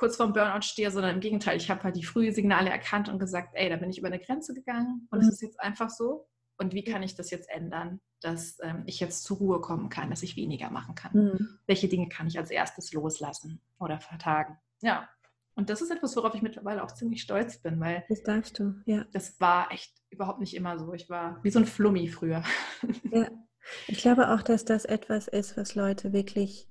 kurz 0.00 0.16
vorm 0.16 0.32
Burnout 0.32 0.62
stehe, 0.62 0.90
sondern 0.90 1.14
im 1.14 1.20
Gegenteil, 1.20 1.56
ich 1.58 1.70
habe 1.70 1.84
halt 1.84 1.94
die 1.94 2.04
frühen 2.04 2.34
Signale 2.34 2.70
erkannt 2.70 3.08
und 3.08 3.18
gesagt, 3.18 3.50
ey, 3.52 3.68
da 3.68 3.76
bin 3.76 3.90
ich 3.90 3.98
über 3.98 4.08
eine 4.08 4.18
Grenze 4.18 4.54
gegangen 4.54 5.06
und 5.10 5.20
es 5.20 5.26
mhm. 5.26 5.32
ist 5.32 5.42
jetzt 5.42 5.60
einfach 5.60 5.90
so. 5.90 6.26
Und 6.58 6.74
wie 6.74 6.84
kann 6.84 7.02
ich 7.02 7.14
das 7.14 7.30
jetzt 7.30 7.48
ändern, 7.48 8.00
dass 8.20 8.58
ähm, 8.62 8.82
ich 8.86 9.00
jetzt 9.00 9.24
zur 9.24 9.38
Ruhe 9.38 9.60
kommen 9.60 9.88
kann, 9.88 10.10
dass 10.10 10.22
ich 10.22 10.36
weniger 10.36 10.70
machen 10.70 10.94
kann? 10.94 11.12
Mhm. 11.12 11.58
Welche 11.66 11.88
Dinge 11.88 12.08
kann 12.08 12.26
ich 12.26 12.38
als 12.38 12.50
erstes 12.50 12.92
loslassen 12.92 13.60
oder 13.78 14.00
vertagen? 14.00 14.58
Ja, 14.82 15.08
und 15.54 15.68
das 15.68 15.82
ist 15.82 15.90
etwas, 15.90 16.16
worauf 16.16 16.34
ich 16.34 16.42
mittlerweile 16.42 16.82
auch 16.82 16.92
ziemlich 16.92 17.20
stolz 17.20 17.58
bin, 17.58 17.78
weil 17.80 18.04
das 18.08 18.22
darfst 18.22 18.58
du, 18.58 18.74
ja. 18.86 19.04
Das 19.12 19.38
war 19.40 19.70
echt 19.70 19.92
überhaupt 20.08 20.40
nicht 20.40 20.54
immer 20.56 20.78
so. 20.78 20.94
Ich 20.94 21.10
war 21.10 21.38
wie 21.42 21.50
so 21.50 21.58
ein 21.58 21.66
Flummi 21.66 22.08
früher. 22.08 22.42
Ja, 23.12 23.28
ich 23.86 23.98
glaube 23.98 24.30
auch, 24.30 24.40
dass 24.40 24.64
das 24.64 24.86
etwas 24.86 25.28
ist, 25.28 25.58
was 25.58 25.74
Leute 25.74 26.14
wirklich, 26.14 26.69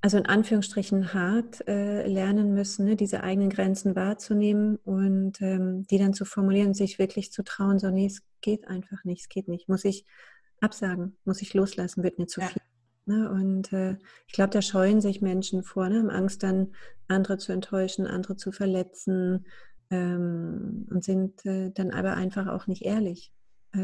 also 0.00 0.18
in 0.18 0.26
Anführungsstrichen 0.26 1.14
hart 1.14 1.66
äh, 1.66 2.06
lernen 2.06 2.54
müssen, 2.54 2.84
ne? 2.84 2.96
diese 2.96 3.22
eigenen 3.22 3.50
Grenzen 3.50 3.96
wahrzunehmen 3.96 4.76
und 4.84 5.40
ähm, 5.40 5.86
die 5.86 5.98
dann 5.98 6.14
zu 6.14 6.24
formulieren, 6.24 6.74
sich 6.74 6.98
wirklich 6.98 7.32
zu 7.32 7.42
trauen, 7.42 7.78
so 7.78 7.90
nee, 7.90 8.06
es 8.06 8.22
geht 8.40 8.68
einfach 8.68 9.04
nicht, 9.04 9.22
es 9.22 9.28
geht 9.28 9.48
nicht. 9.48 9.68
Muss 9.68 9.84
ich 9.84 10.04
absagen, 10.60 11.16
muss 11.24 11.42
ich 11.42 11.54
loslassen, 11.54 12.02
wird 12.02 12.18
mir 12.18 12.26
zu 12.26 12.40
ja. 12.40 12.48
viel. 12.48 12.62
Ne? 13.06 13.30
Und 13.30 13.72
äh, 13.72 13.96
ich 14.26 14.32
glaube, 14.32 14.50
da 14.50 14.62
scheuen 14.62 15.00
sich 15.00 15.22
Menschen 15.22 15.62
vor, 15.62 15.88
ne? 15.88 15.98
haben 15.98 16.10
Angst 16.10 16.42
dann, 16.42 16.74
andere 17.08 17.38
zu 17.38 17.52
enttäuschen, 17.52 18.06
andere 18.06 18.36
zu 18.36 18.52
verletzen 18.52 19.46
ähm, 19.90 20.86
und 20.90 21.04
sind 21.04 21.44
äh, 21.46 21.70
dann 21.70 21.90
aber 21.90 22.14
einfach 22.14 22.48
auch 22.48 22.66
nicht 22.66 22.82
ehrlich. 22.82 23.32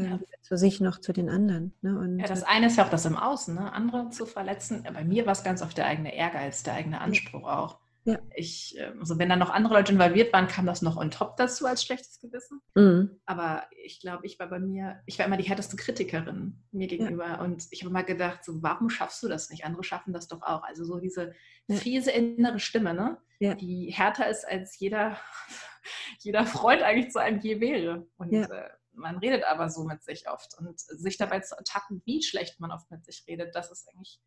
Ja. 0.01 0.19
Zu 0.41 0.57
sich 0.57 0.81
noch 0.81 0.99
zu 0.99 1.13
den 1.13 1.29
anderen. 1.29 1.73
Ne? 1.81 1.97
Und, 1.97 2.19
ja, 2.19 2.27
das 2.27 2.43
eine 2.43 2.67
ist 2.67 2.77
ja 2.77 2.85
auch 2.85 2.89
das 2.89 3.05
im 3.05 3.17
Außen, 3.17 3.55
ne? 3.55 3.71
andere 3.71 4.09
zu 4.09 4.25
verletzen. 4.25 4.85
Bei 4.93 5.03
mir 5.03 5.25
war 5.25 5.33
es 5.33 5.43
ganz 5.43 5.61
oft 5.61 5.77
der 5.77 5.87
eigene 5.87 6.15
Ehrgeiz, 6.15 6.63
der 6.63 6.73
eigene 6.73 7.01
Anspruch 7.01 7.43
auch. 7.43 7.79
Ja. 8.05 8.19
Ich, 8.35 8.75
ähm, 8.77 8.99
also 8.99 9.17
wenn 9.17 9.29
da 9.29 9.35
noch 9.35 9.49
andere 9.49 9.75
Leute 9.75 9.93
involviert 9.93 10.33
waren, 10.33 10.47
kam 10.47 10.65
das 10.65 10.81
noch 10.81 10.97
on 10.97 11.09
top 11.09 11.37
dazu 11.37 11.65
als 11.65 11.83
schlechtes 11.83 12.19
Gewissen. 12.19 12.59
Mhm. 12.75 13.21
Aber 13.25 13.63
ich 13.83 14.01
glaube, 14.01 14.25
ich 14.25 14.39
war 14.39 14.49
bei 14.49 14.59
mir, 14.59 15.01
ich 15.05 15.17
war 15.19 15.25
immer 15.25 15.37
die 15.37 15.45
härteste 15.45 15.77
Kritikerin 15.77 16.61
mir 16.71 16.87
gegenüber. 16.87 17.27
Ja. 17.27 17.41
Und 17.41 17.65
ich 17.71 17.81
habe 17.81 17.91
immer 17.91 18.03
gedacht, 18.03 18.43
so, 18.43 18.61
warum 18.61 18.89
schaffst 18.89 19.23
du 19.23 19.29
das 19.29 19.49
nicht? 19.49 19.63
Andere 19.63 19.83
schaffen 19.83 20.11
das 20.11 20.27
doch 20.27 20.41
auch. 20.41 20.63
Also 20.63 20.83
so 20.83 20.99
diese 20.99 21.33
fiese 21.69 22.11
innere 22.11 22.59
Stimme, 22.59 22.93
ne? 22.93 23.17
Ja. 23.39 23.55
die 23.55 23.91
härter 23.91 24.29
ist 24.29 24.47
als 24.47 24.79
jeder, 24.79 25.17
jeder 26.19 26.45
Freund 26.45 26.81
eigentlich 26.81 27.11
zu 27.11 27.19
einem 27.19 27.39
je 27.39 27.59
wäre. 27.59 28.07
Und 28.17 28.33
äh, 28.33 28.69
man 28.93 29.17
redet 29.17 29.43
aber 29.43 29.69
so 29.69 29.83
mit 29.83 30.03
sich 30.03 30.29
oft. 30.29 30.57
Und 30.57 30.79
sich 30.79 31.17
dabei 31.17 31.39
zu 31.39 31.55
ertappen, 31.55 32.01
wie 32.05 32.21
schlecht 32.21 32.59
man 32.59 32.71
oft 32.71 32.89
mit 32.91 33.05
sich 33.05 33.25
redet, 33.27 33.55
das 33.55 33.71
ist 33.71 33.87
eigentlich 33.89 34.19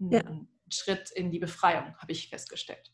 ein, 0.00 0.14
ein 0.14 0.48
Schritt 0.70 1.10
in 1.10 1.30
die 1.30 1.38
Befreiung, 1.38 1.96
habe 1.96 2.12
ich 2.12 2.28
festgestellt. 2.28 2.92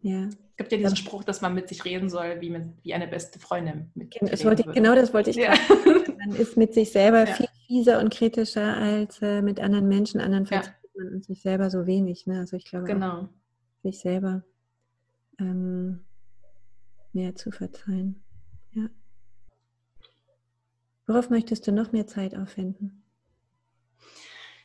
Ja. 0.00 0.26
Es 0.26 0.56
gibt 0.56 0.72
ja 0.72 0.78
diesen 0.78 0.96
Spruch, 0.96 1.24
dass 1.24 1.40
man 1.40 1.54
mit 1.54 1.68
sich 1.68 1.84
reden 1.84 2.08
soll, 2.08 2.40
wie, 2.40 2.50
mit, 2.50 2.84
wie 2.84 2.94
eine 2.94 3.08
beste 3.08 3.38
Freundin. 3.38 3.90
Mit 3.94 4.16
das 4.20 4.44
wollte 4.44 4.62
ich, 4.62 4.72
genau 4.72 4.94
das 4.94 5.12
wollte 5.12 5.30
ich 5.30 5.36
ja. 5.36 5.54
Man 6.18 6.36
ist 6.36 6.56
mit 6.56 6.74
sich 6.74 6.92
selber 6.92 7.26
ja. 7.26 7.34
viel 7.34 7.48
fieser 7.66 7.98
und 8.00 8.12
kritischer 8.12 8.76
als 8.76 9.20
äh, 9.22 9.42
mit 9.42 9.60
anderen 9.60 9.88
Menschen. 9.88 10.20
Andernfalls 10.20 10.66
ja. 10.66 10.72
man 10.96 11.14
an 11.14 11.22
sich 11.22 11.42
selber 11.42 11.70
so 11.70 11.86
wenig. 11.86 12.26
Ne? 12.26 12.38
Also 12.38 12.56
ich 12.56 12.64
glaube, 12.64 12.86
genau. 12.86 13.28
sich 13.82 13.98
selber 13.98 14.44
ähm, 15.40 16.04
mehr 17.12 17.34
zu 17.34 17.50
verzeihen. 17.50 18.22
Ja. 18.72 18.88
Worauf 21.08 21.30
möchtest 21.30 21.66
du 21.66 21.72
noch 21.72 21.90
mehr 21.90 22.06
Zeit 22.06 22.36
aufwenden? 22.36 23.02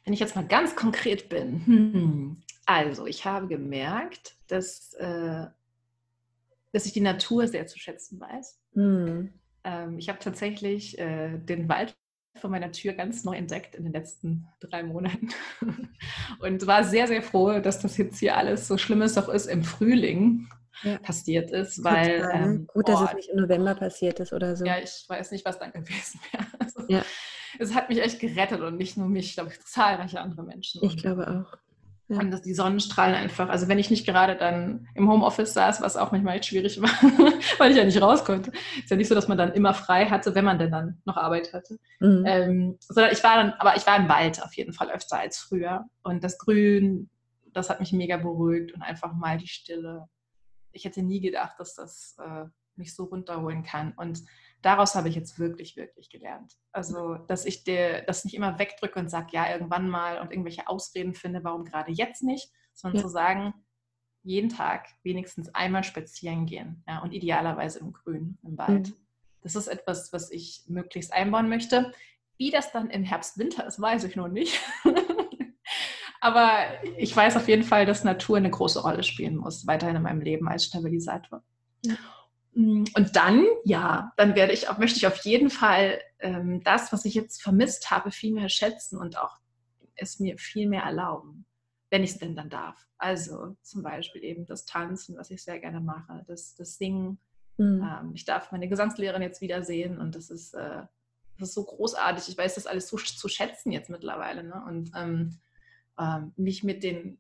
Wenn 0.04 0.14
ich 0.14 0.20
jetzt 0.20 0.36
mal 0.36 0.46
ganz 0.46 0.76
konkret 0.76 1.30
bin, 1.30 1.66
hm, 1.66 2.38
also 2.66 3.08
ich 3.08 3.24
habe 3.24 3.48
gemerkt, 3.48 4.36
dass, 4.48 4.94
äh, 4.96 5.48
dass 6.74 6.86
ich 6.86 6.92
die 6.92 7.00
Natur 7.00 7.48
sehr 7.48 7.66
zu 7.66 7.80
schätzen 7.80 8.20
weiß. 8.20 8.60
Mhm. 8.74 9.34
Ähm, 9.64 9.98
ich 9.98 10.10
habe 10.10 10.20
tatsächlich 10.20 11.00
äh, 11.00 11.38
den 11.38 11.70
Wald 11.70 11.96
vor 12.36 12.50
meiner 12.50 12.74
Tür 12.74 12.92
ganz 12.92 13.24
neu 13.24 13.38
entdeckt 13.38 13.76
in 13.76 13.86
den 13.86 13.94
letzten 13.94 14.46
drei 14.60 14.84
Monaten 14.84 15.30
und 16.40 16.68
war 16.68 16.84
sehr, 16.84 17.08
sehr 17.08 17.22
froh, 17.22 17.60
dass 17.60 17.80
das 17.80 17.96
jetzt 17.96 18.20
hier 18.20 18.36
alles 18.36 18.68
so 18.68 18.78
schlimm 18.78 19.02
es 19.02 19.18
auch 19.18 19.30
ist 19.30 19.46
im 19.46 19.64
Frühling 19.64 20.50
ja. 20.84 20.98
passiert 20.98 21.52
ist, 21.52 21.84
weil 21.84 22.30
ähm, 22.34 22.68
gut, 22.74 22.90
dass 22.90 23.02
es 23.02 23.14
nicht 23.14 23.30
im 23.30 23.42
November 23.42 23.76
passiert 23.76 24.20
ist 24.20 24.34
oder 24.34 24.56
so. 24.56 24.66
Ja, 24.66 24.78
ich 24.80 25.06
weiß 25.08 25.32
nicht, 25.32 25.46
was 25.46 25.60
dann 25.60 25.72
gewesen 25.72 26.20
wäre. 26.32 26.46
Also, 26.60 26.86
ja. 26.88 27.04
Es 27.60 27.76
hat 27.76 27.90
mich 27.90 28.02
echt 28.02 28.20
gerettet 28.20 28.62
und 28.62 28.78
nicht 28.78 28.98
nur 28.98 29.08
mich, 29.08 29.36
glaube 29.36 29.52
ich, 29.52 29.64
zahlreiche 29.64 30.20
andere 30.20 30.44
Menschen. 30.44 30.84
Ich 30.84 30.98
glaube 30.98 31.28
auch. 31.28 31.58
Ja. 32.10 32.20
Und 32.20 32.32
dass 32.32 32.42
die 32.42 32.54
Sonnenstrahlen 32.54 33.16
einfach, 33.16 33.50
also 33.50 33.68
wenn 33.70 33.80
ich 33.80 33.90
nicht 33.90 34.06
gerade 34.06 34.36
dann 34.36 34.88
im 34.94 35.10
Homeoffice 35.10 35.54
saß, 35.54 35.82
was 35.82 35.96
auch 35.96 36.12
manchmal 36.12 36.36
echt 36.36 36.48
schwierig 36.48 36.82
war, 36.82 36.90
weil 37.58 37.72
ich 37.72 37.78
ja 37.78 37.86
nicht 37.86 38.02
raus 38.02 38.26
konnte. 38.26 38.52
Ist 38.78 38.90
ja 38.90 38.98
nicht 38.98 39.08
so, 39.08 39.16
dass 39.16 39.30
man 39.30 39.38
dann 39.38 39.54
immer 39.54 39.74
frei 39.74 40.08
hatte, 40.08 40.36
wenn 40.36 40.44
man 40.44 40.60
denn 40.60 40.72
dann 40.72 41.02
noch 41.06 41.16
Arbeit 41.16 41.54
hatte. 41.54 41.80
Mhm. 42.00 42.24
Ähm, 42.28 42.78
sondern 42.80 43.14
ich 43.14 43.24
war 43.24 43.38
dann, 43.38 43.54
aber 43.54 43.78
ich 43.78 43.88
war 43.88 43.98
im 43.98 44.10
Wald 44.10 44.44
auf 44.44 44.54
jeden 44.54 44.74
Fall 44.74 44.92
öfter 44.92 45.20
als 45.20 45.38
früher. 45.38 45.86
Und 46.04 46.24
das 46.24 46.38
Grün, 46.38 47.10
das 47.54 47.70
hat 47.70 47.80
mich 47.80 47.94
mega 47.94 48.18
beruhigt 48.18 48.74
und 48.74 48.82
einfach 48.82 49.14
mal 49.14 49.38
die 49.38 49.48
Stille. 49.48 50.08
Ich 50.74 50.86
hätte 50.86 51.02
nie 51.02 51.22
gedacht, 51.22 51.60
dass 51.60 51.76
das 51.76 52.16
äh, 52.20 52.46
mich 52.76 52.96
so 52.96 53.06
runterholen 53.06 53.64
kann. 53.64 53.94
Und 53.94 54.24
daraus 54.62 54.96
habe 54.96 55.10
ich 55.10 55.16
jetzt 55.16 55.40
wirklich, 55.40 55.76
wirklich 55.78 56.10
gelernt. 56.10 56.58
Also, 56.72 57.16
dass 57.16 57.46
ich 57.46 57.64
dir 57.64 58.04
das 58.04 58.26
nicht 58.26 58.34
immer 58.34 58.60
wegdrücke 58.60 59.00
und 59.00 59.10
sage, 59.10 59.28
ja, 59.32 59.52
irgendwann 59.52 59.90
mal 59.90 60.20
und 60.20 60.32
irgendwelche 60.32 60.68
Ausreden 60.68 61.14
finde, 61.14 61.44
warum 61.44 61.66
gerade 61.66 61.92
jetzt 61.92 62.24
nicht, 62.24 62.52
sondern 62.74 62.98
ja. 62.98 63.04
zu 63.04 63.10
sagen, 63.10 63.54
jeden 64.24 64.50
Tag 64.50 64.88
wenigstens 65.04 65.54
einmal 65.54 65.84
spazieren 65.84 66.46
gehen 66.46 66.84
ja, 66.88 67.00
und 67.00 67.12
idealerweise 67.12 67.80
im 67.80 67.94
Grün, 67.94 68.38
im 68.44 68.58
Wald. 68.58 68.90
Mhm. 68.90 68.96
Das 69.42 69.56
ist 69.56 69.68
etwas, 69.68 70.14
was 70.14 70.32
ich 70.32 70.64
möglichst 70.68 71.12
einbauen 71.12 71.50
möchte. 71.50 71.92
Wie 72.38 72.50
das 72.50 72.72
dann 72.72 72.90
im 72.90 73.04
Herbst, 73.04 73.38
Winter 73.38 73.68
ist, 73.68 73.80
weiß 73.80 74.06
ich 74.06 74.16
noch 74.16 74.30
nicht. 74.30 74.60
Aber 76.24 76.58
ich 76.98 77.14
weiß 77.14 77.36
auf 77.36 77.50
jeden 77.50 77.64
Fall, 77.64 77.86
dass 77.86 78.06
Natur 78.06 78.38
eine 78.38 78.50
große 78.50 78.82
Rolle 78.82 79.04
spielen 79.04 79.36
muss, 79.36 79.68
weiterhin 79.68 79.98
in 79.98 80.04
meinem 80.04 80.22
Leben 80.22 80.48
als 80.48 80.64
Stabilisator. 80.64 81.44
Ja. 81.84 81.96
Mm, 82.54 82.86
und 82.96 83.16
dann, 83.18 83.46
ja, 83.66 84.14
dann 84.16 84.34
werde 84.34 84.54
ich 84.54 84.70
auch, 84.70 84.78
möchte 84.78 84.96
ich 84.96 85.06
auf 85.06 85.18
jeden 85.26 85.50
Fall 85.50 86.00
ähm, 86.20 86.64
das, 86.64 86.94
was 86.94 87.04
ich 87.04 87.14
jetzt 87.14 87.42
vermisst 87.42 87.92
habe, 87.92 88.10
viel 88.10 88.34
mehr 88.34 88.48
schätzen 88.48 88.98
und 88.98 89.18
auch 89.18 89.36
es 89.96 90.22
mir 90.22 90.38
viel 90.38 90.70
mehr 90.70 90.84
erlauben, 90.84 91.46
wenn 91.90 92.06
ich 92.06 92.12
es 92.12 92.20
denn 92.20 92.38
dann 92.38 92.50
darf. 92.50 92.88
Also 92.98 93.58
zum 93.62 93.84
Beispiel 93.84 94.24
eben 94.24 94.46
das 94.46 94.64
Tanzen, 94.64 95.18
was 95.18 95.30
ich 95.30 95.44
sehr 95.44 95.60
gerne 95.60 95.82
mache, 95.82 96.24
das, 96.26 96.56
das 96.56 96.78
Singen. 96.78 97.20
Mhm. 97.58 97.84
Ähm, 97.84 98.12
ich 98.14 98.24
darf 98.24 98.50
meine 98.54 98.70
Gesangslehrerin 98.70 99.24
jetzt 99.24 99.42
wiedersehen 99.42 100.00
und 100.00 100.16
das 100.16 100.30
ist, 100.30 100.54
äh, 100.54 100.84
das 101.38 101.50
ist 101.50 101.54
so 101.54 101.66
großartig. 101.66 102.30
Ich 102.30 102.38
weiß 102.38 102.56
das 102.56 102.66
alles 102.66 102.88
so 102.88 102.96
zu 102.96 103.28
schätzen 103.28 103.74
jetzt 103.74 103.90
mittlerweile. 103.90 104.44
Ne? 104.44 104.64
Und 104.66 104.92
ähm, 104.96 105.42
ähm 106.00 106.34
mich 106.36 106.64
mit 106.64 106.84
den 106.84 107.20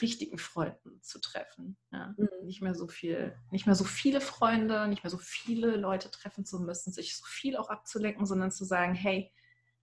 richtigen 0.00 0.38
Freunden 0.38 1.00
zu 1.02 1.20
treffen. 1.20 1.76
Ja. 1.92 2.14
Mhm. 2.16 2.28
Nicht 2.44 2.62
mehr 2.62 2.74
so 2.74 2.88
viel, 2.88 3.36
nicht 3.50 3.66
mehr 3.66 3.74
so 3.74 3.84
viele 3.84 4.20
Freunde, 4.20 4.88
nicht 4.88 5.04
mehr 5.04 5.10
so 5.10 5.18
viele 5.18 5.76
Leute 5.76 6.10
treffen 6.10 6.44
zu 6.44 6.60
müssen, 6.60 6.92
sich 6.92 7.16
so 7.16 7.24
viel 7.26 7.56
auch 7.56 7.70
abzulenken, 7.70 8.26
sondern 8.26 8.50
zu 8.50 8.64
sagen, 8.64 8.94
hey, 8.94 9.32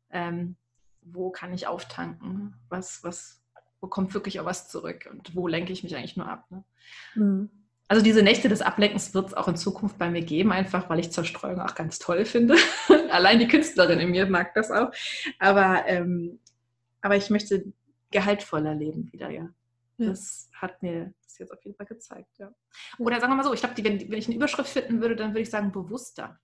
ähm, 0.10 0.58
wo 1.02 1.32
kann 1.32 1.54
ich 1.54 1.68
auftanken? 1.68 2.56
Was, 2.70 3.04
was, 3.04 3.42
wo 3.80 3.88
kommt 3.88 4.14
wirklich 4.14 4.40
auch 4.40 4.46
was 4.46 4.70
zurück? 4.70 5.08
Und 5.10 5.36
wo 5.36 5.48
lenke 5.48 5.74
ich 5.74 5.84
mich 5.84 5.96
eigentlich 5.96 6.18
nur 6.18 6.28
ab? 6.28 6.50
Ne? 6.52 6.64
Mhm. 7.16 7.50
Also 7.88 8.04
diese 8.04 8.24
Nächte 8.24 8.48
des 8.48 8.62
Ablenkens 8.62 9.14
wird 9.14 9.28
es 9.28 9.34
auch 9.34 9.50
in 9.50 9.58
Zukunft 9.58 9.98
bei 9.98 10.10
mir 10.10 10.22
geben, 10.22 10.54
einfach 10.54 10.90
weil 10.90 11.00
ich 11.00 11.12
Zerstreuung 11.12 11.60
auch 11.60 11.76
ganz 11.76 12.00
toll 12.00 12.24
finde. 12.24 12.56
Allein 13.12 13.40
die 13.40 13.48
Künstlerin 13.48 14.00
in 14.00 14.12
mir 14.12 14.28
mag 14.28 14.54
das 14.54 14.72
auch. 14.72 14.92
Aber, 15.40 15.84
ähm, 15.88 16.40
aber 17.02 17.18
ich 17.18 17.30
möchte 17.30 17.74
gehaltvoller 18.12 18.76
leben 18.76 19.12
wieder, 19.12 19.30
ja. 19.30 19.50
ja. 19.98 20.10
Das 20.10 20.50
hat 20.54 20.82
mir 20.82 21.14
das 21.24 21.38
jetzt 21.38 21.52
auf 21.52 21.64
jeden 21.64 21.76
Fall 21.76 21.86
gezeigt, 21.86 22.38
ja. 22.38 22.54
Oder 23.00 23.20
sagen 23.20 23.32
wir 23.32 23.38
mal 23.38 23.44
so, 23.44 23.54
ich 23.54 23.62
glaube, 23.62 23.76
wenn, 23.78 24.00
wenn 24.12 24.20
ich 24.20 24.28
eine 24.28 24.36
Überschrift 24.36 24.70
finden 24.70 25.02
würde, 25.02 25.16
dann 25.16 25.32
würde 25.32 25.42
ich 25.42 25.50
sagen 25.50 25.72
bewusster. 25.72 26.40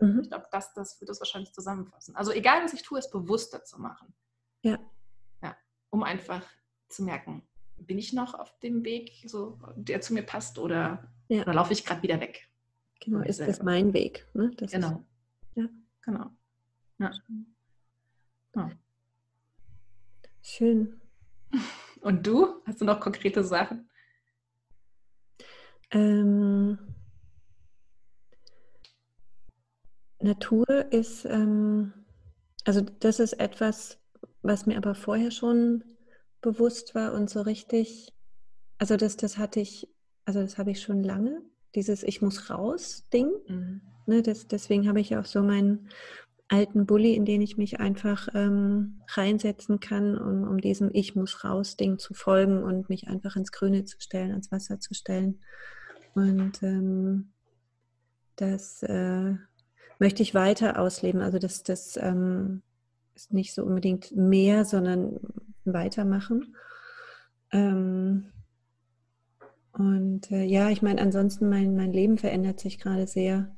Mhm. 0.00 0.20
Ich 0.22 0.28
glaube, 0.28 0.46
das, 0.50 0.72
das 0.74 1.00
wird 1.00 1.10
das 1.10 1.20
wahrscheinlich 1.20 1.52
zusammenfassen. 1.52 2.16
Also 2.16 2.32
egal, 2.32 2.64
was 2.64 2.72
ich 2.72 2.82
tue, 2.82 2.98
es 2.98 3.10
bewusster 3.10 3.64
zu 3.64 3.80
machen. 3.80 4.14
Ja. 4.62 4.78
Ja, 5.42 5.56
um 5.90 6.02
einfach 6.02 6.42
zu 6.88 7.04
merken, 7.04 7.42
bin 7.76 7.98
ich 7.98 8.12
noch 8.12 8.34
auf 8.34 8.58
dem 8.60 8.84
Weg, 8.84 9.22
so, 9.26 9.58
der 9.76 10.00
zu 10.00 10.14
mir 10.14 10.22
passt 10.22 10.58
oder, 10.58 11.10
ja. 11.28 11.42
oder 11.42 11.54
laufe 11.54 11.72
ich 11.72 11.84
gerade 11.84 12.02
wieder 12.02 12.20
weg? 12.20 12.48
Genau, 13.00 13.20
ist 13.20 13.40
das 13.40 13.62
mein 13.62 13.92
Weg? 13.94 14.26
Ne? 14.34 14.50
Das 14.56 14.72
genau. 14.72 14.88
Ist, 14.88 15.56
ja. 15.56 15.68
Genau. 16.02 16.30
Ja. 16.98 17.10
ja. 18.54 18.70
Schön. 20.42 20.99
Und 22.00 22.26
du? 22.26 22.62
Hast 22.66 22.80
du 22.80 22.84
noch 22.84 23.00
konkrete 23.00 23.44
Sachen? 23.44 23.88
Ähm, 25.90 26.78
Natur 30.20 30.66
ist, 30.92 31.24
ähm, 31.24 31.92
also 32.64 32.80
das 32.80 33.20
ist 33.20 33.34
etwas, 33.34 33.98
was 34.42 34.66
mir 34.66 34.76
aber 34.76 34.94
vorher 34.94 35.30
schon 35.30 35.84
bewusst 36.40 36.94
war 36.94 37.12
und 37.12 37.28
so 37.28 37.40
richtig, 37.42 38.12
also 38.78 38.96
das, 38.96 39.16
das 39.16 39.38
hatte 39.38 39.60
ich, 39.60 39.88
also 40.24 40.40
das 40.40 40.58
habe 40.58 40.70
ich 40.70 40.80
schon 40.80 41.02
lange, 41.02 41.42
dieses 41.74 42.02
Ich 42.02 42.22
muss 42.22 42.50
raus 42.50 43.08
Ding. 43.12 43.30
Mhm. 43.46 43.80
Ne, 44.06 44.22
das, 44.22 44.48
deswegen 44.48 44.88
habe 44.88 45.00
ich 45.00 45.16
auch 45.16 45.26
so 45.26 45.42
meinen 45.42 45.88
alten 46.50 46.84
Bulli, 46.84 47.14
in 47.14 47.24
den 47.24 47.40
ich 47.40 47.56
mich 47.56 47.78
einfach 47.78 48.28
ähm, 48.34 49.00
reinsetzen 49.08 49.78
kann, 49.78 50.18
um, 50.18 50.42
um 50.48 50.58
diesem 50.58 50.90
Ich 50.92 51.14
muss 51.14 51.44
raus 51.44 51.76
Ding 51.76 51.98
zu 51.98 52.12
folgen 52.12 52.62
und 52.64 52.88
mich 52.88 53.06
einfach 53.08 53.36
ins 53.36 53.52
Grüne 53.52 53.84
zu 53.84 54.00
stellen, 54.00 54.32
ans 54.32 54.50
Wasser 54.50 54.80
zu 54.80 54.92
stellen. 54.92 55.40
Und 56.14 56.60
ähm, 56.62 57.30
das 58.34 58.82
äh, 58.82 59.34
möchte 60.00 60.22
ich 60.24 60.34
weiter 60.34 60.80
ausleben. 60.80 61.20
Also 61.20 61.38
das, 61.38 61.62
das 61.62 61.96
ähm, 61.96 62.62
ist 63.14 63.32
nicht 63.32 63.54
so 63.54 63.62
unbedingt 63.62 64.16
mehr, 64.16 64.64
sondern 64.64 65.20
weitermachen. 65.64 66.56
Ähm, 67.52 68.32
und 69.72 70.32
äh, 70.32 70.42
ja, 70.42 70.68
ich 70.70 70.82
meine, 70.82 71.00
ansonsten 71.00 71.48
mein, 71.48 71.76
mein 71.76 71.92
Leben 71.92 72.18
verändert 72.18 72.58
sich 72.58 72.80
gerade 72.80 73.06
sehr 73.06 73.54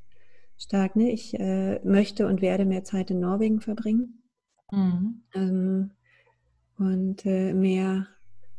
stark. 0.63 0.97
Ne? 0.97 1.11
Ich 1.11 1.39
äh, 1.39 1.81
möchte 1.85 2.27
und 2.27 2.41
werde 2.43 2.65
mehr 2.65 2.85
Zeit 2.85 3.11
in 3.11 3.21
Norwegen 3.21 3.61
verbringen 3.61 4.23
mhm. 4.71 5.23
ähm, 5.35 5.91
und 6.79 7.27
äh, 7.27 7.53
mehr 7.53 8.07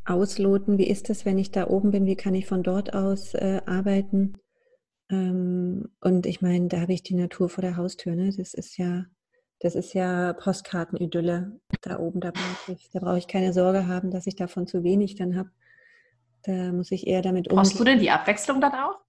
ausloten. 0.06 0.78
Wie 0.78 0.88
ist 0.88 1.10
es, 1.10 1.26
wenn 1.26 1.38
ich 1.38 1.52
da 1.52 1.68
oben 1.68 1.92
bin? 1.92 2.06
Wie 2.06 2.16
kann 2.16 2.36
ich 2.36 2.46
von 2.46 2.64
dort 2.64 2.94
aus 2.94 3.34
äh, 3.34 3.62
arbeiten? 3.66 4.38
Ähm, 5.10 5.90
und 6.02 6.26
ich 6.26 6.42
meine, 6.42 6.68
da 6.68 6.82
habe 6.82 6.94
ich 6.94 7.04
die 7.04 7.16
Natur 7.16 7.50
vor 7.50 7.62
der 7.62 7.78
Haustür. 7.78 8.16
Ne? 8.16 8.32
Das 8.36 8.54
ist 8.54 8.78
ja 8.78 9.06
das 9.64 9.76
ist 9.76 9.94
ja 9.94 10.34
Postkartenidylle 10.34 11.60
da 11.82 11.98
oben. 11.98 12.20
Da 12.20 12.32
brauche 12.32 12.74
ich, 12.74 12.90
da 12.92 13.16
ich 13.16 13.28
keine 13.30 13.54
Sorge 13.54 13.88
haben, 13.88 14.12
dass 14.12 14.28
ich 14.28 14.36
davon 14.36 14.68
zu 14.68 14.84
wenig 14.84 15.16
dann 15.16 15.38
habe. 15.38 15.50
Da 16.44 16.74
muss 16.74 16.92
ich 16.92 17.08
eher 17.08 17.22
damit 17.22 17.48
umgehen. 17.48 17.64
Brauchst 17.64 17.80
du 17.80 17.86
denn 17.86 18.00
die 18.00 18.12
Abwechslung 18.12 18.60
dann 18.60 18.74
auch? 18.74 19.00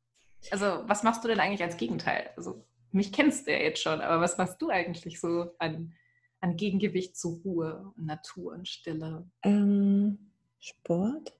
Also, 0.53 0.85
was 0.87 1.03
machst 1.03 1.25
du 1.25 1.29
denn 1.29 1.41
eigentlich 1.41 1.63
als 1.63 1.77
Gegenteil? 1.77 2.31
Also, 2.37 2.65
mich 2.95 3.13
kennst 3.13 3.47
du 3.47 3.53
ja 3.53 3.59
jetzt 3.59 3.83
schon, 3.83 4.01
aber 4.01 4.23
was 4.23 4.39
machst 4.39 4.61
du 4.63 4.69
eigentlich 4.69 5.21
so 5.21 5.51
an, 5.59 5.95
an 6.41 6.57
Gegengewicht 6.57 7.17
zu 7.17 7.41
Ruhe 7.45 7.93
und 7.97 8.07
Natur 8.07 8.53
und 8.53 8.69
Stille? 8.69 9.29
Ähm, 9.43 10.31
Sport. 10.61 11.37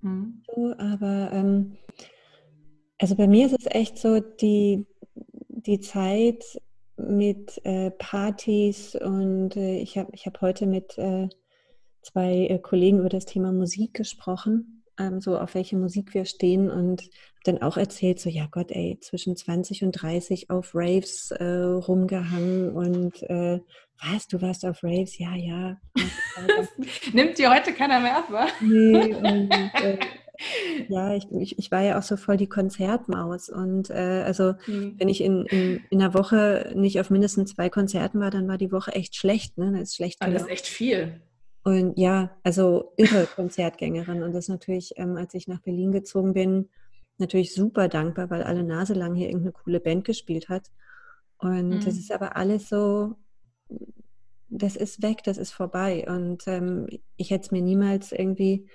Hm. 0.00 0.42
So, 0.46 0.74
aber 0.76 1.30
ähm, 1.32 1.76
also 2.98 3.14
bei 3.16 3.26
mir 3.26 3.46
ist 3.46 3.56
es 3.58 3.66
echt 3.66 3.98
so, 3.98 4.20
die, 4.20 4.86
die 5.48 5.80
Zeit 5.80 6.44
mit 6.96 7.60
äh, 7.64 7.90
Partys 7.90 8.94
und 8.94 9.56
äh, 9.56 9.78
ich 9.78 9.98
habe 9.98 10.10
ich 10.12 10.26
hab 10.26 10.40
heute 10.40 10.66
mit 10.66 10.96
äh, 10.98 11.28
zwei 12.02 12.46
äh, 12.46 12.58
Kollegen 12.58 13.00
über 13.00 13.08
das 13.08 13.26
Thema 13.26 13.52
Musik 13.52 13.94
gesprochen, 13.94 14.83
ähm, 14.98 15.20
so 15.20 15.38
auf 15.38 15.54
welche 15.54 15.76
Musik 15.76 16.14
wir 16.14 16.24
stehen 16.24 16.70
und 16.70 17.02
dann 17.44 17.60
auch 17.60 17.76
erzählt, 17.76 18.20
so 18.20 18.30
ja 18.30 18.46
Gott, 18.50 18.70
ey, 18.70 18.98
zwischen 19.00 19.36
20 19.36 19.84
und 19.84 19.92
30 19.92 20.50
auf 20.50 20.70
Raves 20.74 21.30
äh, 21.32 21.44
rumgehangen 21.44 22.70
und 22.70 23.22
äh, 23.24 23.60
was, 24.02 24.26
du 24.26 24.42
warst 24.42 24.64
auf 24.64 24.82
Raves? 24.82 25.18
Ja, 25.18 25.34
ja. 25.34 25.76
Nimmt 27.12 27.38
dir 27.38 27.52
heute 27.52 27.72
keiner 27.72 28.00
mehr 28.00 28.18
ab, 28.18 28.30
wa? 28.30 28.46
Nee, 28.60 29.14
und 29.14 29.50
ja, 30.88 31.14
ich, 31.14 31.26
ich, 31.30 31.58
ich, 31.58 31.70
war 31.70 31.82
ja 31.82 31.98
auch 31.98 32.02
so 32.02 32.16
voll 32.16 32.36
die 32.36 32.48
Konzertmaus. 32.48 33.48
Und 33.48 33.90
äh, 33.90 34.22
also, 34.26 34.54
mhm. 34.66 34.96
wenn 34.98 35.08
ich 35.08 35.22
in, 35.22 35.46
in, 35.46 35.84
in 35.90 36.02
einer 36.02 36.14
Woche 36.14 36.72
nicht 36.74 37.00
auf 37.00 37.10
mindestens 37.10 37.54
zwei 37.54 37.70
Konzerten 37.70 38.20
war, 38.20 38.30
dann 38.30 38.48
war 38.48 38.58
die 38.58 38.72
Woche 38.72 38.92
echt 38.92 39.16
schlecht. 39.16 39.58
Ne? 39.58 39.72
Das 39.72 39.90
ist 39.90 39.96
schlecht. 39.96 40.18
das 40.20 40.42
ist 40.42 40.48
echt 40.48 40.66
viel. 40.66 41.20
Und 41.64 41.98
ja, 41.98 42.36
also 42.42 42.92
irre 42.96 43.26
Konzertgängerin. 43.26 44.22
Und 44.22 44.32
das 44.32 44.48
natürlich, 44.48 44.92
ähm, 44.96 45.16
als 45.16 45.34
ich 45.34 45.48
nach 45.48 45.60
Berlin 45.60 45.92
gezogen 45.92 46.34
bin, 46.34 46.68
natürlich 47.18 47.54
super 47.54 47.88
dankbar, 47.88 48.30
weil 48.30 48.42
alle 48.42 48.62
Nase 48.62 48.94
lang 48.94 49.14
hier 49.14 49.28
irgendeine 49.28 49.52
coole 49.52 49.80
Band 49.80 50.04
gespielt 50.04 50.48
hat. 50.48 50.70
Und 51.38 51.68
mhm. 51.70 51.80
das 51.84 51.96
ist 51.96 52.12
aber 52.12 52.36
alles 52.36 52.68
so, 52.68 53.16
das 54.48 54.76
ist 54.76 55.02
weg, 55.02 55.22
das 55.24 55.38
ist 55.38 55.52
vorbei. 55.52 56.06
Und 56.06 56.46
ähm, 56.46 56.86
ich 57.16 57.30
hätte 57.30 57.46
es 57.46 57.50
mir 57.50 57.62
niemals 57.62 58.12
irgendwie 58.12 58.68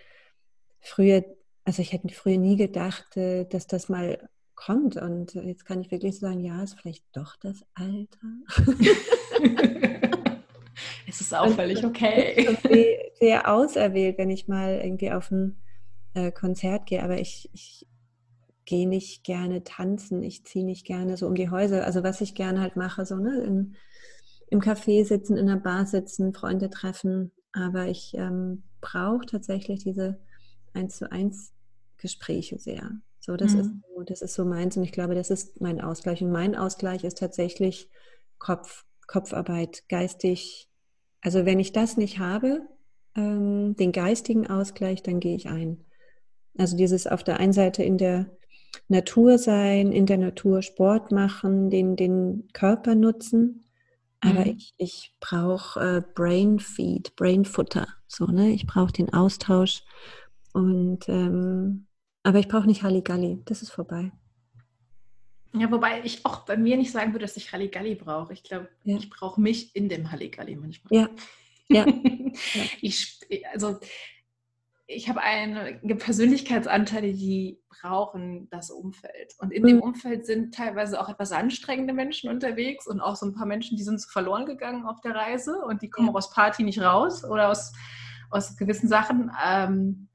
früher 0.82 1.24
also 1.70 1.84
ich 1.84 1.94
hätte 1.94 2.10
früher 2.10 2.40
nie 2.40 2.56
gedacht, 2.56 3.16
äh, 3.16 3.46
dass 3.46 3.68
das 3.68 3.90
mal 3.90 4.28
kommt. 4.56 4.98
Und 4.98 5.36
jetzt 5.36 5.66
kann 5.66 5.82
ich 5.82 5.92
wirklich 5.92 6.18
sagen, 6.18 6.40
ja, 6.40 6.64
ist 6.64 6.80
vielleicht 6.80 7.06
doch 7.14 7.36
das 7.36 7.64
Alter. 7.76 8.18
ist 11.32 11.38
auch 11.38 11.50
völlig 11.52 11.84
okay. 11.86 12.58
Sehr, 12.64 13.12
sehr 13.20 13.54
auserwählt, 13.54 14.18
wenn 14.18 14.30
ich 14.30 14.48
mal 14.48 14.82
irgendwie 14.84 15.12
auf 15.12 15.32
ein 15.32 15.62
äh, 16.14 16.32
Konzert 16.32 16.86
gehe, 16.86 17.04
aber 17.04 17.20
ich, 17.20 17.50
ich 17.54 17.88
gehe 18.66 18.88
nicht 18.88 19.24
gerne 19.24 19.64
tanzen, 19.64 20.24
ich 20.24 20.46
ziehe 20.46 20.66
nicht 20.66 20.86
gerne 20.86 21.18
so 21.18 21.28
um 21.28 21.36
die 21.36 21.50
Häuser. 21.50 21.86
Also 21.86 22.04
was 22.04 22.22
ich 22.22 22.36
gerne 22.36 22.62
halt 22.62 22.76
mache, 22.76 23.06
so 23.06 23.16
ne, 23.16 23.42
im, 23.42 23.76
im 24.50 24.60
Café 24.62 25.04
sitzen, 25.06 25.38
in 25.38 25.48
der 25.48 25.56
Bar 25.56 25.86
sitzen, 25.86 26.34
Freunde 26.34 26.70
treffen. 26.70 27.32
Aber 27.52 27.88
ich 27.88 28.14
ähm, 28.16 28.64
brauche 28.80 29.26
tatsächlich 29.26 29.84
diese 29.84 30.20
eins 30.74 30.98
zu 30.98 31.12
eins 31.12 31.52
Gespräche 31.98 32.60
sehr. 32.60 32.92
So, 33.20 33.36
das 33.36 33.54
mhm. 33.54 33.60
ist 33.60 33.72
so, 33.96 34.04
das 34.04 34.22
ist 34.22 34.34
so 34.36 34.46
meins 34.46 34.78
und 34.78 34.84
ich 34.84 34.92
glaube, 34.92 35.16
das 35.16 35.30
ist 35.30 35.60
mein 35.62 35.82
Ausgleich. 35.82 36.22
Und 36.22 36.32
mein 36.32 36.56
Ausgleich 36.56 37.04
ist 37.04 37.18
tatsächlich 37.18 37.90
Kopf, 38.38 38.86
Kopfarbeit, 39.08 39.84
geistig. 39.90 40.69
Also 41.22 41.46
wenn 41.46 41.60
ich 41.60 41.72
das 41.72 41.98
nicht 41.98 42.20
habe, 42.20 42.62
ähm, 43.16 43.76
den 43.76 43.92
geistigen 43.92 44.48
Ausgleich, 44.48 45.04
dann 45.04 45.20
gehe 45.20 45.36
ich 45.36 45.48
ein. 45.48 45.86
Also 46.58 46.78
dieses 46.78 47.08
auf 47.08 47.24
der 47.24 47.40
einen 47.40 47.54
Seite 47.54 47.84
in 47.84 47.98
der 47.98 48.30
Natur 48.88 49.38
sein, 49.38 49.92
in 49.92 50.06
der 50.06 50.18
Natur 50.18 50.62
Sport 50.62 51.12
machen, 51.12 51.70
den, 51.70 51.96
den 51.96 52.48
Körper 52.54 52.96
nutzen. 52.96 53.66
Aber 54.22 54.42
mhm. 54.42 54.58
ich, 54.58 54.74
ich 54.78 55.16
brauche 55.20 55.80
äh, 55.80 56.02
Brain 56.14 56.60
Feed, 56.60 57.16
Brain 57.16 57.46
Futter. 57.46 57.88
So, 58.08 58.26
ne? 58.26 58.50
Ich 58.50 58.66
brauche 58.66 58.92
den 58.92 59.14
Austausch. 59.14 59.84
Und 60.54 61.08
ähm, 61.08 61.88
aber 62.24 62.40
ich 62.40 62.48
brauche 62.48 62.68
nicht 62.68 62.84
Halligalli, 62.84 63.42
das 63.46 63.62
ist 63.62 63.72
vorbei. 63.72 64.12
Ja, 65.54 65.72
wobei 65.72 66.02
ich 66.04 66.26
auch 66.26 66.46
bei 66.46 66.58
mir 66.58 66.78
nicht 66.78 66.92
sagen 66.92 67.14
würde, 67.14 67.26
dass 67.26 67.38
ich 67.38 67.52
Halligalli 67.52 67.96
brauche. 67.96 68.34
Ich 68.34 68.44
glaube, 68.44 68.70
ja. 68.84 68.98
ich 68.98 69.10
brauche 69.10 69.42
mich 69.42 69.76
in 69.76 69.90
dem 69.90 70.12
Halligalli 70.12 70.56
manchmal. 70.56 71.02
Ja. 71.02 71.10
ja. 71.68 71.86
ich, 72.82 73.20
also, 73.52 73.80
ich 74.86 75.08
habe 75.08 75.22
einige 75.22 75.96
Persönlichkeitsanteile, 75.96 77.14
die 77.14 77.60
brauchen 77.70 78.48
das 78.50 78.72
Umfeld. 78.72 79.36
Und 79.38 79.52
in 79.52 79.64
mhm. 79.64 79.68
dem 79.68 79.82
Umfeld 79.82 80.26
sind 80.26 80.54
teilweise 80.54 81.00
auch 81.00 81.10
etwas 81.10 81.32
anstrengende 81.32 81.94
Menschen 81.94 82.30
unterwegs 82.30 82.88
und 82.88 83.00
auch 83.00 83.16
so 83.16 83.28
ein 83.28 83.34
paar 83.34 83.46
Menschen, 83.46 83.78
die 83.78 83.84
sind 83.84 84.02
so 84.02 84.10
verloren 84.10 84.46
gegangen 84.46 84.86
auf 84.86 85.00
der 85.02 85.16
Reise 85.16 85.64
und 85.66 85.82
die 85.82 85.90
kommen 85.90 86.08
ja. 86.08 86.14
aus 86.14 86.32
Party 86.32 86.64
nicht 86.64 86.82
raus 86.82 87.24
oder 87.24 87.50
aus, 87.50 87.72
aus 88.32 88.58
gewissen 88.58 88.88
Sachen. 88.88 89.32
Ähm, 89.44 90.10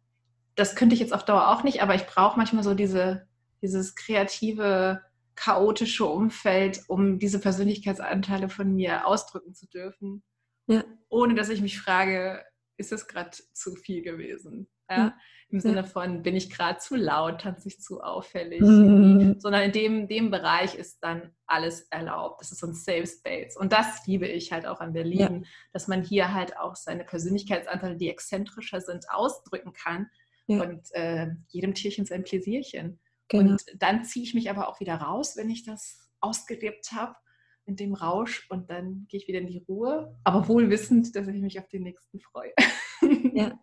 das 0.57 0.76
könnte 0.76 0.95
ich 0.95 1.01
jetzt 1.01 1.12
auf 1.12 1.24
Dauer 1.24 1.49
auch 1.49 1.62
nicht, 1.62 1.82
aber 1.82 1.95
ich 1.95 2.07
brauche 2.07 2.37
manchmal 2.37 2.64
so 2.64 2.74
diese, 2.74 3.26
dieses 3.62 3.95
kreative, 3.95 5.03
chaotische 5.37 6.07
Umfeld, 6.07 6.82
um 6.89 7.18
diese 7.18 7.41
Persönlichkeitsanteile 7.41 8.49
von 8.49 8.74
mir 8.74 9.07
ausdrücken 9.07 9.55
zu 9.55 9.66
dürfen 9.66 10.22
Ja. 10.66 10.85
Ohne 11.09 11.35
dass 11.35 11.49
ich 11.49 11.61
mich 11.61 11.80
frage, 11.80 12.43
ist 12.76 12.93
es 12.93 13.07
gerade 13.07 13.30
zu 13.53 13.74
viel 13.74 14.03
gewesen? 14.03 14.68
Ja? 14.89 14.97
ja. 14.97 15.16
Im 15.51 15.61
Sinne 15.61 15.85
von, 15.85 16.22
bin 16.22 16.35
ich 16.35 16.51
gerade 16.51 16.78
zu 16.78 16.97
laut, 16.97 17.43
tanze 17.43 17.68
ich 17.68 17.80
zu 17.80 18.01
auffällig? 18.01 18.61
Mhm. 18.61 19.37
Sondern 19.39 19.62
in 19.62 19.72
dem, 19.72 20.09
dem 20.09 20.30
Bereich 20.30 20.74
ist 20.74 20.99
dann 21.01 21.32
alles 21.47 21.82
erlaubt. 21.91 22.41
Das 22.41 22.51
ist 22.51 22.59
so 22.59 22.66
ein 22.66 22.74
Safe 22.74 23.07
Space. 23.07 23.57
Und 23.57 23.72
das 23.72 24.05
liebe 24.07 24.26
ich 24.26 24.51
halt 24.51 24.66
auch 24.66 24.80
an 24.80 24.95
Berlin, 24.95 25.47
dass 25.72 25.87
man 25.87 26.03
hier 26.03 26.35
halt 26.35 26.57
auch 26.57 26.74
seine 26.74 27.05
Persönlichkeitsanteile, 27.05 27.97
die 27.97 28.09
exzentrischer 28.09 28.80
sind, 28.80 29.09
ausdrücken 29.11 29.72
kann. 29.72 30.09
Und 30.61 30.93
äh, 30.93 31.28
jedem 31.49 31.74
Tierchen 31.74 32.05
sein 32.05 32.24
Pläsierchen. 32.24 32.99
Genau. 33.28 33.52
Und 33.52 33.64
dann 33.78 34.04
ziehe 34.04 34.24
ich 34.24 34.34
mich 34.34 34.50
aber 34.50 34.68
auch 34.68 34.80
wieder 34.80 34.96
raus, 34.96 35.36
wenn 35.36 35.50
ich 35.50 35.64
das 35.64 36.10
ausgelebt 36.20 36.92
habe 36.92 37.14
in 37.66 37.76
dem 37.76 37.94
Rausch 37.94 38.46
und 38.50 38.70
dann 38.70 39.06
gehe 39.08 39.20
ich 39.20 39.28
wieder 39.28 39.38
in 39.38 39.46
die 39.46 39.64
Ruhe, 39.68 40.18
aber 40.24 40.48
wohl 40.48 40.70
wissend, 40.70 41.14
dass 41.16 41.28
ich 41.28 41.40
mich 41.40 41.58
auf 41.58 41.68
den 41.68 41.82
nächsten 41.82 42.20
freue. 42.20 42.52
Ja. 43.34 43.58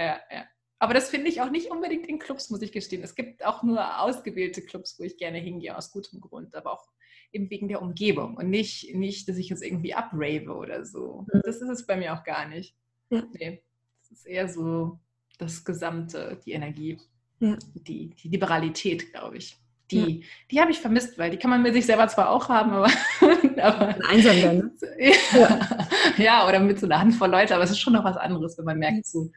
ja, 0.00 0.20
ja. 0.30 0.44
Aber 0.80 0.94
das 0.94 1.10
finde 1.10 1.28
ich 1.28 1.40
auch 1.40 1.50
nicht 1.50 1.70
unbedingt 1.70 2.08
in 2.08 2.18
Clubs, 2.18 2.50
muss 2.50 2.60
ich 2.60 2.72
gestehen. 2.72 3.02
Es 3.02 3.14
gibt 3.14 3.44
auch 3.44 3.62
nur 3.62 4.00
ausgewählte 4.00 4.62
Clubs, 4.62 4.98
wo 4.98 5.04
ich 5.04 5.16
gerne 5.16 5.38
hingehe, 5.38 5.76
aus 5.76 5.92
gutem 5.92 6.20
Grund, 6.20 6.54
aber 6.54 6.72
auch 6.72 6.88
eben 7.32 7.48
wegen 7.50 7.68
der 7.68 7.80
Umgebung 7.80 8.36
und 8.36 8.50
nicht, 8.50 8.94
nicht 8.94 9.28
dass 9.28 9.36
ich 9.36 9.48
jetzt 9.48 9.62
irgendwie 9.62 9.94
abrave 9.94 10.54
oder 10.54 10.84
so. 10.84 11.24
Mhm. 11.32 11.40
Das 11.44 11.60
ist 11.60 11.68
es 11.68 11.86
bei 11.86 11.96
mir 11.96 12.14
auch 12.14 12.24
gar 12.24 12.48
nicht. 12.48 12.76
Ja. 13.10 13.22
Nee, 13.32 13.62
es 14.02 14.10
ist 14.10 14.26
eher 14.26 14.48
so 14.48 14.98
das 15.38 15.64
Gesamte, 15.64 16.40
die 16.44 16.52
Energie, 16.52 16.98
ja. 17.40 17.56
die, 17.74 18.10
die 18.10 18.28
Liberalität, 18.28 19.12
glaube 19.12 19.38
ich. 19.38 19.56
Die, 19.90 20.20
ja. 20.20 20.26
die 20.50 20.60
habe 20.60 20.70
ich 20.70 20.78
vermisst, 20.78 21.18
weil 21.18 21.30
die 21.30 21.38
kann 21.38 21.50
man 21.50 21.62
mit 21.62 21.72
sich 21.72 21.86
selber 21.86 22.08
zwar 22.08 22.30
auch 22.30 22.48
haben, 22.48 22.72
aber. 22.72 22.90
aber 23.62 23.96
Einsam 24.08 24.40
dann, 24.42 24.58
ne? 24.58 24.72
ja. 25.32 25.88
ja, 26.18 26.48
oder 26.48 26.60
mit 26.60 26.78
so 26.78 26.86
einer 26.86 27.00
Handvoll 27.00 27.30
Leute, 27.30 27.54
aber 27.54 27.64
es 27.64 27.70
ist 27.70 27.80
schon 27.80 27.94
noch 27.94 28.04
was 28.04 28.16
anderes, 28.16 28.58
wenn 28.58 28.66
man 28.66 28.78
merkt, 28.78 29.06
so, 29.06 29.30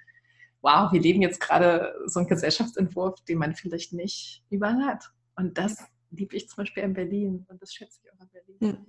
wow, 0.61 0.91
wir 0.91 0.99
leben 0.99 1.21
jetzt 1.21 1.39
gerade 1.39 1.93
so 2.05 2.19
einen 2.19 2.27
Gesellschaftsentwurf, 2.27 3.21
den 3.21 3.37
man 3.37 3.55
vielleicht 3.55 3.93
nicht 3.93 4.43
überall 4.49 4.85
hat. 4.85 5.05
Und 5.35 5.57
das 5.57 5.77
liebe 6.11 6.35
ich 6.35 6.49
zum 6.49 6.57
Beispiel 6.57 6.83
in 6.83 6.93
Berlin 6.93 7.45
und 7.47 7.61
das 7.61 7.73
schätze 7.73 7.99
ich 8.03 8.11
auch 8.11 8.21
in 8.21 8.29
Berlin. 8.29 8.87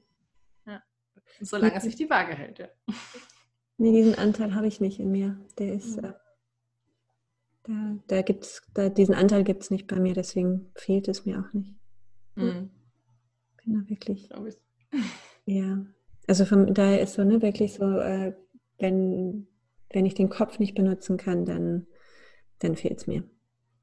Ja. 0.66 0.72
ja. 0.72 0.82
Solange 1.40 1.76
es 1.76 1.84
sich 1.84 1.96
die 1.96 2.10
Waage 2.10 2.34
hält, 2.34 2.58
ja. 2.58 2.68
Nee, 3.78 3.92
diesen 3.92 4.16
Anteil 4.16 4.54
habe 4.54 4.66
ich 4.66 4.80
nicht 4.80 4.98
in 4.98 5.10
mir. 5.10 5.40
Der 5.58 5.74
ist. 5.74 6.02
Mhm. 6.02 6.14
Da, 7.64 7.96
da 8.08 8.22
gibt's, 8.22 8.62
da, 8.74 8.88
diesen 8.88 9.14
Anteil 9.14 9.44
gibt 9.44 9.62
es 9.62 9.70
nicht 9.70 9.86
bei 9.86 10.00
mir, 10.00 10.14
deswegen 10.14 10.70
fehlt 10.74 11.08
es 11.08 11.24
mir 11.24 11.40
auch 11.40 11.52
nicht. 11.52 11.74
Mhm. 12.34 12.70
Genau, 13.64 13.88
wirklich. 13.88 14.28
Ja. 15.44 15.84
Also 16.28 16.44
von 16.44 16.72
daher 16.72 17.00
ist 17.00 17.14
so, 17.14 17.24
ne, 17.24 17.42
wirklich 17.42 17.74
so, 17.74 17.84
äh, 17.84 18.32
wenn, 18.78 19.48
wenn 19.92 20.06
ich 20.06 20.14
den 20.14 20.28
Kopf 20.28 20.60
nicht 20.60 20.76
benutzen 20.76 21.16
kann, 21.16 21.44
dann, 21.44 21.88
dann 22.60 22.76
fehlt 22.76 22.98
es 22.98 23.06
mir. 23.08 23.24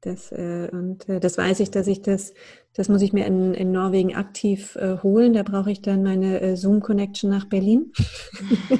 Das, 0.00 0.32
äh, 0.32 0.70
und 0.72 1.06
äh, 1.10 1.20
das 1.20 1.36
weiß 1.36 1.60
ich, 1.60 1.70
dass 1.70 1.86
ich 1.86 2.00
das, 2.00 2.32
das 2.72 2.88
muss 2.88 3.02
ich 3.02 3.12
mir 3.12 3.26
in, 3.26 3.52
in 3.52 3.72
Norwegen 3.72 4.14
aktiv 4.14 4.74
äh, 4.76 4.96
holen. 5.02 5.34
Da 5.34 5.42
brauche 5.42 5.70
ich 5.70 5.82
dann 5.82 6.02
meine 6.02 6.40
äh, 6.40 6.56
Zoom-Connection 6.56 7.28
nach 7.28 7.44
Berlin. 7.44 7.92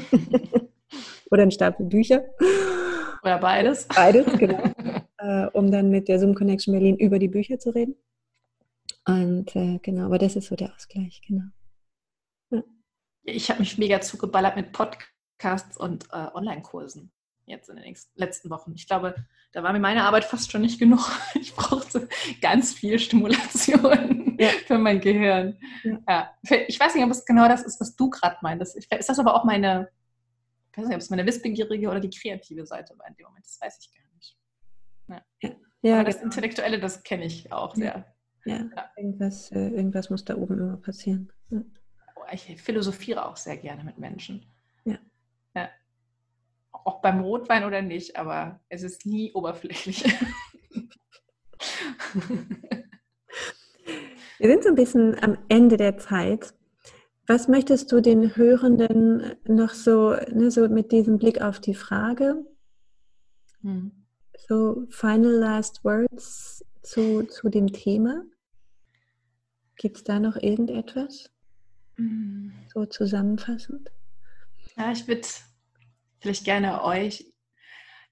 Oder 1.31 1.43
einen 1.43 1.51
Stapel 1.51 1.85
Bücher. 1.87 2.25
Oder 3.23 3.39
beides. 3.39 3.87
Beides, 3.89 4.27
genau. 4.39 4.63
äh, 5.19 5.47
um 5.53 5.71
dann 5.71 5.91
mit 5.91 6.09
der 6.09 6.19
Zoom 6.19 6.35
Connection 6.35 6.73
Berlin 6.73 6.97
über 6.97 7.19
die 7.19 7.29
Bücher 7.29 7.59
zu 7.59 7.71
reden. 7.71 7.97
Und 9.07 9.55
äh, 9.57 9.79
genau, 9.83 10.07
aber 10.07 10.19
das 10.19 10.37
ist 10.37 10.49
so 10.49 10.57
der 10.57 10.75
Ausgleich, 10.75 11.21
genau. 11.27 11.45
Ja. 12.51 12.63
Ich 13.25 13.51
habe 13.51 13.61
mich 13.61 13.79
mega 13.79 14.01
zugeballert 14.01 14.57
mit 14.57 14.73
Podcasts 14.73 15.77
und 15.77 16.07
äh, 16.13 16.27
Online-Kursen 16.35 17.13
jetzt 17.51 17.69
in 17.69 17.77
den 17.77 17.95
letzten 18.15 18.49
Wochen. 18.51 18.73
Ich 18.75 18.87
glaube, 18.87 19.15
da 19.53 19.63
war 19.63 19.73
mir 19.73 19.81
meine 19.81 20.05
Arbeit 20.05 20.25
fast 20.25 20.51
schon 20.51 20.63
nicht 20.63 20.79
genug. 20.79 21.01
Ich 21.35 21.55
brauchte 21.55 22.09
ganz 22.41 22.73
viel 22.73 22.99
Stimulation 22.99 24.37
ja. 24.39 24.49
für 24.67 24.79
mein 24.79 25.01
Gehirn. 25.01 25.59
Ja. 26.09 26.31
Ich 26.69 26.79
weiß 26.79 26.95
nicht, 26.95 27.05
ob 27.05 27.11
es 27.11 27.25
genau 27.25 27.49
das 27.49 27.63
ist, 27.63 27.81
was 27.81 27.97
du 27.97 28.09
gerade 28.11 28.37
meintest. 28.43 28.77
Ist 28.77 29.09
das 29.09 29.19
aber 29.19 29.35
auch 29.35 29.45
meine 29.45 29.89
ich 30.71 30.79
weiß 30.79 30.87
nicht, 30.87 30.95
ob 30.95 31.01
es 31.01 31.11
meine 31.11 31.27
wissbegierige 31.27 31.89
oder 31.89 32.01
die 32.01 32.11
kreative 32.11 32.65
Seite 32.67 32.97
war 32.99 33.09
in 33.09 33.15
dem 33.17 33.27
Moment, 33.27 33.45
das 33.45 33.61
weiß 33.61 33.79
ich 33.81 33.93
gar 33.93 34.05
nicht. 34.15 34.39
Ja. 35.43 35.51
ja 35.83 35.95
Aber 35.97 36.05
das 36.05 36.17
genau. 36.17 36.27
Intellektuelle, 36.27 36.79
das 36.79 37.03
kenne 37.03 37.25
ich 37.25 37.53
auch 37.53 37.75
sehr. 37.75 38.15
Ja, 38.45 38.57
ja. 38.57 38.91
Irgendwas, 38.97 39.51
äh, 39.53 39.69
irgendwas 39.69 40.11
muss 40.11 40.25
da 40.25 40.37
oben 40.37 40.59
immer 40.59 40.77
passieren. 40.77 41.33
Ja. 41.51 41.63
Oh, 42.17 42.23
ich 42.33 42.61
philosophiere 42.63 43.27
auch 43.27 43.37
sehr 43.37 43.57
gerne 43.57 43.83
mit 43.85 43.99
Menschen. 43.99 44.47
Ja. 44.85 44.99
ja. 45.55 45.69
Auch 46.73 47.01
beim 47.03 47.21
Rotwein 47.21 47.65
oder 47.65 47.83
nicht, 47.83 48.17
aber 48.17 48.61
es 48.69 48.83
ist 48.83 49.07
nie 49.07 49.33
oberflächlich. 49.33 50.05
Wir 54.39 54.49
sind 54.49 54.63
so 54.63 54.71
ein 54.71 54.75
bisschen 54.75 55.23
am 55.23 55.37
Ende 55.49 55.77
der 55.77 55.99
Zeit. 55.99 56.55
Was 57.31 57.47
möchtest 57.47 57.93
du 57.93 58.01
den 58.01 58.35
Hörenden 58.35 59.37
noch 59.45 59.71
so, 59.71 60.17
ne, 60.33 60.51
so 60.51 60.69
mit 60.69 60.91
diesem 60.91 61.17
Blick 61.21 61.41
auf 61.41 61.61
die 61.61 61.77
Frage, 61.77 62.45
hm. 63.61 63.93
so 64.49 64.85
final 64.91 65.31
last 65.31 65.85
words 65.85 66.65
zu, 66.83 67.23
zu 67.29 67.49
dem 67.49 67.73
Thema? 67.73 68.25
Gibt 69.77 69.99
es 69.99 70.03
da 70.03 70.19
noch 70.19 70.35
irgendetwas? 70.35 71.31
Hm. 71.99 72.53
So 72.75 72.85
zusammenfassend? 72.87 73.93
Ja, 74.77 74.91
ich 74.91 75.07
würde 75.07 75.29
vielleicht 76.19 76.45
gerne 76.45 76.83
euch, 76.83 77.33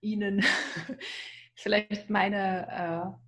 Ihnen 0.01 0.45
vielleicht 1.57 2.09
meine, 2.09 2.69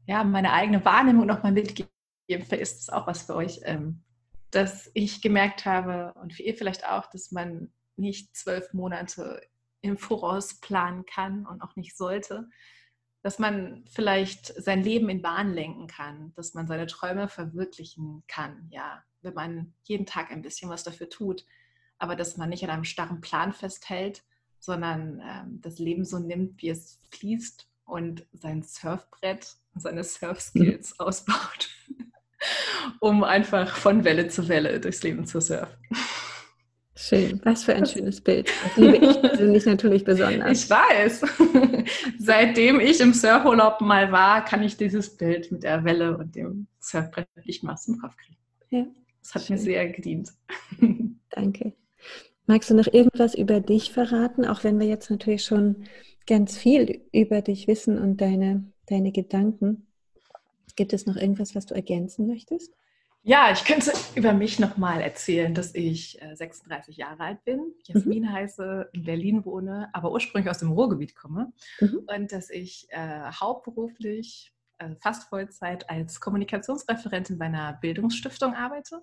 äh, 0.06 0.12
ja, 0.12 0.22
meine 0.22 0.52
eigene 0.52 0.84
Wahrnehmung 0.84 1.26
nochmal 1.26 1.50
mitgeben. 1.50 1.90
Vielleicht 2.28 2.52
ist 2.62 2.80
es 2.82 2.90
auch 2.90 3.08
was 3.08 3.22
für 3.22 3.34
euch. 3.34 3.58
Ähm, 3.64 4.04
dass 4.50 4.90
ich 4.94 5.22
gemerkt 5.22 5.64
habe 5.64 6.14
und 6.14 6.32
für 6.34 6.42
ihr 6.42 6.54
vielleicht 6.54 6.86
auch, 6.86 7.06
dass 7.06 7.30
man 7.30 7.72
nicht 7.96 8.36
zwölf 8.36 8.72
Monate 8.72 9.40
im 9.80 9.96
Voraus 9.96 10.60
planen 10.60 11.06
kann 11.06 11.46
und 11.46 11.62
auch 11.62 11.76
nicht 11.76 11.96
sollte, 11.96 12.48
dass 13.22 13.38
man 13.38 13.84
vielleicht 13.86 14.46
sein 14.46 14.82
Leben 14.82 15.08
in 15.08 15.22
Bahn 15.22 15.52
lenken 15.52 15.86
kann, 15.86 16.32
dass 16.34 16.54
man 16.54 16.66
seine 16.66 16.86
Träume 16.86 17.28
verwirklichen 17.28 18.22
kann, 18.26 18.66
ja, 18.70 19.02
wenn 19.22 19.34
man 19.34 19.74
jeden 19.82 20.06
Tag 20.06 20.30
ein 20.30 20.42
bisschen 20.42 20.70
was 20.70 20.84
dafür 20.84 21.10
tut, 21.10 21.44
aber 21.98 22.16
dass 22.16 22.36
man 22.36 22.48
nicht 22.48 22.64
an 22.64 22.70
einem 22.70 22.84
starren 22.84 23.20
Plan 23.20 23.52
festhält, 23.52 24.24
sondern 24.58 25.20
ähm, 25.22 25.60
das 25.60 25.78
Leben 25.78 26.04
so 26.04 26.18
nimmt, 26.18 26.62
wie 26.62 26.70
es 26.70 27.02
fließt 27.10 27.68
und 27.84 28.26
sein 28.32 28.62
Surfbrett 28.62 29.56
und 29.74 29.80
seine 29.82 30.02
Surfskills 30.04 30.92
mhm. 30.98 31.06
ausbaut 31.06 31.68
um 33.00 33.24
einfach 33.24 33.76
von 33.76 34.04
Welle 34.04 34.28
zu 34.28 34.48
Welle 34.48 34.80
durchs 34.80 35.02
Leben 35.02 35.26
zu 35.26 35.40
surfen. 35.40 35.76
Schön, 37.02 37.40
was 37.44 37.64
für 37.64 37.74
ein 37.74 37.86
schönes 37.86 38.20
Bild. 38.20 38.50
Das 38.62 38.76
liebe 38.76 38.98
ich 38.98 39.20
persönlich 39.22 39.64
natürlich 39.64 40.04
besonders. 40.04 40.64
Ich 40.64 40.68
weiß. 40.68 41.24
Seitdem 42.18 42.78
ich 42.78 43.00
im 43.00 43.14
Surfurlaub 43.14 43.80
mal 43.80 44.12
war, 44.12 44.44
kann 44.44 44.62
ich 44.62 44.76
dieses 44.76 45.16
Bild 45.16 45.50
mit 45.50 45.62
der 45.62 45.84
Welle 45.84 46.18
und 46.18 46.36
dem 46.36 46.66
Surfbrett 46.78 47.26
nicht 47.46 47.64
mehr 47.64 47.72
aus 47.72 47.86
dem 47.86 47.98
Kopf 47.98 48.16
kriegen. 48.18 48.36
Ja. 48.68 48.86
Das 49.22 49.34
hat 49.34 49.42
Schön. 49.44 49.56
mir 49.56 49.62
sehr 49.62 49.88
gedient. 49.88 50.30
Danke. 51.30 51.72
Magst 52.46 52.68
du 52.68 52.74
noch 52.74 52.92
irgendwas 52.92 53.34
über 53.34 53.60
dich 53.60 53.92
verraten, 53.92 54.44
auch 54.44 54.62
wenn 54.62 54.78
wir 54.78 54.86
jetzt 54.86 55.10
natürlich 55.10 55.44
schon 55.44 55.84
ganz 56.26 56.58
viel 56.58 57.02
über 57.12 57.40
dich 57.40 57.66
wissen 57.66 57.98
und 57.98 58.20
deine, 58.20 58.64
deine 58.86 59.12
Gedanken? 59.12 59.86
Gibt 60.80 60.94
es 60.94 61.04
noch 61.04 61.16
irgendwas, 61.16 61.54
was 61.54 61.66
du 61.66 61.74
ergänzen 61.74 62.26
möchtest? 62.26 62.74
Ja, 63.20 63.52
ich 63.52 63.64
könnte 63.64 63.92
über 64.14 64.32
mich 64.32 64.58
nochmal 64.58 65.02
erzählen, 65.02 65.52
dass 65.52 65.74
ich 65.74 66.18
36 66.32 66.96
äh, 66.96 67.02
Jahre 67.02 67.22
alt 67.22 67.44
bin, 67.44 67.74
Jasmin 67.84 68.22
mhm. 68.22 68.32
heiße, 68.32 68.88
in 68.94 69.04
Berlin 69.04 69.44
wohne, 69.44 69.90
aber 69.92 70.10
ursprünglich 70.10 70.48
aus 70.50 70.60
dem 70.60 70.72
Ruhrgebiet 70.72 71.14
komme 71.14 71.52
mhm. 71.80 72.06
und 72.06 72.32
dass 72.32 72.48
ich 72.48 72.86
äh, 72.92 73.30
hauptberuflich, 73.30 74.54
äh, 74.78 74.94
fast 75.02 75.28
Vollzeit 75.28 75.90
als 75.90 76.18
Kommunikationsreferentin 76.18 77.36
bei 77.36 77.44
einer 77.44 77.74
Bildungsstiftung 77.74 78.54
arbeite 78.54 79.02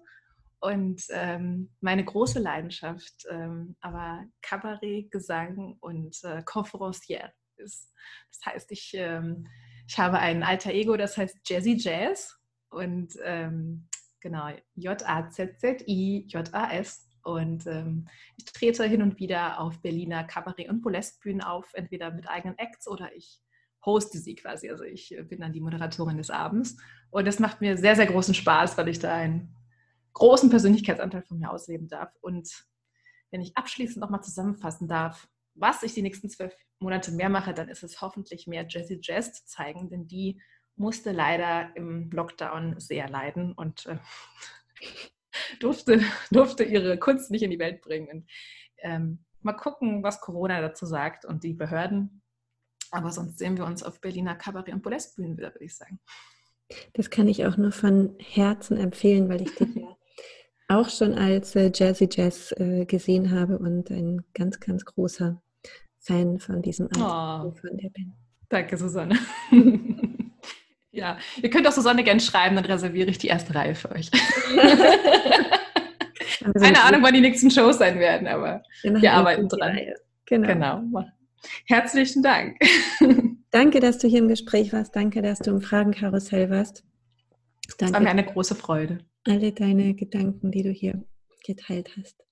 und 0.60 1.04
ähm, 1.12 1.70
meine 1.80 2.04
große 2.04 2.40
Leidenschaft 2.40 3.28
ähm, 3.30 3.76
aber 3.82 4.24
Kabarett, 4.42 5.12
Gesang 5.12 5.78
und 5.80 6.18
äh, 6.24 6.42
Conferencière 6.44 7.34
ist. 7.58 7.94
Das 8.32 8.52
heißt, 8.52 8.72
ich 8.72 8.94
ähm, 8.96 9.48
ich 9.88 9.98
habe 9.98 10.20
ein 10.20 10.44
alter 10.44 10.72
Ego, 10.72 10.98
das 10.98 11.18
heißt 11.18 11.38
Jazzy 11.46 11.78
Jazz 11.78 12.38
und 12.70 13.14
ähm, 13.24 13.88
genau, 14.20 14.50
J-A-Z-Z-I-J-A-S. 14.76 15.44
Und 17.24 17.66
ähm, 17.68 18.08
ich 18.38 18.46
trete 18.46 18.86
hin 18.86 19.02
und 19.02 19.20
wieder 19.20 19.60
auf 19.60 19.82
Berliner 19.82 20.24
Kabarett- 20.24 20.70
und 20.70 20.82
Burlesque-Bühnen 20.82 21.42
auf, 21.42 21.74
entweder 21.74 22.12
mit 22.12 22.30
eigenen 22.30 22.58
Acts 22.58 22.88
oder 22.88 23.14
ich 23.16 23.42
hoste 23.86 24.18
sie 24.18 24.36
quasi. 24.36 24.70
Also 24.70 24.84
ich 24.84 25.14
bin 25.28 25.42
dann 25.42 25.52
die 25.52 25.60
Moderatorin 25.60 26.18
des 26.18 26.30
Abends. 26.30 26.78
Und 27.10 27.26
das 27.26 27.40
macht 27.40 27.60
mir 27.62 27.78
sehr, 27.78 27.96
sehr 27.96 28.06
großen 28.06 28.34
Spaß, 28.34 28.78
weil 28.78 28.88
ich 28.88 29.00
da 29.00 29.14
einen 29.14 29.54
großen 30.14 30.50
Persönlichkeitsanteil 30.50 31.24
von 31.24 31.40
mir 31.40 31.52
ausleben 31.52 31.88
darf. 31.88 32.14
Und 32.22 32.66
wenn 33.32 33.42
ich 33.42 33.58
abschließend 33.58 34.00
nochmal 34.00 34.24
zusammenfassen 34.24 34.88
darf, 34.88 35.28
was 35.60 35.84
ich 35.84 35.94
die 35.94 36.02
nächsten 36.02 36.30
zwölf 36.30 36.56
Monate 36.80 37.12
mehr 37.12 37.30
mache, 37.30 37.54
dann 37.54 37.70
ist 37.70 37.84
es 37.84 38.02
hoffentlich 38.02 38.48
mehr 38.48 38.66
Jessie 38.68 39.00
Jazz 39.02 39.34
zu 39.34 39.46
zeigen, 39.46 39.90
denn 39.90 40.08
die 40.08 40.42
musste 40.76 41.12
leider 41.12 41.76
im 41.76 42.10
Lockdown 42.12 42.80
sehr 42.80 43.10
leiden 43.10 43.54
und 43.54 43.86
äh, 43.88 43.98
durfte, 45.60 46.02
durfte 46.32 46.64
ihre 46.64 46.98
Kunst 47.00 47.32
nicht 47.32 47.44
in 47.44 47.52
die 47.52 47.60
Welt 47.60 47.82
bringen. 47.82 48.08
Und, 48.10 48.30
ähm, 48.80 49.26
mal 49.42 49.54
gucken, 49.54 50.04
was 50.04 50.22
Corona 50.22 50.62
dazu 50.62 50.86
sagt 50.86 51.26
und 51.26 51.44
die 51.44 51.54
Behörden. 51.54 52.22
Aber 52.92 53.12
sonst 53.12 53.40
sehen 53.40 53.58
wir 53.58 53.66
uns 53.66 53.84
auf 53.84 54.00
Berliner 54.00 54.36
Kabarett- 54.36 54.74
und 54.74 54.82
Podestbühnen 54.82 55.38
wieder, 55.38 55.54
würde 55.54 55.66
ich 55.66 55.76
sagen. 55.76 56.00
Das 56.94 57.10
kann 57.10 57.28
ich 57.28 57.46
auch 57.46 57.58
nur 57.58 57.72
von 57.72 58.16
Herzen 58.20 58.78
empfehlen, 58.78 59.30
weil 59.30 59.42
ich 59.42 59.56
dich 59.56 59.76
ja 59.76 59.98
auch 60.68 60.90
schon 60.90 61.14
als 61.14 61.56
äh, 61.56 61.72
Jazzy 61.74 62.10
Jazz 62.12 62.54
äh, 62.58 62.86
gesehen 62.86 63.32
habe 63.32 63.58
und 63.58 63.90
ein 63.90 64.24
ganz, 64.34 64.60
ganz 64.60 64.86
großer 64.86 65.42
Fan 66.08 66.40
von 66.40 66.62
diesem 66.62 66.88
Album 66.88 67.52
oh, 67.52 67.52
von 67.52 67.78
der 67.78 67.90
Band. 67.90 68.14
Danke, 68.50 68.78
Susanne. 68.78 69.20
ja, 70.92 71.18
ihr 71.42 71.50
könnt 71.50 71.68
auch 71.68 71.74
Susanne 71.74 72.04
gerne 72.04 72.22
schreiben, 72.22 72.56
dann 72.56 72.64
reserviere 72.66 73.10
ich 73.10 73.18
die 73.18 73.28
erste 73.28 73.54
Reihe 73.54 73.76
für 73.76 73.92
euch. 73.92 74.10
Keine 76.54 76.82
Ahnung, 76.82 77.04
wann 77.04 77.14
die 77.14 77.20
nächsten 77.20 77.52
Shows 77.52 77.78
sein 77.78 78.00
werden, 78.00 78.26
aber 78.28 78.64
wir 78.84 79.12
arbeiten 79.12 79.50
dran. 79.50 79.78
Genau. 80.26 80.48
genau. 80.48 81.06
Herzlichen 81.66 82.24
Dank. 82.24 82.58
Danke, 83.52 83.82
dass 83.82 83.98
du 83.98 84.08
hier 84.08 84.20
im 84.20 84.30
Gespräch 84.30 84.72
warst. 84.72 84.96
Danke, 84.96 85.22
dass 85.22 85.40
du 85.40 85.52
im 85.52 85.62
Fragenkarussell 85.62 86.50
warst. 86.50 86.86
Danke. 87.78 87.86
Es 87.86 87.94
war 87.94 88.00
mir 88.00 88.10
eine 88.10 88.26
große 88.26 88.56
Freude. 88.56 89.00
Alle 89.28 89.52
deine 89.52 89.94
Gedanken, 89.94 90.52
die 90.52 90.64
du 90.64 90.70
hier 90.72 91.04
geteilt 91.46 91.92
hast. 91.98 92.24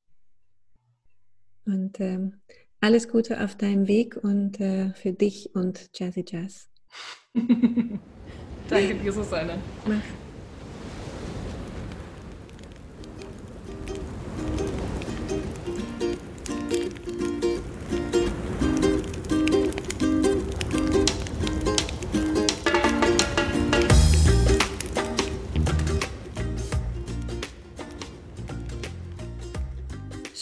Und 1.66 2.00
ähm, 2.00 2.42
alles 2.86 3.08
Gute 3.10 3.44
auf 3.44 3.56
deinem 3.56 3.88
Weg 3.88 4.16
und 4.22 4.60
äh, 4.60 4.94
für 4.94 5.12
dich 5.12 5.50
und 5.56 5.90
Jazzy 5.96 6.24
Jazz. 6.26 6.70
Danke 8.70 8.96
dir, 8.96 9.12
Susanne. 9.12 9.58
Mach. 9.88 10.25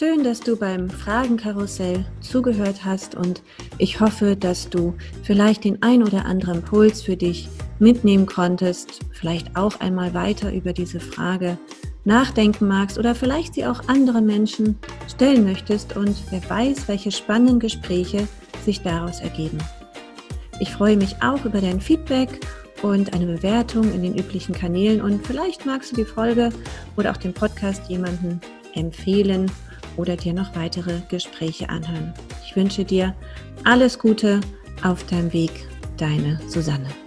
Schön, 0.04 0.26
dass 0.26 0.42
du 0.42 0.58
beim 0.58 0.90
Fragenkarussell 0.90 2.04
zugehört 2.20 2.84
hast 2.84 3.16
und 3.16 3.42
ich 3.78 4.02
hoffe, 4.02 4.36
dass 4.36 4.70
du 4.70 4.96
vielleicht 5.24 5.64
den 5.64 5.82
ein 5.82 6.04
oder 6.04 6.26
anderen 6.26 6.62
Puls 6.62 7.02
für 7.02 7.16
dich 7.16 7.48
mitnehmen 7.80 8.26
konntest, 8.26 9.00
vielleicht 9.14 9.56
auch 9.56 9.80
einmal 9.80 10.14
weiter 10.14 10.52
über 10.52 10.74
diese 10.74 11.00
Frage 11.00 11.58
nachdenken 12.04 12.68
magst 12.68 12.98
oder 12.98 13.16
vielleicht 13.16 13.54
sie 13.54 13.66
auch 13.66 13.88
anderen 13.88 14.26
Menschen 14.26 14.78
stellen 15.08 15.46
möchtest 15.46 15.96
und 15.96 16.18
wer 16.32 16.50
weiß, 16.50 16.90
welche 16.90 17.12
spannenden 17.14 17.62
Gespräche 17.62 18.28
sich 18.66 18.82
daraus 18.82 19.22
ergeben. 19.22 19.60
Ich 20.60 20.72
freue 20.72 20.98
mich 20.98 21.16
auch 21.24 21.46
über 21.46 21.62
dein 21.62 21.80
Feedback 21.80 22.42
und 22.82 23.14
eine 23.14 23.28
Bewertung 23.28 23.86
in 23.94 24.04
den 24.04 24.18
üblichen 24.18 24.54
Kanälen 24.54 25.02
und 25.02 25.26
vielleicht 25.26 25.66
magst 25.66 25.94
du 25.94 25.96
die 25.96 26.04
Folge 26.04 26.50
oder 26.98 27.12
auch 27.12 27.18
den 27.18 27.34
Podcast 27.34 27.88
jemanden 27.88 28.42
empfehlen 28.76 29.50
oder 29.98 30.16
dir 30.16 30.34
noch 30.34 30.56
weitere 30.56 31.02
Gespräche 31.10 31.70
anhören. 31.70 32.14
Ich 32.46 32.56
wünsche 32.56 32.86
dir 32.86 33.16
alles 33.64 34.00
Gute 34.00 34.40
auf 34.84 35.06
deinem 35.06 35.32
Weg, 35.34 35.52
deine 35.98 36.40
Susanne. 36.48 37.03